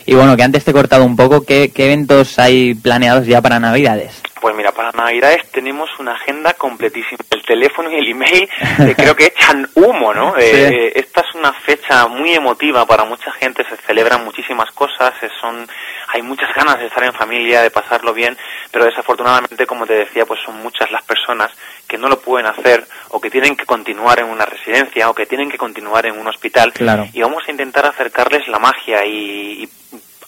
Y 0.08 0.16
bueno, 0.16 0.38
que 0.38 0.44
antes 0.44 0.64
te 0.64 0.72
he 0.72 0.74
cortado 0.74 1.04
un 1.04 1.18
poco, 1.18 1.44
¿qué, 1.46 1.70
eventos 1.76 2.40
hay 2.40 2.74
planeados 2.74 3.28
ya 3.28 3.42
para 3.42 3.60
Navidades? 3.60 4.22
Pues 4.40 4.56
mira, 4.56 4.72
para 4.72 4.94
Navidades 4.94 5.52
tenemos 5.52 5.90
una 6.00 6.14
agenda 6.14 6.54
completísima. 6.54 7.20
El 7.30 7.44
teléfono 7.44 7.92
y 7.92 7.96
el 7.96 8.12
email 8.12 8.50
eh, 8.80 8.96
creo 8.96 9.14
que 9.18 9.26
echan 9.38 9.70
humo, 9.76 10.14
¿no? 10.14 10.38
Eh, 10.38 10.94
esta 10.96 11.26
es 11.28 11.36
una 11.36 11.52
fecha 11.52 12.08
muy 12.08 12.34
emotiva 12.34 12.86
para 12.86 13.04
mucha 13.04 13.34
gente, 13.34 13.66
se 13.68 13.76
celebran 13.86 14.24
muchísimas 14.24 14.72
cosas, 14.72 15.14
son 15.42 15.68
hay 16.08 16.22
muchas 16.22 16.56
ganas 16.56 16.80
de 16.80 16.88
estar 16.88 17.04
en 17.04 17.14
familia, 17.14 17.62
de 17.62 17.70
pasarlo 17.70 18.14
bien, 18.14 18.38
pero 18.72 18.86
desafortunadamente, 18.86 19.68
como 19.68 19.86
te 19.86 19.94
decía, 19.94 20.26
pues 20.26 20.40
son 20.46 20.58
muchas 20.64 20.90
las 20.90 21.04
personas 21.04 21.52
que 21.86 21.98
no 21.98 22.08
lo 22.08 22.20
pueden 22.20 22.48
hacer 22.48 22.86
o 23.10 23.20
que 23.20 23.30
tienen 23.30 23.58
que 23.58 23.66
continuar 23.66 24.20
en 24.20 24.28
una 24.28 24.46
residencia 24.46 25.10
o 25.10 25.14
que 25.14 25.26
tienen 25.26 25.50
que 25.50 25.58
continuar 25.58 26.06
en 26.06 26.18
un 26.18 26.28
hospital. 26.28 26.72
Y 27.14 27.22
vamos 27.22 27.44
a 27.46 27.52
intentar 27.52 27.86
acercarles 27.86 28.48
la 28.48 28.60
magia 28.60 29.06
y, 29.06 29.68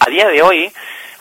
a 0.10 0.12
día 0.12 0.28
de 0.28 0.42
hoy, 0.42 0.72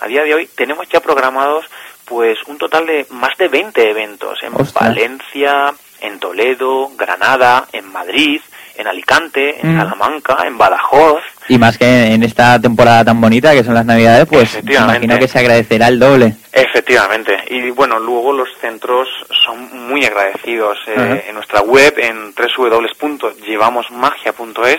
a 0.01 0.07
día 0.07 0.22
de 0.22 0.34
hoy 0.34 0.49
tenemos 0.55 0.89
ya 0.89 1.01
programados 1.01 1.66
pues 2.07 2.39
un 2.47 2.57
total 2.57 2.86
de 2.86 3.07
más 3.11 3.36
de 3.36 3.49
20 3.49 3.91
eventos 3.91 4.39
en 4.43 4.55
Valencia, 4.72 5.74
en 6.01 6.18
Toledo, 6.18 6.91
Granada, 6.97 7.68
en 7.70 7.93
Madrid, 7.93 8.41
en 8.78 8.86
Alicante, 8.86 9.61
en 9.61 9.74
mm. 9.74 9.78
Salamanca, 9.78 10.39
en 10.47 10.57
Badajoz. 10.57 11.20
Y 11.49 11.59
más 11.59 11.76
que 11.76 12.14
en 12.14 12.22
esta 12.22 12.59
temporada 12.59 13.05
tan 13.05 13.20
bonita 13.20 13.53
que 13.53 13.62
son 13.62 13.74
las 13.74 13.84
Navidades, 13.84 14.26
pues 14.26 14.59
imagino 14.66 15.18
que 15.18 15.28
se 15.28 15.39
agradecerá 15.39 15.89
el 15.89 15.99
doble. 15.99 16.34
Efectivamente. 16.51 17.36
Y 17.51 17.68
bueno, 17.70 17.99
luego 17.99 18.32
los 18.32 18.49
centros 18.61 19.07
son 19.45 19.89
muy 19.89 20.07
agradecidos. 20.07 20.78
Eh, 20.86 21.26
en 21.28 21.34
nuestra 21.34 21.61
web, 21.61 21.93
en 21.99 22.32
www.llevamosmagia.es, 22.34 24.78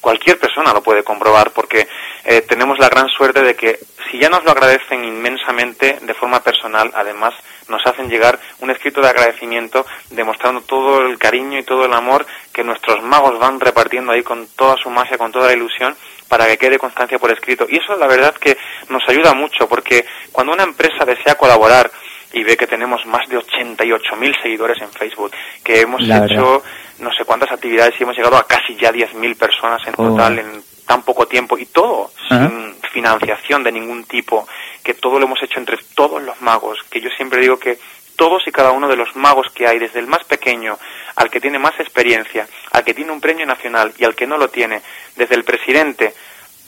cualquier 0.00 0.38
persona 0.38 0.74
lo 0.74 0.82
puede 0.82 1.02
comprobar 1.02 1.52
porque 1.52 1.88
eh, 2.28 2.42
tenemos 2.42 2.76
la 2.80 2.88
gran 2.88 3.08
suerte 3.08 3.40
de 3.40 3.54
que 3.54 3.78
si 4.10 4.18
ya 4.18 4.28
nos 4.28 4.44
lo 4.44 4.50
agradecen 4.50 5.04
inmensamente 5.04 5.98
de 6.02 6.14
forma 6.14 6.42
personal, 6.42 6.90
además 6.92 7.34
nos 7.68 7.86
hacen 7.86 8.10
llegar 8.10 8.40
un 8.58 8.70
escrito 8.70 9.00
de 9.00 9.08
agradecimiento 9.08 9.86
demostrando 10.10 10.60
todo 10.62 11.02
el 11.02 11.18
cariño 11.18 11.60
y 11.60 11.62
todo 11.62 11.84
el 11.84 11.92
amor 11.92 12.26
que 12.52 12.64
nuestros 12.64 13.00
magos 13.04 13.38
van 13.38 13.60
repartiendo 13.60 14.10
ahí 14.10 14.24
con 14.24 14.48
toda 14.56 14.76
su 14.76 14.90
magia, 14.90 15.18
con 15.18 15.30
toda 15.30 15.46
la 15.46 15.52
ilusión 15.52 15.96
para 16.28 16.46
que 16.46 16.58
quede 16.58 16.78
constancia 16.78 17.18
por 17.20 17.30
escrito. 17.30 17.64
Y 17.68 17.76
eso 17.76 17.94
la 17.94 18.08
verdad 18.08 18.34
que 18.34 18.56
nos 18.88 19.08
ayuda 19.08 19.32
mucho 19.32 19.68
porque 19.68 20.04
cuando 20.32 20.52
una 20.52 20.64
empresa 20.64 21.04
desea 21.04 21.36
colaborar 21.36 21.92
y 22.32 22.42
ve 22.42 22.56
que 22.56 22.66
tenemos 22.66 23.06
más 23.06 23.28
de 23.28 23.38
88.000 23.38 24.42
seguidores 24.42 24.82
en 24.82 24.90
Facebook, 24.90 25.30
que 25.62 25.82
hemos 25.82 26.02
hecho 26.02 26.62
no 26.98 27.12
sé 27.12 27.24
cuántas 27.24 27.52
actividades 27.52 27.94
y 28.00 28.02
hemos 28.02 28.16
llegado 28.16 28.36
a 28.36 28.48
casi 28.48 28.74
ya 28.74 28.90
10.000 28.92 29.36
personas 29.36 29.86
en 29.86 29.94
total 29.94 30.38
en 30.40 30.75
tan 30.86 31.02
poco 31.02 31.26
tiempo 31.26 31.58
y 31.58 31.66
todo 31.66 32.10
sin 32.28 32.74
financiación 32.92 33.62
de 33.62 33.72
ningún 33.72 34.04
tipo, 34.04 34.48
que 34.82 34.94
todo 34.94 35.18
lo 35.18 35.26
hemos 35.26 35.42
hecho 35.42 35.58
entre 35.58 35.76
todos 35.94 36.22
los 36.22 36.40
magos, 36.40 36.78
que 36.88 37.00
yo 37.00 37.10
siempre 37.10 37.40
digo 37.40 37.58
que 37.58 37.78
todos 38.16 38.46
y 38.46 38.52
cada 38.52 38.72
uno 38.72 38.88
de 38.88 38.96
los 38.96 39.14
magos 39.14 39.48
que 39.52 39.66
hay, 39.66 39.78
desde 39.78 40.00
el 40.00 40.06
más 40.06 40.24
pequeño 40.24 40.78
al 41.16 41.30
que 41.30 41.40
tiene 41.40 41.58
más 41.58 41.78
experiencia, 41.78 42.48
al 42.72 42.84
que 42.84 42.94
tiene 42.94 43.12
un 43.12 43.20
premio 43.20 43.44
nacional 43.46 43.92
y 43.98 44.04
al 44.04 44.14
que 44.14 44.26
no 44.26 44.38
lo 44.38 44.48
tiene, 44.48 44.80
desde 45.16 45.34
el 45.34 45.44
presidente 45.44 46.14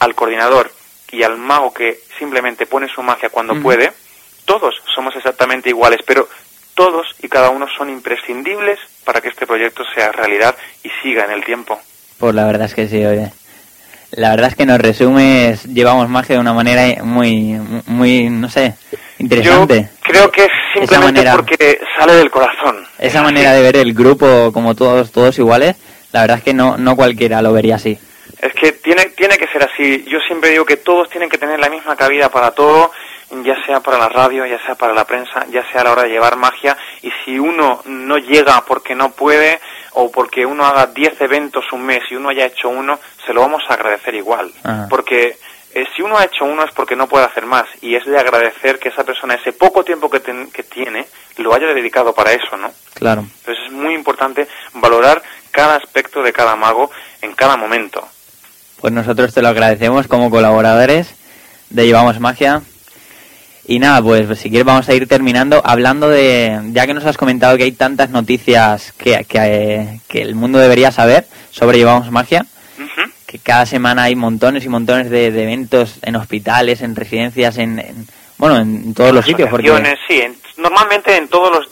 al 0.01 0.15
coordinador 0.15 0.71
y 1.11 1.23
al 1.23 1.39
mago 1.39 1.73
que 1.73 2.01
simplemente 2.19 2.67
pone 2.67 2.89
su 2.89 3.03
magia 3.03 3.31
cuando 3.31 3.61
puede, 3.61 3.93
todos 4.45 4.75
somos 4.95 5.17
exactamente 5.17 5.71
iguales, 5.71 6.01
pero 6.07 6.29
todos 6.75 7.07
y 7.23 7.29
cada 7.29 7.51
uno 7.51 7.67
son 7.77 7.89
imprescindibles 7.91 8.79
para 9.05 9.21
que 9.21 9.29
este 9.29 9.47
proyecto 9.47 9.85
sea 9.95 10.13
realidad 10.13 10.55
y 10.85 10.91
siga 11.03 11.25
en 11.25 11.33
el 11.33 11.45
tiempo. 11.45 11.81
Pues 12.19 12.35
la 12.35 12.45
verdad 12.45 12.67
es 12.67 12.75
que 12.75 12.89
sí, 12.89 13.05
oye. 13.05 13.33
La 14.13 14.31
verdad 14.31 14.49
es 14.49 14.57
que 14.57 14.65
nos 14.65 14.79
resumes, 14.79 15.65
llevamos 15.65 16.09
magia 16.09 16.37
de 16.37 16.41
una 16.41 16.55
manera 16.55 17.05
muy, 17.05 17.59
muy, 17.87 18.31
no 18.31 18.49
sé, 18.49 18.75
interesante. 19.19 19.91
Yo 20.07 20.13
creo 20.13 20.31
que 20.31 20.45
es 20.45 20.51
simplemente 20.75 21.25
porque 21.37 21.81
sale 21.99 22.15
del 22.15 22.31
corazón. 22.31 22.87
Esa 22.99 23.23
manera 23.23 23.53
de 23.53 23.63
ver 23.63 23.77
el 23.77 23.93
grupo 23.93 24.51
como 24.53 24.75
todos, 24.75 25.13
todos 25.13 25.39
iguales, 25.39 25.77
la 26.13 26.23
verdad 26.23 26.39
es 26.39 26.45
que 26.45 26.55
no, 26.55 26.79
no 26.79 26.97
cualquiera 26.97 27.43
lo 27.43 27.53
vería 27.53 27.77
así. 27.77 27.99
Es 28.41 28.53
que 28.55 28.73
tiene, 28.73 29.07
tiene 29.17 29.37
que 29.37 29.49
ser 29.49 29.63
así. 29.63 30.05
Yo 30.09 30.21
siempre 30.21 30.51
digo 30.51 30.65
que 30.65 30.77
todos 30.77 31.11
tienen 31.11 31.29
que 31.29 31.39
tener 31.39 31.59
la 31.59 31.69
misma 31.69 31.95
cabida 31.97 32.31
para 32.31 32.53
todo, 32.53 32.93
ya 33.31 33.57
sea 33.65 33.81
para 33.81 33.99
la 33.99 34.09
radio, 34.09 34.47
ya 34.47 34.59
sea 34.65 34.75
para 34.75 34.95
la 34.95 35.05
prensa, 35.05 35.47
ya 35.51 35.65
sea 35.71 35.83
a 35.83 35.85
la 35.85 35.93
hora 35.93 36.03
de 36.05 36.11
llevar 36.11 36.37
magia. 36.37 36.77
Y 37.03 37.11
si 37.25 37.39
uno 37.39 37.83
no 37.85 38.19
llega 38.19 38.65
porque 38.65 38.95
no 38.95 39.11
puede, 39.11 39.61
o 39.93 40.11
porque 40.11 40.47
uno 40.47 40.65
haga 40.65 40.87
10 40.87 41.21
eventos 41.21 41.65
un 41.73 41.83
mes 41.83 42.03
y 42.11 42.17
uno 42.17 42.31
haya 42.31 42.47
hecho 42.47 42.69
uno, 42.69 42.99
se 43.27 43.33
lo 43.33 43.41
vamos 43.41 43.63
a 43.69 43.75
agradecer 43.75 44.15
igual. 44.15 44.51
Porque 44.89 45.37
eh, 45.75 45.85
si 45.95 46.03
uno 46.03 46.17
ha 46.17 46.25
hecho 46.25 46.45
uno 46.45 46.65
es 46.65 46.73
porque 46.73 46.97
no 46.97 47.09
puede 47.09 47.27
hacer 47.27 47.47
más 47.47 47.67
y 47.83 47.95
es 47.95 48.05
de 48.07 48.19
agradecer 48.19 48.79
que 48.79 48.89
esa 48.89 49.05
persona 49.05 49.35
ese 49.35 49.53
poco 49.53 49.85
tiempo 49.85 50.09
que, 50.09 50.21
que 50.53 50.63
tiene 50.63 51.07
lo 51.37 51.55
haya 51.55 51.69
dedicado 51.69 52.15
para 52.15 52.33
eso, 52.33 52.57
¿no? 52.57 52.73
Claro. 52.95 53.23
Entonces 53.23 53.65
es 53.67 53.73
muy 53.73 53.95
importante 53.95 54.49
valorar 54.75 55.23
cada 55.51 55.77
aspecto 55.77 56.23
de 56.23 56.33
cada 56.33 56.57
mago 56.57 56.91
en 57.23 57.33
cada 57.35 57.57
momento. 57.57 58.07
Pues 58.81 58.93
nosotros 58.93 59.35
te 59.35 59.43
lo 59.43 59.49
agradecemos 59.49 60.07
como 60.07 60.31
colaboradores 60.31 61.15
de 61.71 61.87
Llevamos 61.87 62.21
Magia. 62.21 62.63
Y 63.71 63.81
nada, 63.81 64.01
pues 64.01 64.39
si 64.39 64.49
quieres 64.49 64.65
vamos 64.65 64.89
a 64.89 64.95
ir 64.95 65.07
terminando 65.07 65.61
hablando 65.63 66.09
de, 66.09 66.59
ya 66.73 66.87
que 66.87 66.95
nos 66.95 67.05
has 67.05 67.19
comentado 67.19 67.59
que 67.59 67.65
hay 67.65 67.73
tantas 67.73 68.09
noticias 68.09 68.93
que, 68.93 69.27
que, 69.29 70.23
el 70.23 70.35
mundo 70.35 70.59
debería 70.59 70.91
saber 70.91 71.27
sobre 71.51 71.77
Llevamos 71.77 72.11
Magia, 72.11 72.47
que 73.27 73.39
cada 73.39 73.67
semana 73.67 74.05
hay 74.05 74.17
montones 74.17 74.65
y 74.65 74.71
montones 74.71 75.11
de, 75.11 75.27
eventos 75.27 75.99
en 76.01 76.17
hospitales, 76.17 76.81
en 76.81 76.97
residencias, 76.97 77.59
en, 77.59 78.07
bueno, 78.39 78.57
en 78.57 78.95
todos 78.95 79.13
los 79.13 79.27
sitios. 79.27 79.51
Porque... 79.51 79.71
Sí, 80.09 80.23
normalmente 80.57 81.15
en 81.15 81.29
todos 81.29 81.51
los, 81.51 81.69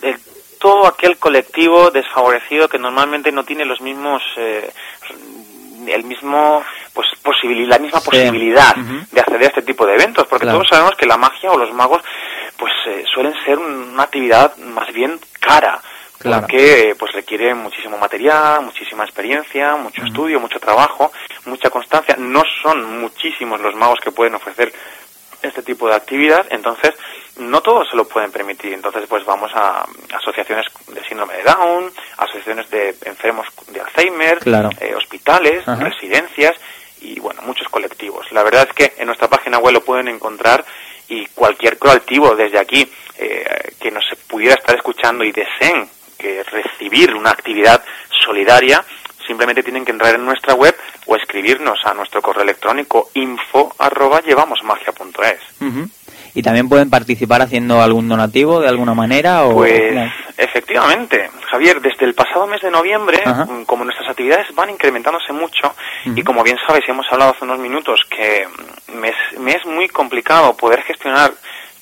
todo 0.59 0.87
aquel 0.87 1.17
colectivo 1.17 1.91
desfavorecido 1.91 2.69
que 2.69 2.79
normalmente 2.79 3.33
no 3.33 3.45
tiene 3.45 3.65
los 3.65 3.81
mismos 3.81 4.23
eh, 4.37 4.69
el 5.89 6.05
mismo 6.05 6.63
pues 6.93 7.07
la 7.69 7.79
misma 7.79 8.01
posibilidad 8.01 8.75
de 8.77 9.21
acceder 9.21 9.43
a 9.43 9.47
este 9.47 9.63
tipo 9.63 9.87
de 9.87 9.95
eventos 9.95 10.27
porque 10.27 10.47
todos 10.47 10.67
sabemos 10.69 10.95
que 10.97 11.07
la 11.07 11.17
magia 11.17 11.51
o 11.51 11.59
los 11.59 11.73
magos 11.73 12.03
pues 12.57 12.73
eh, 12.87 13.05
suelen 13.13 13.35
ser 13.45 13.59
una 13.59 14.05
actividad 14.05 14.57
más 14.57 14.93
bien 14.93 15.19
cara 15.41 15.81
porque 16.23 16.97
pues 16.99 17.13
requiere 17.13 17.55
muchísimo 17.55 17.99
material, 17.99 18.63
muchísima 18.63 19.05
experiencia, 19.05 19.77
mucho 19.77 20.03
estudio, 20.03 20.41
mucho 20.41 20.59
trabajo, 20.59 21.13
mucha 21.45 21.71
constancia. 21.71 22.17
No 22.19 22.43
son 22.63 23.01
muchísimos 23.01 23.61
los 23.61 23.75
magos 23.75 24.01
que 24.03 24.11
pueden 24.11 24.35
ofrecer 24.35 24.73
este 25.43 25.63
tipo 25.63 25.89
de 25.89 25.95
actividad, 25.95 26.47
entonces 26.51 26.95
no 27.39 27.61
todos 27.61 27.89
se 27.89 27.97
lo 27.97 28.07
pueden 28.09 28.33
permitir. 28.33 28.73
Entonces, 28.73 29.05
pues 29.09 29.25
vamos 29.25 29.51
a 29.55 29.87
asociaciones 30.15 30.67
de 30.89 31.05
síndrome 31.05 31.35
de 31.35 31.43
Down, 31.43 31.93
asociaciones 32.17 32.71
de 32.71 32.95
enfermos 33.05 33.47
de 33.69 33.81
Alzheimer, 33.81 34.39
eh, 34.81 34.95
hospitales, 34.95 35.65
residencias 35.67 36.57
y, 37.01 37.21
bueno, 37.21 37.43
muchos 37.43 37.69
colectivos. 37.69 38.31
La 38.33 38.43
verdad 38.43 38.69
es 38.69 38.75
que 38.75 39.01
en 39.01 39.07
nuestra 39.07 39.29
página 39.29 39.59
web 39.59 39.75
lo 39.75 39.85
pueden 39.85 40.09
encontrar 40.09 40.65
y 41.09 41.27
cualquier 41.27 41.79
colectivo 41.79 42.35
desde 42.35 42.59
aquí 42.59 42.91
eh, 43.19 43.73
que 43.79 43.91
nos 43.91 44.05
pudiera 44.27 44.55
estar 44.55 44.75
escuchando 44.75 45.25
y 45.25 45.33
deseen 45.33 45.89
que 46.19 46.43
recibir 46.45 47.15
una 47.15 47.31
actividad 47.31 47.85
solidaria, 48.25 48.85
simplemente 49.27 49.63
tienen 49.63 49.85
que 49.85 49.93
entrar 49.93 50.15
en 50.15 50.25
nuestra 50.25 50.55
web 50.55 50.75
o 51.07 51.17
escribirnos 51.17 51.79
a 51.85 51.95
nuestro 51.95 52.23
correo 52.23 52.43
electrónico 52.43 53.11
info 53.15 53.75
arroba 53.79 54.21
llevamosmagia.es. 54.21 55.91
¿Y 56.35 56.43
también 56.43 56.69
pueden 56.69 56.91
participar 56.91 57.41
haciendo 57.41 57.81
algún 57.81 58.09
donativo 58.09 58.61
de 58.61 58.69
alguna 58.69 58.93
manera? 58.93 59.47
O... 59.47 59.55
Pues 59.55 59.97
efectivamente, 60.37 61.31
Javier, 61.51 61.81
desde 61.81 62.05
el 62.05 62.15
pasado 62.15 62.47
mes 62.47 62.61
de 62.61 62.71
noviembre, 62.71 63.23
mm, 63.25 63.63
como 63.63 63.85
nuestras 63.85 64.11
actividades 64.11 64.55
van 64.55 64.69
incrementándose 64.69 65.33
mucho, 65.33 65.75
y 66.05 66.23
como 66.23 66.43
bien 66.43 66.59
sabes 66.67 66.83
y 66.87 66.91
hemos 66.91 67.07
hablado 67.11 67.33
hace 67.33 67.45
unos 67.45 67.59
minutos, 67.59 68.01
que 68.11 68.47
me 68.93 69.09
es, 69.09 69.41
me 69.41 69.53
es 69.53 69.65
muy 69.65 69.89
complicado 69.89 70.55
poder 70.57 70.83
gestionar 70.83 71.33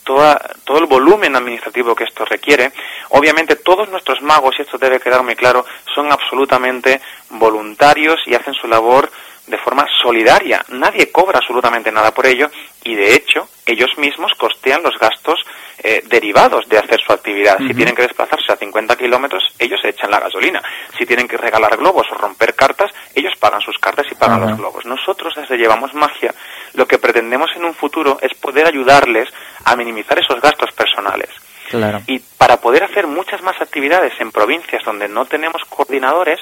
toda, 0.04 0.38
todo 0.64 0.78
el 0.78 0.86
volumen 0.86 1.34
administrativo 1.34 1.94
que 1.94 2.04
esto 2.04 2.24
requiere. 2.24 2.72
Obviamente 3.10 3.56
todos 3.56 3.88
nuestros 3.88 4.22
magos, 4.22 4.54
y 4.58 4.62
esto 4.62 4.78
debe 4.78 5.00
quedar 5.00 5.22
muy 5.22 5.34
claro, 5.34 5.64
son 5.94 6.12
absolutamente 6.12 7.00
voluntarios 7.30 8.20
y 8.26 8.34
hacen 8.34 8.54
su 8.54 8.68
labor 8.68 9.10
de 9.46 9.58
forma 9.58 9.86
solidaria. 10.02 10.64
Nadie 10.68 11.10
cobra 11.10 11.38
absolutamente 11.38 11.92
nada 11.92 12.12
por 12.12 12.26
ello 12.26 12.50
y 12.82 12.94
de 12.94 13.14
hecho 13.14 13.48
ellos 13.66 13.90
mismos 13.98 14.32
costean 14.38 14.82
los 14.82 14.98
gastos 14.98 15.40
eh, 15.82 16.02
derivados 16.06 16.68
de 16.68 16.78
hacer 16.78 17.00
su 17.00 17.12
actividad. 17.12 17.58
Si 17.58 17.74
tienen 17.74 17.94
que 17.94 18.02
desplazarse 18.02 18.52
a 18.52 18.56
50 18.56 18.96
kilómetros, 18.96 19.42
ellos 19.58 19.80
echan 19.84 20.10
la 20.10 20.20
gasolina. 20.20 20.62
Si 20.96 21.04
tienen 21.04 21.28
que 21.28 21.36
regalar 21.36 21.76
globos 21.76 22.06
o 22.10 22.14
romper 22.14 22.54
cartas, 22.54 22.90
ellos 23.14 23.34
pagan 23.38 23.60
sus 23.60 23.78
cartas 23.78 24.06
y 24.10 24.14
pagan 24.14 24.40
los 24.40 24.56
globos. 24.56 24.86
Nosotros 24.86 25.34
desde 25.34 25.58
Llevamos 25.58 25.92
Magia 25.94 26.34
lo 26.74 26.86
que 26.86 26.98
pretendemos 26.98 27.50
en 27.56 27.64
un 27.64 27.74
futuro 27.74 28.18
es 28.20 28.34
poder 28.34 28.66
ayudarles 28.66 29.28
a 29.64 29.76
minimizar 29.76 30.18
esos 30.18 30.40
gastos 30.40 30.72
personales. 30.72 31.30
Y 32.06 32.20
para 32.20 32.58
poder 32.58 32.84
hacer 32.84 33.06
muchas 33.06 33.42
más 33.42 33.60
actividades 33.60 34.12
en 34.20 34.30
provincias 34.30 34.84
donde 34.84 35.08
no 35.08 35.24
tenemos 35.24 35.62
coordinadores, 35.68 36.38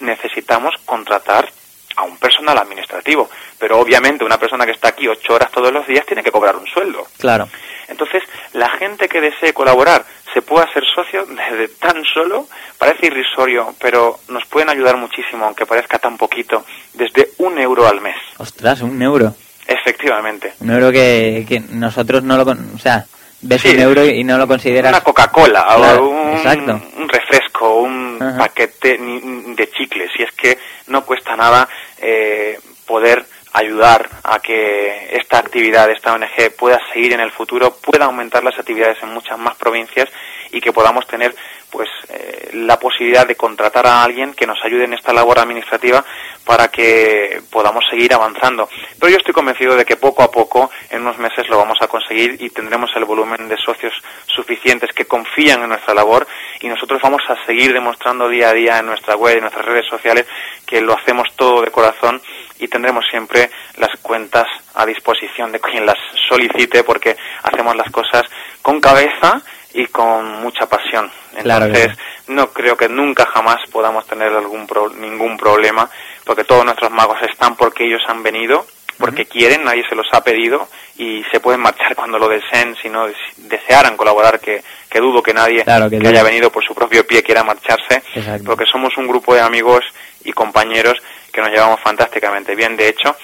necesitamos 0.00 0.74
contratar 0.86 1.50
a 1.96 2.02
un 2.04 2.16
personal 2.16 2.56
administrativo. 2.56 3.28
Pero 3.58 3.78
obviamente 3.78 4.24
una 4.24 4.38
persona 4.38 4.64
que 4.64 4.72
está 4.72 4.88
aquí 4.88 5.06
ocho 5.06 5.34
horas 5.34 5.50
todos 5.50 5.72
los 5.72 5.86
días 5.86 6.06
tiene 6.06 6.22
que 6.22 6.32
cobrar 6.32 6.56
un 6.56 6.66
sueldo. 6.66 7.06
Claro. 7.18 7.48
Entonces, 7.88 8.22
la 8.52 8.70
gente 8.70 9.08
que 9.08 9.20
desee 9.20 9.52
colaborar 9.52 10.04
se 10.32 10.42
puede 10.42 10.64
hacer 10.64 10.84
socio 10.94 11.26
desde 11.26 11.68
tan 11.74 12.04
solo, 12.04 12.46
parece 12.78 13.08
irrisorio, 13.08 13.74
pero 13.80 14.20
nos 14.28 14.46
pueden 14.46 14.70
ayudar 14.70 14.96
muchísimo, 14.96 15.44
aunque 15.44 15.66
parezca 15.66 15.98
tan 15.98 16.16
poquito, 16.16 16.64
desde 16.94 17.30
un 17.38 17.58
euro 17.58 17.88
al 17.88 18.00
mes. 18.00 18.16
Ostras, 18.38 18.80
un 18.82 19.02
euro. 19.02 19.34
Efectivamente. 19.66 20.54
Un 20.60 20.70
euro 20.70 20.90
que, 20.90 21.44
que 21.48 21.60
nosotros 21.60 22.22
no 22.22 22.36
lo... 22.36 22.42
O 22.42 22.78
sea, 22.78 23.04
ves 23.42 23.64
un 23.64 23.78
euro 23.78 24.04
y 24.04 24.24
no 24.24 24.38
lo 24.38 24.46
consideras... 24.46 24.92
Una 24.92 25.02
Coca-Cola 25.02 25.76
o 25.76 26.08
un, 26.08 27.08
refresco, 27.08 27.82
un 27.82 28.18
paquete 28.38 28.98
de 28.98 29.70
chicles. 29.70 30.10
Y 30.18 30.22
es 30.22 30.32
que 30.32 30.58
no 30.88 31.04
cuesta 31.04 31.36
nada 31.36 31.68
eh, 32.00 32.58
poder 32.86 33.24
ayudar 33.52 34.08
a 34.22 34.38
que 34.38 35.08
esta 35.12 35.38
actividad, 35.38 35.90
esta 35.90 36.12
ONG 36.12 36.54
pueda 36.56 36.78
seguir 36.92 37.12
en 37.12 37.20
el 37.20 37.32
futuro, 37.32 37.76
pueda 37.80 38.04
aumentar 38.04 38.44
las 38.44 38.58
actividades 38.58 39.02
en 39.02 39.12
muchas 39.12 39.38
más 39.38 39.56
provincias 39.56 40.08
y 40.52 40.60
que 40.60 40.72
podamos 40.72 41.06
tener 41.06 41.34
pues 41.70 41.88
eh, 42.08 42.50
la 42.52 42.78
posibilidad 42.78 43.26
de 43.26 43.36
contratar 43.36 43.86
a 43.86 44.02
alguien 44.02 44.34
que 44.34 44.46
nos 44.46 44.58
ayude 44.64 44.84
en 44.84 44.94
esta 44.94 45.12
labor 45.12 45.38
administrativa 45.38 46.04
para 46.44 46.68
que 46.68 47.42
podamos 47.50 47.84
seguir 47.88 48.12
avanzando. 48.12 48.68
Pero 48.98 49.10
yo 49.10 49.18
estoy 49.18 49.32
convencido 49.34 49.76
de 49.76 49.84
que 49.84 49.96
poco 49.96 50.22
a 50.22 50.30
poco, 50.30 50.70
en 50.90 51.02
unos 51.02 51.18
meses, 51.18 51.48
lo 51.48 51.58
vamos 51.58 51.78
a 51.80 51.86
conseguir 51.86 52.36
y 52.40 52.50
tendremos 52.50 52.90
el 52.96 53.04
volumen 53.04 53.48
de 53.48 53.56
socios 53.56 53.94
suficientes 54.26 54.90
que 54.92 55.04
confían 55.04 55.62
en 55.62 55.68
nuestra 55.68 55.94
labor 55.94 56.26
y 56.60 56.68
nosotros 56.68 57.00
vamos 57.02 57.22
a 57.28 57.44
seguir 57.46 57.72
demostrando 57.72 58.28
día 58.28 58.50
a 58.50 58.52
día 58.52 58.78
en 58.78 58.86
nuestra 58.86 59.16
web 59.16 59.34
y 59.34 59.38
en 59.38 59.42
nuestras 59.42 59.64
redes 59.64 59.86
sociales 59.86 60.26
que 60.66 60.80
lo 60.80 60.94
hacemos 60.94 61.28
todo 61.36 61.62
de 61.62 61.70
corazón 61.70 62.20
y 62.58 62.68
tendremos 62.68 63.04
siempre 63.10 63.50
las 63.76 63.96
cuentas 64.00 64.46
a 64.74 64.86
disposición 64.86 65.52
de 65.52 65.60
quien 65.60 65.86
las 65.86 65.98
solicite 66.28 66.84
porque 66.84 67.16
hacemos 67.42 67.74
las 67.76 67.90
cosas 67.90 68.22
con 68.62 68.80
cabeza 68.80 69.42
y 69.74 69.86
con 69.86 70.40
mucha 70.42 70.66
pasión. 70.66 71.10
Entonces, 71.36 71.96
no 72.28 72.50
creo 72.52 72.76
que 72.76 72.88
nunca 72.88 73.26
jamás 73.26 73.58
podamos 73.70 74.06
tener 74.06 74.32
algún 74.32 74.66
ningún 75.00 75.36
problema, 75.36 75.88
porque 76.24 76.44
todos 76.44 76.64
nuestros 76.64 76.90
magos 76.90 77.18
están 77.22 77.56
porque 77.56 77.84
ellos 77.84 78.02
han 78.08 78.22
venido, 78.22 78.66
porque 78.98 79.26
quieren, 79.26 79.64
nadie 79.64 79.84
se 79.88 79.94
los 79.94 80.06
ha 80.12 80.22
pedido 80.22 80.68
y 80.96 81.24
se 81.30 81.40
pueden 81.40 81.60
marchar 81.60 81.94
cuando 81.96 82.18
lo 82.18 82.28
deseen, 82.28 82.76
si 82.82 82.88
no 82.88 83.06
desearan 83.36 83.96
colaborar, 83.96 84.40
que, 84.40 84.62
dudo 84.94 85.22
que 85.22 85.32
nadie 85.32 85.64
que, 85.64 86.08
haya 86.08 86.22
venido 86.22 86.50
por 86.50 86.64
su 86.64 86.74
propio 86.74 87.06
pie 87.06 87.22
quiera 87.22 87.44
marcharse, 87.44 88.02
porque 88.44 88.64
somos 88.70 88.96
un 88.96 89.06
grupo 89.06 89.34
de 89.34 89.40
amigos 89.40 89.84
y 90.24 90.32
compañeros 90.32 91.00
que 91.32 91.40
nos 91.40 91.50
llevamos 91.50 91.80
fantásticamente 91.80 92.54
bien. 92.54 92.76
De 92.76 92.88
hecho, 92.88 93.16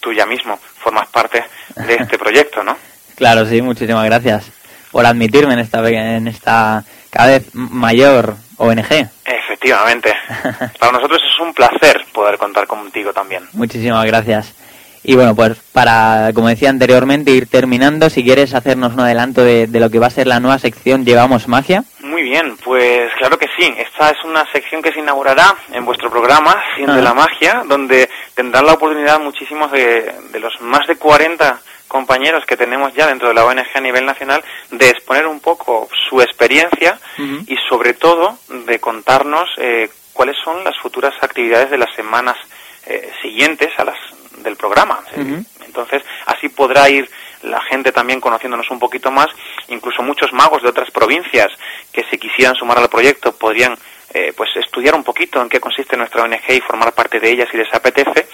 tú 0.00 0.12
ya 0.12 0.24
mismo 0.24 0.58
formas 0.78 1.08
parte 1.08 1.44
de 1.76 1.94
este 1.94 2.18
proyecto, 2.18 2.64
¿no? 2.64 2.76
Claro, 3.16 3.44
sí, 3.44 3.60
muchísimas 3.60 4.06
gracias 4.06 4.50
por 4.90 5.06
admitirme 5.06 5.54
en 5.54 5.60
esta, 5.60 5.88
en 5.88 6.28
esta 6.28 6.84
cada 7.10 7.28
vez 7.28 7.54
mayor 7.54 8.36
ONG. 8.56 9.08
Efectivamente. 9.24 10.14
Para 10.78 10.92
nosotros 10.92 11.20
es 11.22 11.40
un 11.40 11.52
placer 11.52 12.04
poder 12.12 12.38
contar 12.38 12.66
contigo 12.66 13.12
también. 13.12 13.44
Muchísimas 13.52 14.06
gracias. 14.06 14.54
Y 15.02 15.14
bueno, 15.14 15.34
pues 15.34 15.58
para, 15.72 16.30
como 16.34 16.48
decía 16.48 16.68
anteriormente, 16.68 17.30
ir 17.30 17.48
terminando, 17.48 18.10
si 18.10 18.22
quieres 18.22 18.54
hacernos 18.54 18.92
un 18.92 19.00
adelanto 19.00 19.42
de, 19.42 19.66
lo 19.72 19.88
que 19.88 19.98
va 19.98 20.08
a 20.08 20.10
ser 20.10 20.26
la 20.26 20.40
nueva 20.40 20.58
sección 20.58 21.06
Llevamos 21.06 21.48
Magia. 21.48 21.84
Muy 22.00 22.22
bien, 22.22 22.58
pues 22.62 23.10
claro 23.16 23.38
que 23.38 23.46
sí. 23.58 23.74
Esta 23.78 24.10
es 24.10 24.22
una 24.24 24.44
sección 24.52 24.82
que 24.82 24.92
se 24.92 25.00
inaugurará 25.00 25.54
en 25.72 25.86
vuestro 25.86 26.10
programa, 26.10 26.54
Siendo 26.76 27.00
la 27.00 27.14
Magia, 27.14 27.62
donde 27.66 28.10
tendrán 28.34 28.66
la 28.66 28.74
oportunidad 28.74 29.18
muchísimos 29.20 29.72
de, 29.72 30.12
de 30.32 30.38
los 30.38 30.60
más 30.60 30.86
de 30.86 30.96
40 30.96 31.60
compañeros 31.90 32.46
que 32.46 32.56
tenemos 32.56 32.94
ya 32.94 33.08
dentro 33.08 33.28
de 33.28 33.34
la 33.34 33.44
ONG 33.44 33.66
a 33.74 33.80
nivel 33.80 34.06
nacional 34.06 34.42
de 34.70 34.88
exponer 34.88 35.26
un 35.26 35.40
poco 35.40 35.88
su 36.08 36.22
experiencia 36.22 36.98
y 37.18 37.56
sobre 37.68 37.94
todo 37.94 38.38
de 38.48 38.78
contarnos 38.78 39.50
eh, 39.58 39.90
cuáles 40.12 40.36
son 40.42 40.62
las 40.62 40.78
futuras 40.78 41.12
actividades 41.20 41.68
de 41.68 41.78
las 41.78 41.92
semanas 41.94 42.36
eh, 42.86 43.10
siguientes 43.20 43.70
a 43.76 43.84
las 43.84 43.98
del 44.38 44.56
programa. 44.56 45.00
Entonces, 45.66 46.02
así 46.26 46.48
podrá 46.48 46.88
ir 46.88 47.10
la 47.42 47.60
gente 47.62 47.90
también 47.90 48.20
conociéndonos 48.20 48.70
un 48.70 48.78
poquito 48.78 49.10
más, 49.10 49.26
incluso 49.68 50.02
muchos 50.02 50.32
magos 50.32 50.62
de 50.62 50.68
otras 50.68 50.90
provincias 50.90 51.48
que 51.92 52.04
se 52.04 52.18
quisieran 52.18 52.54
sumar 52.54 52.78
al 52.78 52.88
proyecto 52.88 53.32
podrían 53.32 53.76
eh, 54.14 54.32
pues 54.36 54.50
estudiar 54.56 54.94
un 54.94 55.04
poquito 55.04 55.42
en 55.42 55.48
qué 55.48 55.58
consiste 55.58 55.96
nuestra 55.96 56.22
ONG 56.22 56.50
y 56.50 56.60
formar 56.60 56.92
parte 56.92 57.18
de 57.18 57.30
ella 57.30 57.46
si 57.50 57.56
les 57.56 57.72
apetece 57.74 58.28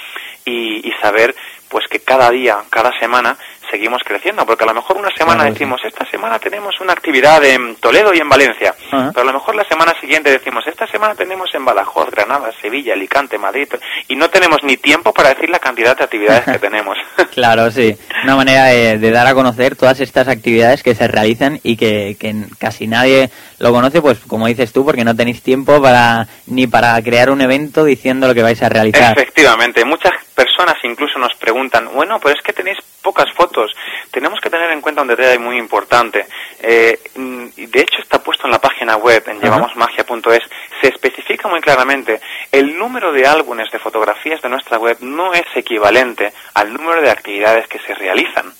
y, 0.46 0.88
y 0.88 0.92
saber 1.02 1.34
pues 1.68 1.86
que 1.88 2.00
cada 2.00 2.30
día, 2.30 2.56
cada 2.70 2.98
semana 2.98 3.36
seguimos 3.70 4.02
creciendo, 4.04 4.44
porque 4.46 4.64
a 4.64 4.66
lo 4.66 4.74
mejor 4.74 4.96
una 4.96 5.10
semana 5.16 5.44
decimos, 5.44 5.80
esta 5.84 6.04
semana 6.10 6.38
tenemos 6.38 6.80
una 6.80 6.92
actividad 6.92 7.44
en 7.44 7.76
Toledo 7.76 8.12
y 8.14 8.18
en 8.18 8.28
Valencia, 8.28 8.74
pero 8.90 9.20
a 9.20 9.24
lo 9.24 9.32
mejor 9.32 9.54
la 9.54 9.64
semana 9.64 9.92
siguiente 10.00 10.30
decimos, 10.30 10.66
esta 10.66 10.86
semana 10.86 11.14
tenemos 11.14 11.54
en 11.54 11.64
Badajoz, 11.64 12.10
Granada, 12.10 12.50
Sevilla, 12.60 12.94
Alicante, 12.94 13.38
Madrid, 13.38 13.68
y 14.08 14.16
no 14.16 14.28
tenemos 14.30 14.58
ni 14.62 14.76
tiempo 14.76 15.12
para 15.12 15.30
decir 15.30 15.50
la 15.50 15.58
cantidad 15.58 15.96
de 15.96 16.04
actividades 16.04 16.44
que 16.44 16.58
tenemos. 16.66 16.96
claro, 17.34 17.70
sí, 17.70 17.96
una 18.24 18.36
manera 18.36 18.64
de, 18.66 19.10
dar 19.10 19.26
a 19.26 19.34
conocer 19.34 19.76
todas 19.76 20.00
estas 20.00 20.28
actividades 20.28 20.82
que 20.82 20.94
se 20.94 21.08
realizan 21.08 21.60
y 21.62 21.76
que, 21.76 22.16
que 22.18 22.34
casi 22.58 22.86
nadie 22.86 23.30
lo 23.58 23.72
conoce, 23.72 24.02
pues 24.02 24.18
como 24.20 24.46
dices 24.46 24.72
tú, 24.72 24.84
porque 24.84 25.04
no 25.04 25.16
tenéis 25.16 25.42
tiempo 25.42 25.80
para 25.80 26.26
ni 26.46 26.66
para 26.66 27.00
crear 27.02 27.30
un 27.30 27.40
evento 27.40 27.84
diciendo 27.84 28.26
lo 28.26 28.34
que 28.34 28.42
vais 28.42 28.62
a 28.62 28.68
realizar. 28.68 29.12
Efectivamente, 29.18 29.84
muchas 29.84 30.12
personas 30.34 30.76
incluso 30.82 31.18
nos 31.18 31.34
preguntan, 31.34 31.88
bueno, 31.94 32.18
pues 32.20 32.36
es 32.36 32.42
que 32.42 32.52
tenéis 32.52 32.78
pocas 33.06 33.32
fotos. 33.32 33.70
Tenemos 34.10 34.40
que 34.40 34.50
tener 34.50 34.68
en 34.72 34.80
cuenta 34.80 35.02
un 35.02 35.06
detalle 35.06 35.38
muy 35.38 35.56
importante. 35.58 36.26
Eh, 36.58 36.98
de 37.14 37.80
hecho, 37.80 38.02
está 38.02 38.18
puesto 38.18 38.48
en 38.48 38.50
la 38.50 38.58
página 38.58 38.96
web, 38.96 39.22
en 39.28 39.40
llevamosmagia.es, 39.40 40.42
se 40.80 40.88
especifica 40.88 41.46
muy 41.48 41.60
claramente, 41.60 42.20
el 42.50 42.76
número 42.76 43.12
de 43.12 43.24
álbumes 43.24 43.70
de 43.70 43.78
fotografías 43.78 44.42
de 44.42 44.48
nuestra 44.48 44.78
web 44.78 44.96
no 45.02 45.32
es 45.32 45.46
equivalente 45.54 46.32
al 46.54 46.72
número 46.72 47.00
de 47.00 47.10
actividades 47.10 47.68
que 47.68 47.78
se 47.78 47.94
realizan. 47.94 48.52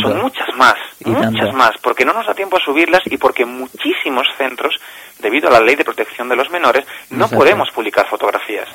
Son 0.00 0.20
muchas 0.20 0.48
más, 0.56 0.74
muchas 1.04 1.52
más, 1.54 1.72
porque 1.82 2.04
no 2.04 2.12
nos 2.12 2.26
da 2.26 2.34
tiempo 2.34 2.56
a 2.56 2.60
subirlas 2.60 3.02
y 3.06 3.16
porque 3.16 3.44
muchísimos 3.44 4.26
centros, 4.36 4.74
debido 5.18 5.48
a 5.48 5.52
la 5.52 5.60
ley 5.60 5.74
de 5.74 5.84
protección 5.84 6.28
de 6.28 6.36
los 6.36 6.50
menores, 6.50 6.84
no 7.10 7.28
podemos 7.28 7.70
publicar 7.70 8.06
fotografías. 8.08 8.68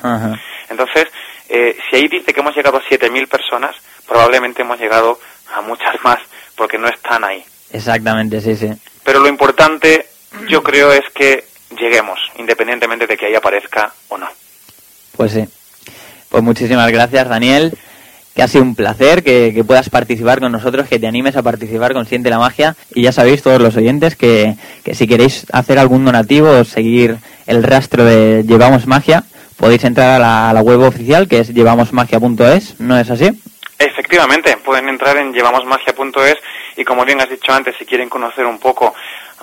Entonces, 0.68 1.06
eh, 1.48 1.76
si 1.88 1.96
ahí 1.96 2.08
dice 2.08 2.32
que 2.32 2.40
hemos 2.40 2.54
llegado 2.54 2.76
a 2.76 2.82
7.000 2.82 3.26
personas, 3.26 3.74
probablemente 4.08 4.62
hemos 4.62 4.80
llegado 4.80 5.20
a 5.54 5.60
muchas 5.60 5.94
más, 6.02 6.18
porque 6.56 6.78
no 6.78 6.88
están 6.88 7.24
ahí. 7.24 7.44
Exactamente, 7.70 8.40
sí, 8.40 8.56
sí. 8.56 8.70
Pero 9.04 9.20
lo 9.20 9.28
importante, 9.28 10.06
yo 10.48 10.62
creo, 10.62 10.92
es 10.92 11.04
que 11.14 11.44
lleguemos, 11.78 12.18
independientemente 12.38 13.06
de 13.06 13.16
que 13.16 13.26
ahí 13.26 13.34
aparezca 13.34 13.92
o 14.08 14.18
no. 14.18 14.28
Pues 15.16 15.32
sí. 15.32 15.44
Pues 16.28 16.42
muchísimas 16.42 16.90
gracias, 16.90 17.28
Daniel 17.28 17.76
que 18.38 18.44
ha 18.44 18.46
sido 18.46 18.62
un 18.62 18.76
placer 18.76 19.24
que, 19.24 19.64
puedas 19.66 19.90
participar 19.90 20.38
con 20.38 20.52
nosotros, 20.52 20.86
que 20.86 21.00
te 21.00 21.08
animes 21.08 21.34
a 21.34 21.42
participar 21.42 21.92
con 21.92 22.06
Siente 22.06 22.30
la 22.30 22.38
Magia. 22.38 22.76
Y 22.94 23.02
ya 23.02 23.10
sabéis, 23.10 23.42
todos 23.42 23.60
los 23.60 23.74
oyentes, 23.74 24.14
que, 24.14 24.54
si 24.92 25.08
queréis 25.08 25.44
hacer 25.50 25.76
algún 25.76 26.04
donativo 26.04 26.48
o 26.48 26.62
seguir 26.62 27.16
el 27.48 27.64
rastro 27.64 28.04
de 28.04 28.44
Llevamos 28.46 28.86
Magia, 28.86 29.24
podéis 29.56 29.82
entrar 29.82 30.10
a 30.10 30.18
la, 30.20 30.50
a 30.50 30.52
la 30.52 30.60
web 30.60 30.82
oficial 30.82 31.26
que 31.26 31.40
es 31.40 31.52
llevamosmagia.es, 31.52 32.78
¿no 32.78 32.96
es 32.96 33.10
así? 33.10 33.32
Efectivamente, 33.78 34.56
pueden 34.56 34.88
entrar 34.88 35.16
en 35.18 35.32
llevamosmagia.es 35.32 36.36
y 36.76 36.84
como 36.84 37.04
bien 37.04 37.20
has 37.20 37.30
dicho 37.30 37.52
antes, 37.52 37.76
si 37.78 37.84
quieren 37.84 38.08
conocer 38.08 38.44
un 38.44 38.58
poco 38.58 38.94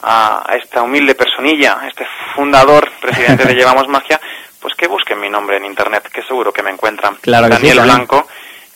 a, 0.04 0.46
esta 0.62 0.82
humilde 0.82 1.16
personilla, 1.16 1.80
este 1.88 2.06
fundador, 2.36 2.90
presidente 3.02 3.46
de 3.46 3.54
Llevamos 3.56 3.88
Magia, 3.88 4.20
pues 4.60 4.74
que 4.76 4.88
busquen 4.88 5.20
mi 5.20 5.30
nombre 5.30 5.58
en 5.58 5.66
internet, 5.66 6.10
que 6.12 6.22
seguro 6.24 6.52
que 6.52 6.64
me 6.64 6.72
encuentran. 6.72 7.16
Claro 7.22 7.48
que 7.48 7.54
Daniel 7.54 7.78
sí, 7.78 7.84
Blanco, 7.84 8.28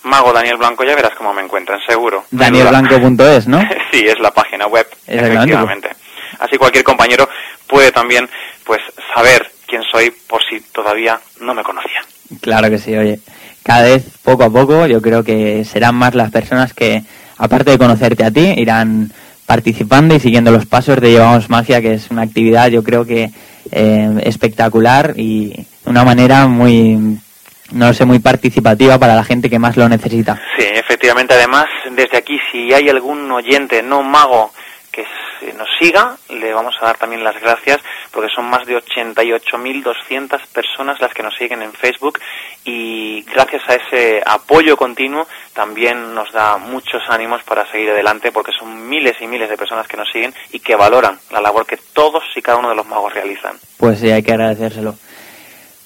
Mago 0.04 0.32
Daniel 0.32 0.58
Blanco, 0.58 0.84
ya 0.84 0.96
verás 0.96 1.14
cómo 1.16 1.34
me 1.34 1.42
encuentran, 1.42 1.80
seguro. 1.86 2.26
Danielblanco.es, 2.32 3.48
¿no? 3.48 3.60
sí, 3.92 4.06
es 4.06 4.20
la 4.20 4.32
página 4.32 4.68
web, 4.68 4.88
efectivamente. 5.08 5.90
Así 6.40 6.58
cualquier 6.58 6.86
compañero 6.86 7.28
puede 7.68 7.92
también 7.92 8.30
pues 8.64 8.80
saber 9.14 9.52
quién 9.68 9.84
soy 9.84 10.12
por 10.12 10.42
si 10.44 10.62
todavía 10.72 11.20
no 11.42 11.54
me 11.54 11.64
conocía. 11.64 12.02
Claro 12.42 12.70
que 12.70 12.78
sí, 12.78 12.96
oye. 12.96 13.20
Cada 13.70 13.84
vez 13.84 14.04
poco 14.24 14.46
a 14.46 14.50
poco 14.50 14.88
yo 14.88 15.00
creo 15.00 15.24
que 15.24 15.64
serán 15.64 15.94
más 15.94 16.16
las 16.16 16.32
personas 16.32 16.74
que, 16.74 17.04
aparte 17.38 17.70
de 17.70 17.78
conocerte 17.78 18.24
a 18.24 18.32
ti, 18.32 18.56
irán 18.58 19.12
participando 19.46 20.16
y 20.16 20.20
siguiendo 20.20 20.52
los 20.52 20.66
pasos 20.66 21.00
de 21.00 21.12
Llevamos 21.12 21.52
Magia, 21.52 21.80
que 21.80 21.94
es 21.94 22.10
una 22.10 22.24
actividad 22.24 22.70
yo 22.70 22.84
creo 22.84 23.06
que 23.06 23.30
eh, 23.72 24.10
espectacular 24.24 25.14
y 25.18 25.50
de 25.50 25.66
una 25.86 26.04
manera 26.04 26.48
muy, 26.48 27.20
no 27.72 27.94
sé, 27.94 28.06
muy 28.06 28.18
participativa 28.18 28.98
para 28.98 29.14
la 29.14 29.24
gente 29.24 29.52
que 29.52 29.60
más 29.60 29.78
lo 29.78 29.88
necesita. 29.88 30.42
Sí, 30.58 30.66
efectivamente. 30.74 31.36
Además, 31.36 31.66
desde 31.92 32.18
aquí, 32.18 32.40
si 32.52 32.74
hay 32.74 32.90
algún 32.90 33.32
oyente 33.32 33.84
no 33.84 34.02
mago 34.02 34.52
que 34.92 35.06
nos 35.58 35.68
siga, 35.80 36.16
le 36.30 36.54
vamos 36.54 36.76
a 36.82 36.86
dar 36.86 36.98
también 36.98 37.24
las 37.24 37.40
gracias 37.40 37.80
porque 38.12 38.30
son 38.34 38.50
más 38.50 38.66
de 38.66 38.78
88.200 38.78 40.40
personas 40.54 41.00
las 41.00 41.14
que 41.14 41.24
nos 41.24 41.36
siguen 41.36 41.62
en 41.62 41.74
Facebook 41.74 42.20
y 42.66 43.24
gracias 43.24 43.62
a 43.68 43.76
ese 43.76 44.22
apoyo 44.26 44.78
continuo 44.78 45.28
también 45.54 46.14
nos 46.14 46.32
da 46.32 46.58
muchos 46.58 47.02
ánimos 47.10 47.44
para 47.44 47.70
seguir 47.72 47.90
adelante 47.90 48.32
porque 48.32 48.52
son 48.58 48.88
miles 48.88 49.16
y 49.22 49.28
miles 49.28 49.50
de 49.50 49.58
personas 49.58 49.88
que 49.88 49.98
nos 49.98 50.10
siguen 50.12 50.34
y 50.52 50.60
que 50.60 50.76
valoran 50.76 51.20
la 51.32 51.42
labor 51.42 51.66
que 51.66 51.78
todos 51.94 52.24
y 52.36 52.42
cada 52.42 52.58
uno 52.58 52.70
de 52.70 52.76
los 52.76 52.88
magos 52.88 53.14
realizan. 53.14 53.58
Pues 53.78 54.00
sí, 54.00 54.12
hay 54.12 54.24
que 54.24 54.32
agradecérselo. 54.32 54.96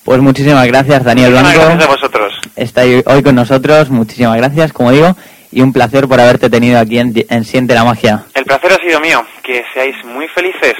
Pues 0.03 0.19
muchísimas 0.19 0.67
gracias, 0.67 1.03
Daniel 1.03 1.31
Muchísimas 1.31 1.53
Blanco. 1.53 1.69
gracias 1.69 1.87
a 1.87 1.91
vosotros. 1.91 2.33
Está 2.55 2.81
hoy 3.05 3.23
con 3.23 3.35
nosotros, 3.35 3.89
muchísimas 3.89 4.37
gracias, 4.37 4.73
como 4.73 4.91
digo, 4.91 5.15
y 5.53 5.61
un 5.61 5.71
placer 5.71 6.07
por 6.07 6.19
haberte 6.19 6.49
tenido 6.49 6.79
aquí 6.79 6.99
en, 6.99 7.13
en 7.29 7.45
Siente 7.45 7.73
la 7.73 7.83
Magia. 7.83 8.23
El 8.33 8.43
placer 8.45 8.71
ha 8.73 8.83
sido 8.83 8.99
mío. 8.99 9.23
Que 9.43 9.63
seáis 9.73 9.95
muy 10.05 10.27
felices. 10.27 10.73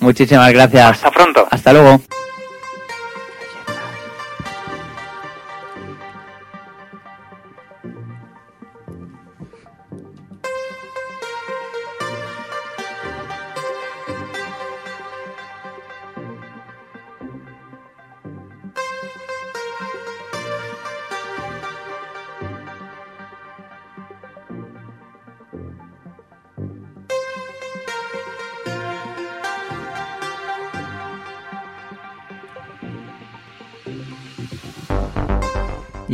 Muchísimas 0.00 0.52
gracias. 0.52 0.90
Hasta 0.90 1.10
pronto. 1.10 1.46
Hasta 1.50 1.72
luego. 1.72 2.00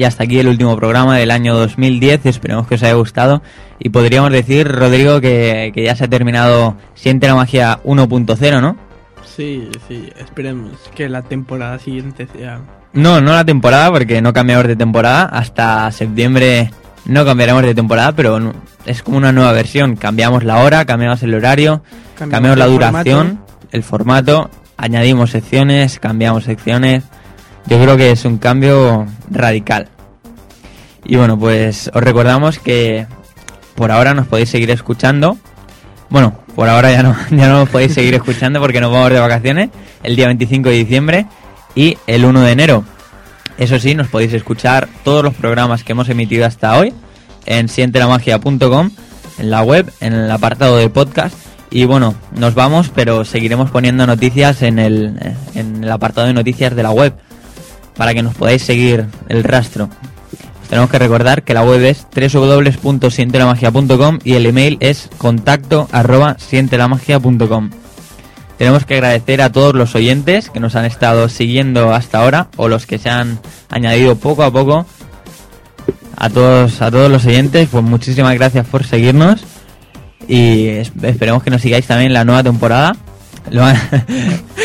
Y 0.01 0.05
hasta 0.05 0.25
aquí 0.25 0.39
el 0.39 0.49
último 0.49 0.75
programa 0.77 1.19
del 1.19 1.31
año 1.31 1.55
2010. 1.55 2.25
Esperemos 2.25 2.67
que 2.67 2.77
os 2.77 2.83
haya 2.83 2.95
gustado. 2.95 3.43
Y 3.79 3.91
podríamos 3.91 4.33
decir, 4.33 4.67
Rodrigo, 4.67 5.21
que, 5.21 5.73
que 5.75 5.85
ya 5.85 5.95
se 5.95 6.05
ha 6.05 6.09
terminado 6.09 6.75
Siente 6.95 7.27
la 7.27 7.35
Magia 7.35 7.81
1.0, 7.85 8.63
¿no? 8.63 8.79
Sí, 9.27 9.69
sí, 9.89 10.11
esperemos 10.19 10.73
que 10.95 11.11
la 11.11 11.21
temporada 11.21 11.79
siguiente 11.79 12.27
sea... 12.35 12.61
No, 12.95 13.21
no 13.21 13.35
la 13.35 13.45
temporada, 13.45 13.93
porque 13.93 14.23
no 14.23 14.33
cambiamos 14.33 14.69
de 14.69 14.75
temporada. 14.75 15.25
Hasta 15.25 15.93
septiembre 15.93 16.71
no 17.05 17.27
cambiaremos 17.27 17.63
de 17.65 17.75
temporada, 17.75 18.13
pero 18.13 18.55
es 18.87 19.03
como 19.03 19.19
una 19.19 19.33
nueva 19.33 19.53
versión. 19.53 19.97
Cambiamos 19.97 20.45
la 20.45 20.63
hora, 20.63 20.87
cambiamos 20.87 21.23
el 21.23 21.35
horario, 21.35 21.83
Cambiamos 22.19 22.57
cambiamos 22.57 22.59
la 22.59 22.65
el 22.65 22.71
duración, 22.71 23.27
formato. 23.27 23.69
el 23.73 23.83
formato, 23.83 24.51
añadimos 24.79 25.33
secciones, 25.33 25.99
cambiamos 26.01 26.45
secciones. 26.45 27.05
Yo 27.67 27.81
creo 27.81 27.97
que 27.97 28.11
es 28.11 28.25
un 28.25 28.39
cambio 28.39 29.07
radical. 29.31 29.89
Y 31.05 31.17
bueno, 31.17 31.39
pues 31.39 31.91
os 31.93 32.03
recordamos 32.03 32.59
que 32.59 33.07
por 33.75 33.91
ahora 33.91 34.15
nos 34.15 34.27
podéis 34.27 34.51
seguir 34.51 34.71
escuchando. 34.71 35.39
Bueno, 36.09 36.39
por 36.55 36.69
ahora 36.69 36.91
ya 36.91 37.03
no, 37.03 37.17
ya 37.31 37.49
no 37.49 37.61
nos 37.61 37.69
podéis 37.69 37.95
seguir 37.95 38.15
escuchando 38.15 38.61
porque 38.61 38.81
nos 38.81 38.93
vamos 38.93 39.11
de 39.11 39.21
vacaciones 39.21 39.71
el 40.03 40.17
día 40.17 40.27
25 40.27 40.69
de 40.69 40.75
diciembre 40.75 41.27
y 41.75 41.97
el 42.07 42.25
1 42.25 42.41
de 42.41 42.53
enero. 42.53 42.85
Eso 43.59 43.79
sí, 43.79 43.95
nos 43.95 44.09
podéis 44.09 44.33
escuchar 44.33 44.89
todos 45.05 45.23
los 45.23 45.35
programas 45.35 45.85
que 45.85 45.93
hemos 45.93 46.09
emitido 46.09 46.47
hasta 46.47 46.79
hoy 46.79 46.95
en 47.47 47.69
sientelamagia.com, 47.69 48.91
en 49.39 49.51
la 49.51 49.63
web, 49.63 49.93
en 50.01 50.15
el 50.15 50.31
apartado 50.31 50.77
de 50.77 50.89
podcast. 50.89 51.35
Y 51.71 51.85
bueno, 51.85 52.15
nos 52.35 52.55
vamos, 52.55 52.91
pero 52.95 53.25
seguiremos 53.25 53.71
poniendo 53.71 54.07
noticias 54.07 54.63
en 54.63 54.79
el, 54.79 55.35
en 55.55 55.85
el 55.85 55.93
apartado 55.93 56.27
de 56.27 56.33
noticias 56.33 56.75
de 56.75 56.83
la 56.83 56.91
web 56.91 57.15
para 58.01 58.15
que 58.15 58.23
nos 58.23 58.35
podáis 58.35 58.63
seguir 58.63 59.05
el 59.29 59.45
rastro. 59.45 59.91
Os 60.63 60.69
tenemos 60.71 60.89
que 60.89 60.99
recordar 60.99 61.43
que 61.43 61.53
la 61.53 61.63
web 61.63 61.85
es 61.85 62.07
www.sientelamagia.com 62.33 64.21
y 64.25 64.33
el 64.37 64.47
email 64.47 64.79
es 64.81 65.11
contacto 65.19 65.87
arroba 65.93 66.37
sientelamagia.com. 66.39 67.69
Tenemos 68.57 68.87
que 68.87 68.95
agradecer 68.95 69.43
a 69.43 69.53
todos 69.53 69.75
los 69.75 69.95
oyentes 69.95 70.49
que 70.49 70.61
nos 70.61 70.77
han 70.77 70.87
estado 70.87 71.29
siguiendo 71.29 71.93
hasta 71.93 72.21
ahora 72.23 72.49
o 72.57 72.69
los 72.69 72.87
que 72.87 72.97
se 72.99 73.11
han 73.11 73.39
añadido 73.69 74.17
poco 74.17 74.45
a 74.45 74.51
poco. 74.51 74.87
A 76.17 76.31
todos, 76.31 76.81
a 76.81 76.91
todos 76.91 77.11
los 77.11 77.27
oyentes, 77.27 77.69
pues 77.71 77.85
muchísimas 77.85 78.33
gracias 78.35 78.67
por 78.67 78.85
seguirnos 78.85 79.43
y 80.27 80.69
es- 80.69 80.93
esperemos 81.03 81.43
que 81.43 81.51
nos 81.51 81.61
sigáis 81.61 81.87
también 81.87 82.07
en 82.13 82.15
la 82.15 82.25
nueva 82.25 82.43
temporada. 82.43 82.97
Lo 83.51 83.65
ha, 83.65 83.71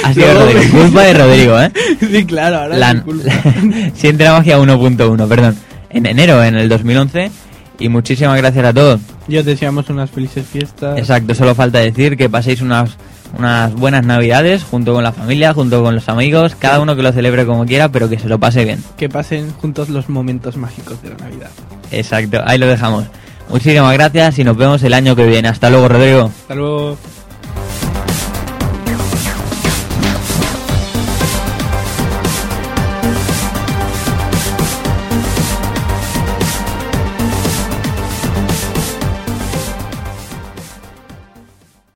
ha 0.04 0.14
sido 0.14 0.34
No, 0.34 0.40
Rodrigo, 0.42 0.60
me- 0.62 0.82
culpa 0.84 1.02
de 1.04 1.14
Rodrigo, 1.14 1.60
¿eh? 1.60 1.72
sí, 2.12 2.26
claro, 2.26 2.58
ahora 2.58 2.78
La, 2.78 2.92
es 2.92 3.02
culpa. 3.02 3.32
Siente 3.96 4.24
la 4.26 4.34
magia 4.34 4.60
1.1, 4.60 5.28
perdón. 5.28 5.56
En 5.90 6.06
enero, 6.06 6.44
en 6.44 6.56
el 6.56 6.68
2011. 6.70 7.32
Y 7.80 7.90
muchísimas 7.90 8.38
gracias 8.38 8.66
a 8.66 8.74
todos. 8.74 9.02
Y 9.28 9.38
os 9.38 9.46
deseamos 9.46 9.90
unas 9.90 10.10
felices 10.10 10.46
fiestas. 10.46 10.98
Exacto, 10.98 11.34
solo 11.36 11.56
falta 11.56 11.80
decir 11.80 12.16
que 12.16 12.30
paséis 12.30 12.62
unas, 12.62 12.92
unas 13.38 13.74
buenas 13.74 14.06
navidades 14.06 14.64
junto 14.64 14.94
con 14.94 15.04
la 15.04 15.12
familia, 15.12 15.54
junto 15.54 15.84
con 15.84 15.96
los 15.96 16.08
amigos, 16.08 16.56
cada 16.58 16.80
uno 16.80 16.96
que 16.96 17.02
lo 17.04 17.12
celebre 17.12 17.46
como 17.46 17.66
quiera, 17.66 17.90
pero 17.90 18.08
que 18.10 18.18
se 18.20 18.30
lo 18.30 18.40
pase 18.40 18.64
bien. 18.64 18.82
Que 18.98 19.10
pasen 19.10 19.52
juntos 19.54 19.90
los 19.90 20.08
momentos 20.10 20.56
mágicos 20.58 21.02
de 21.02 21.10
la 21.10 21.16
Navidad. 21.18 21.50
Exacto, 21.92 22.42
ahí 22.46 22.58
lo 22.58 22.68
dejamos. 22.68 23.06
Muchísimas 23.50 23.94
gracias 23.94 24.40
y 24.40 24.44
nos 24.46 24.56
vemos 24.56 24.82
el 24.84 24.94
año 24.94 25.16
que 25.16 25.26
viene. 25.26 25.48
Hasta 25.50 25.70
luego, 25.70 25.88
Rodrigo. 25.90 26.32
Hasta 26.44 26.56
luego. 26.56 26.98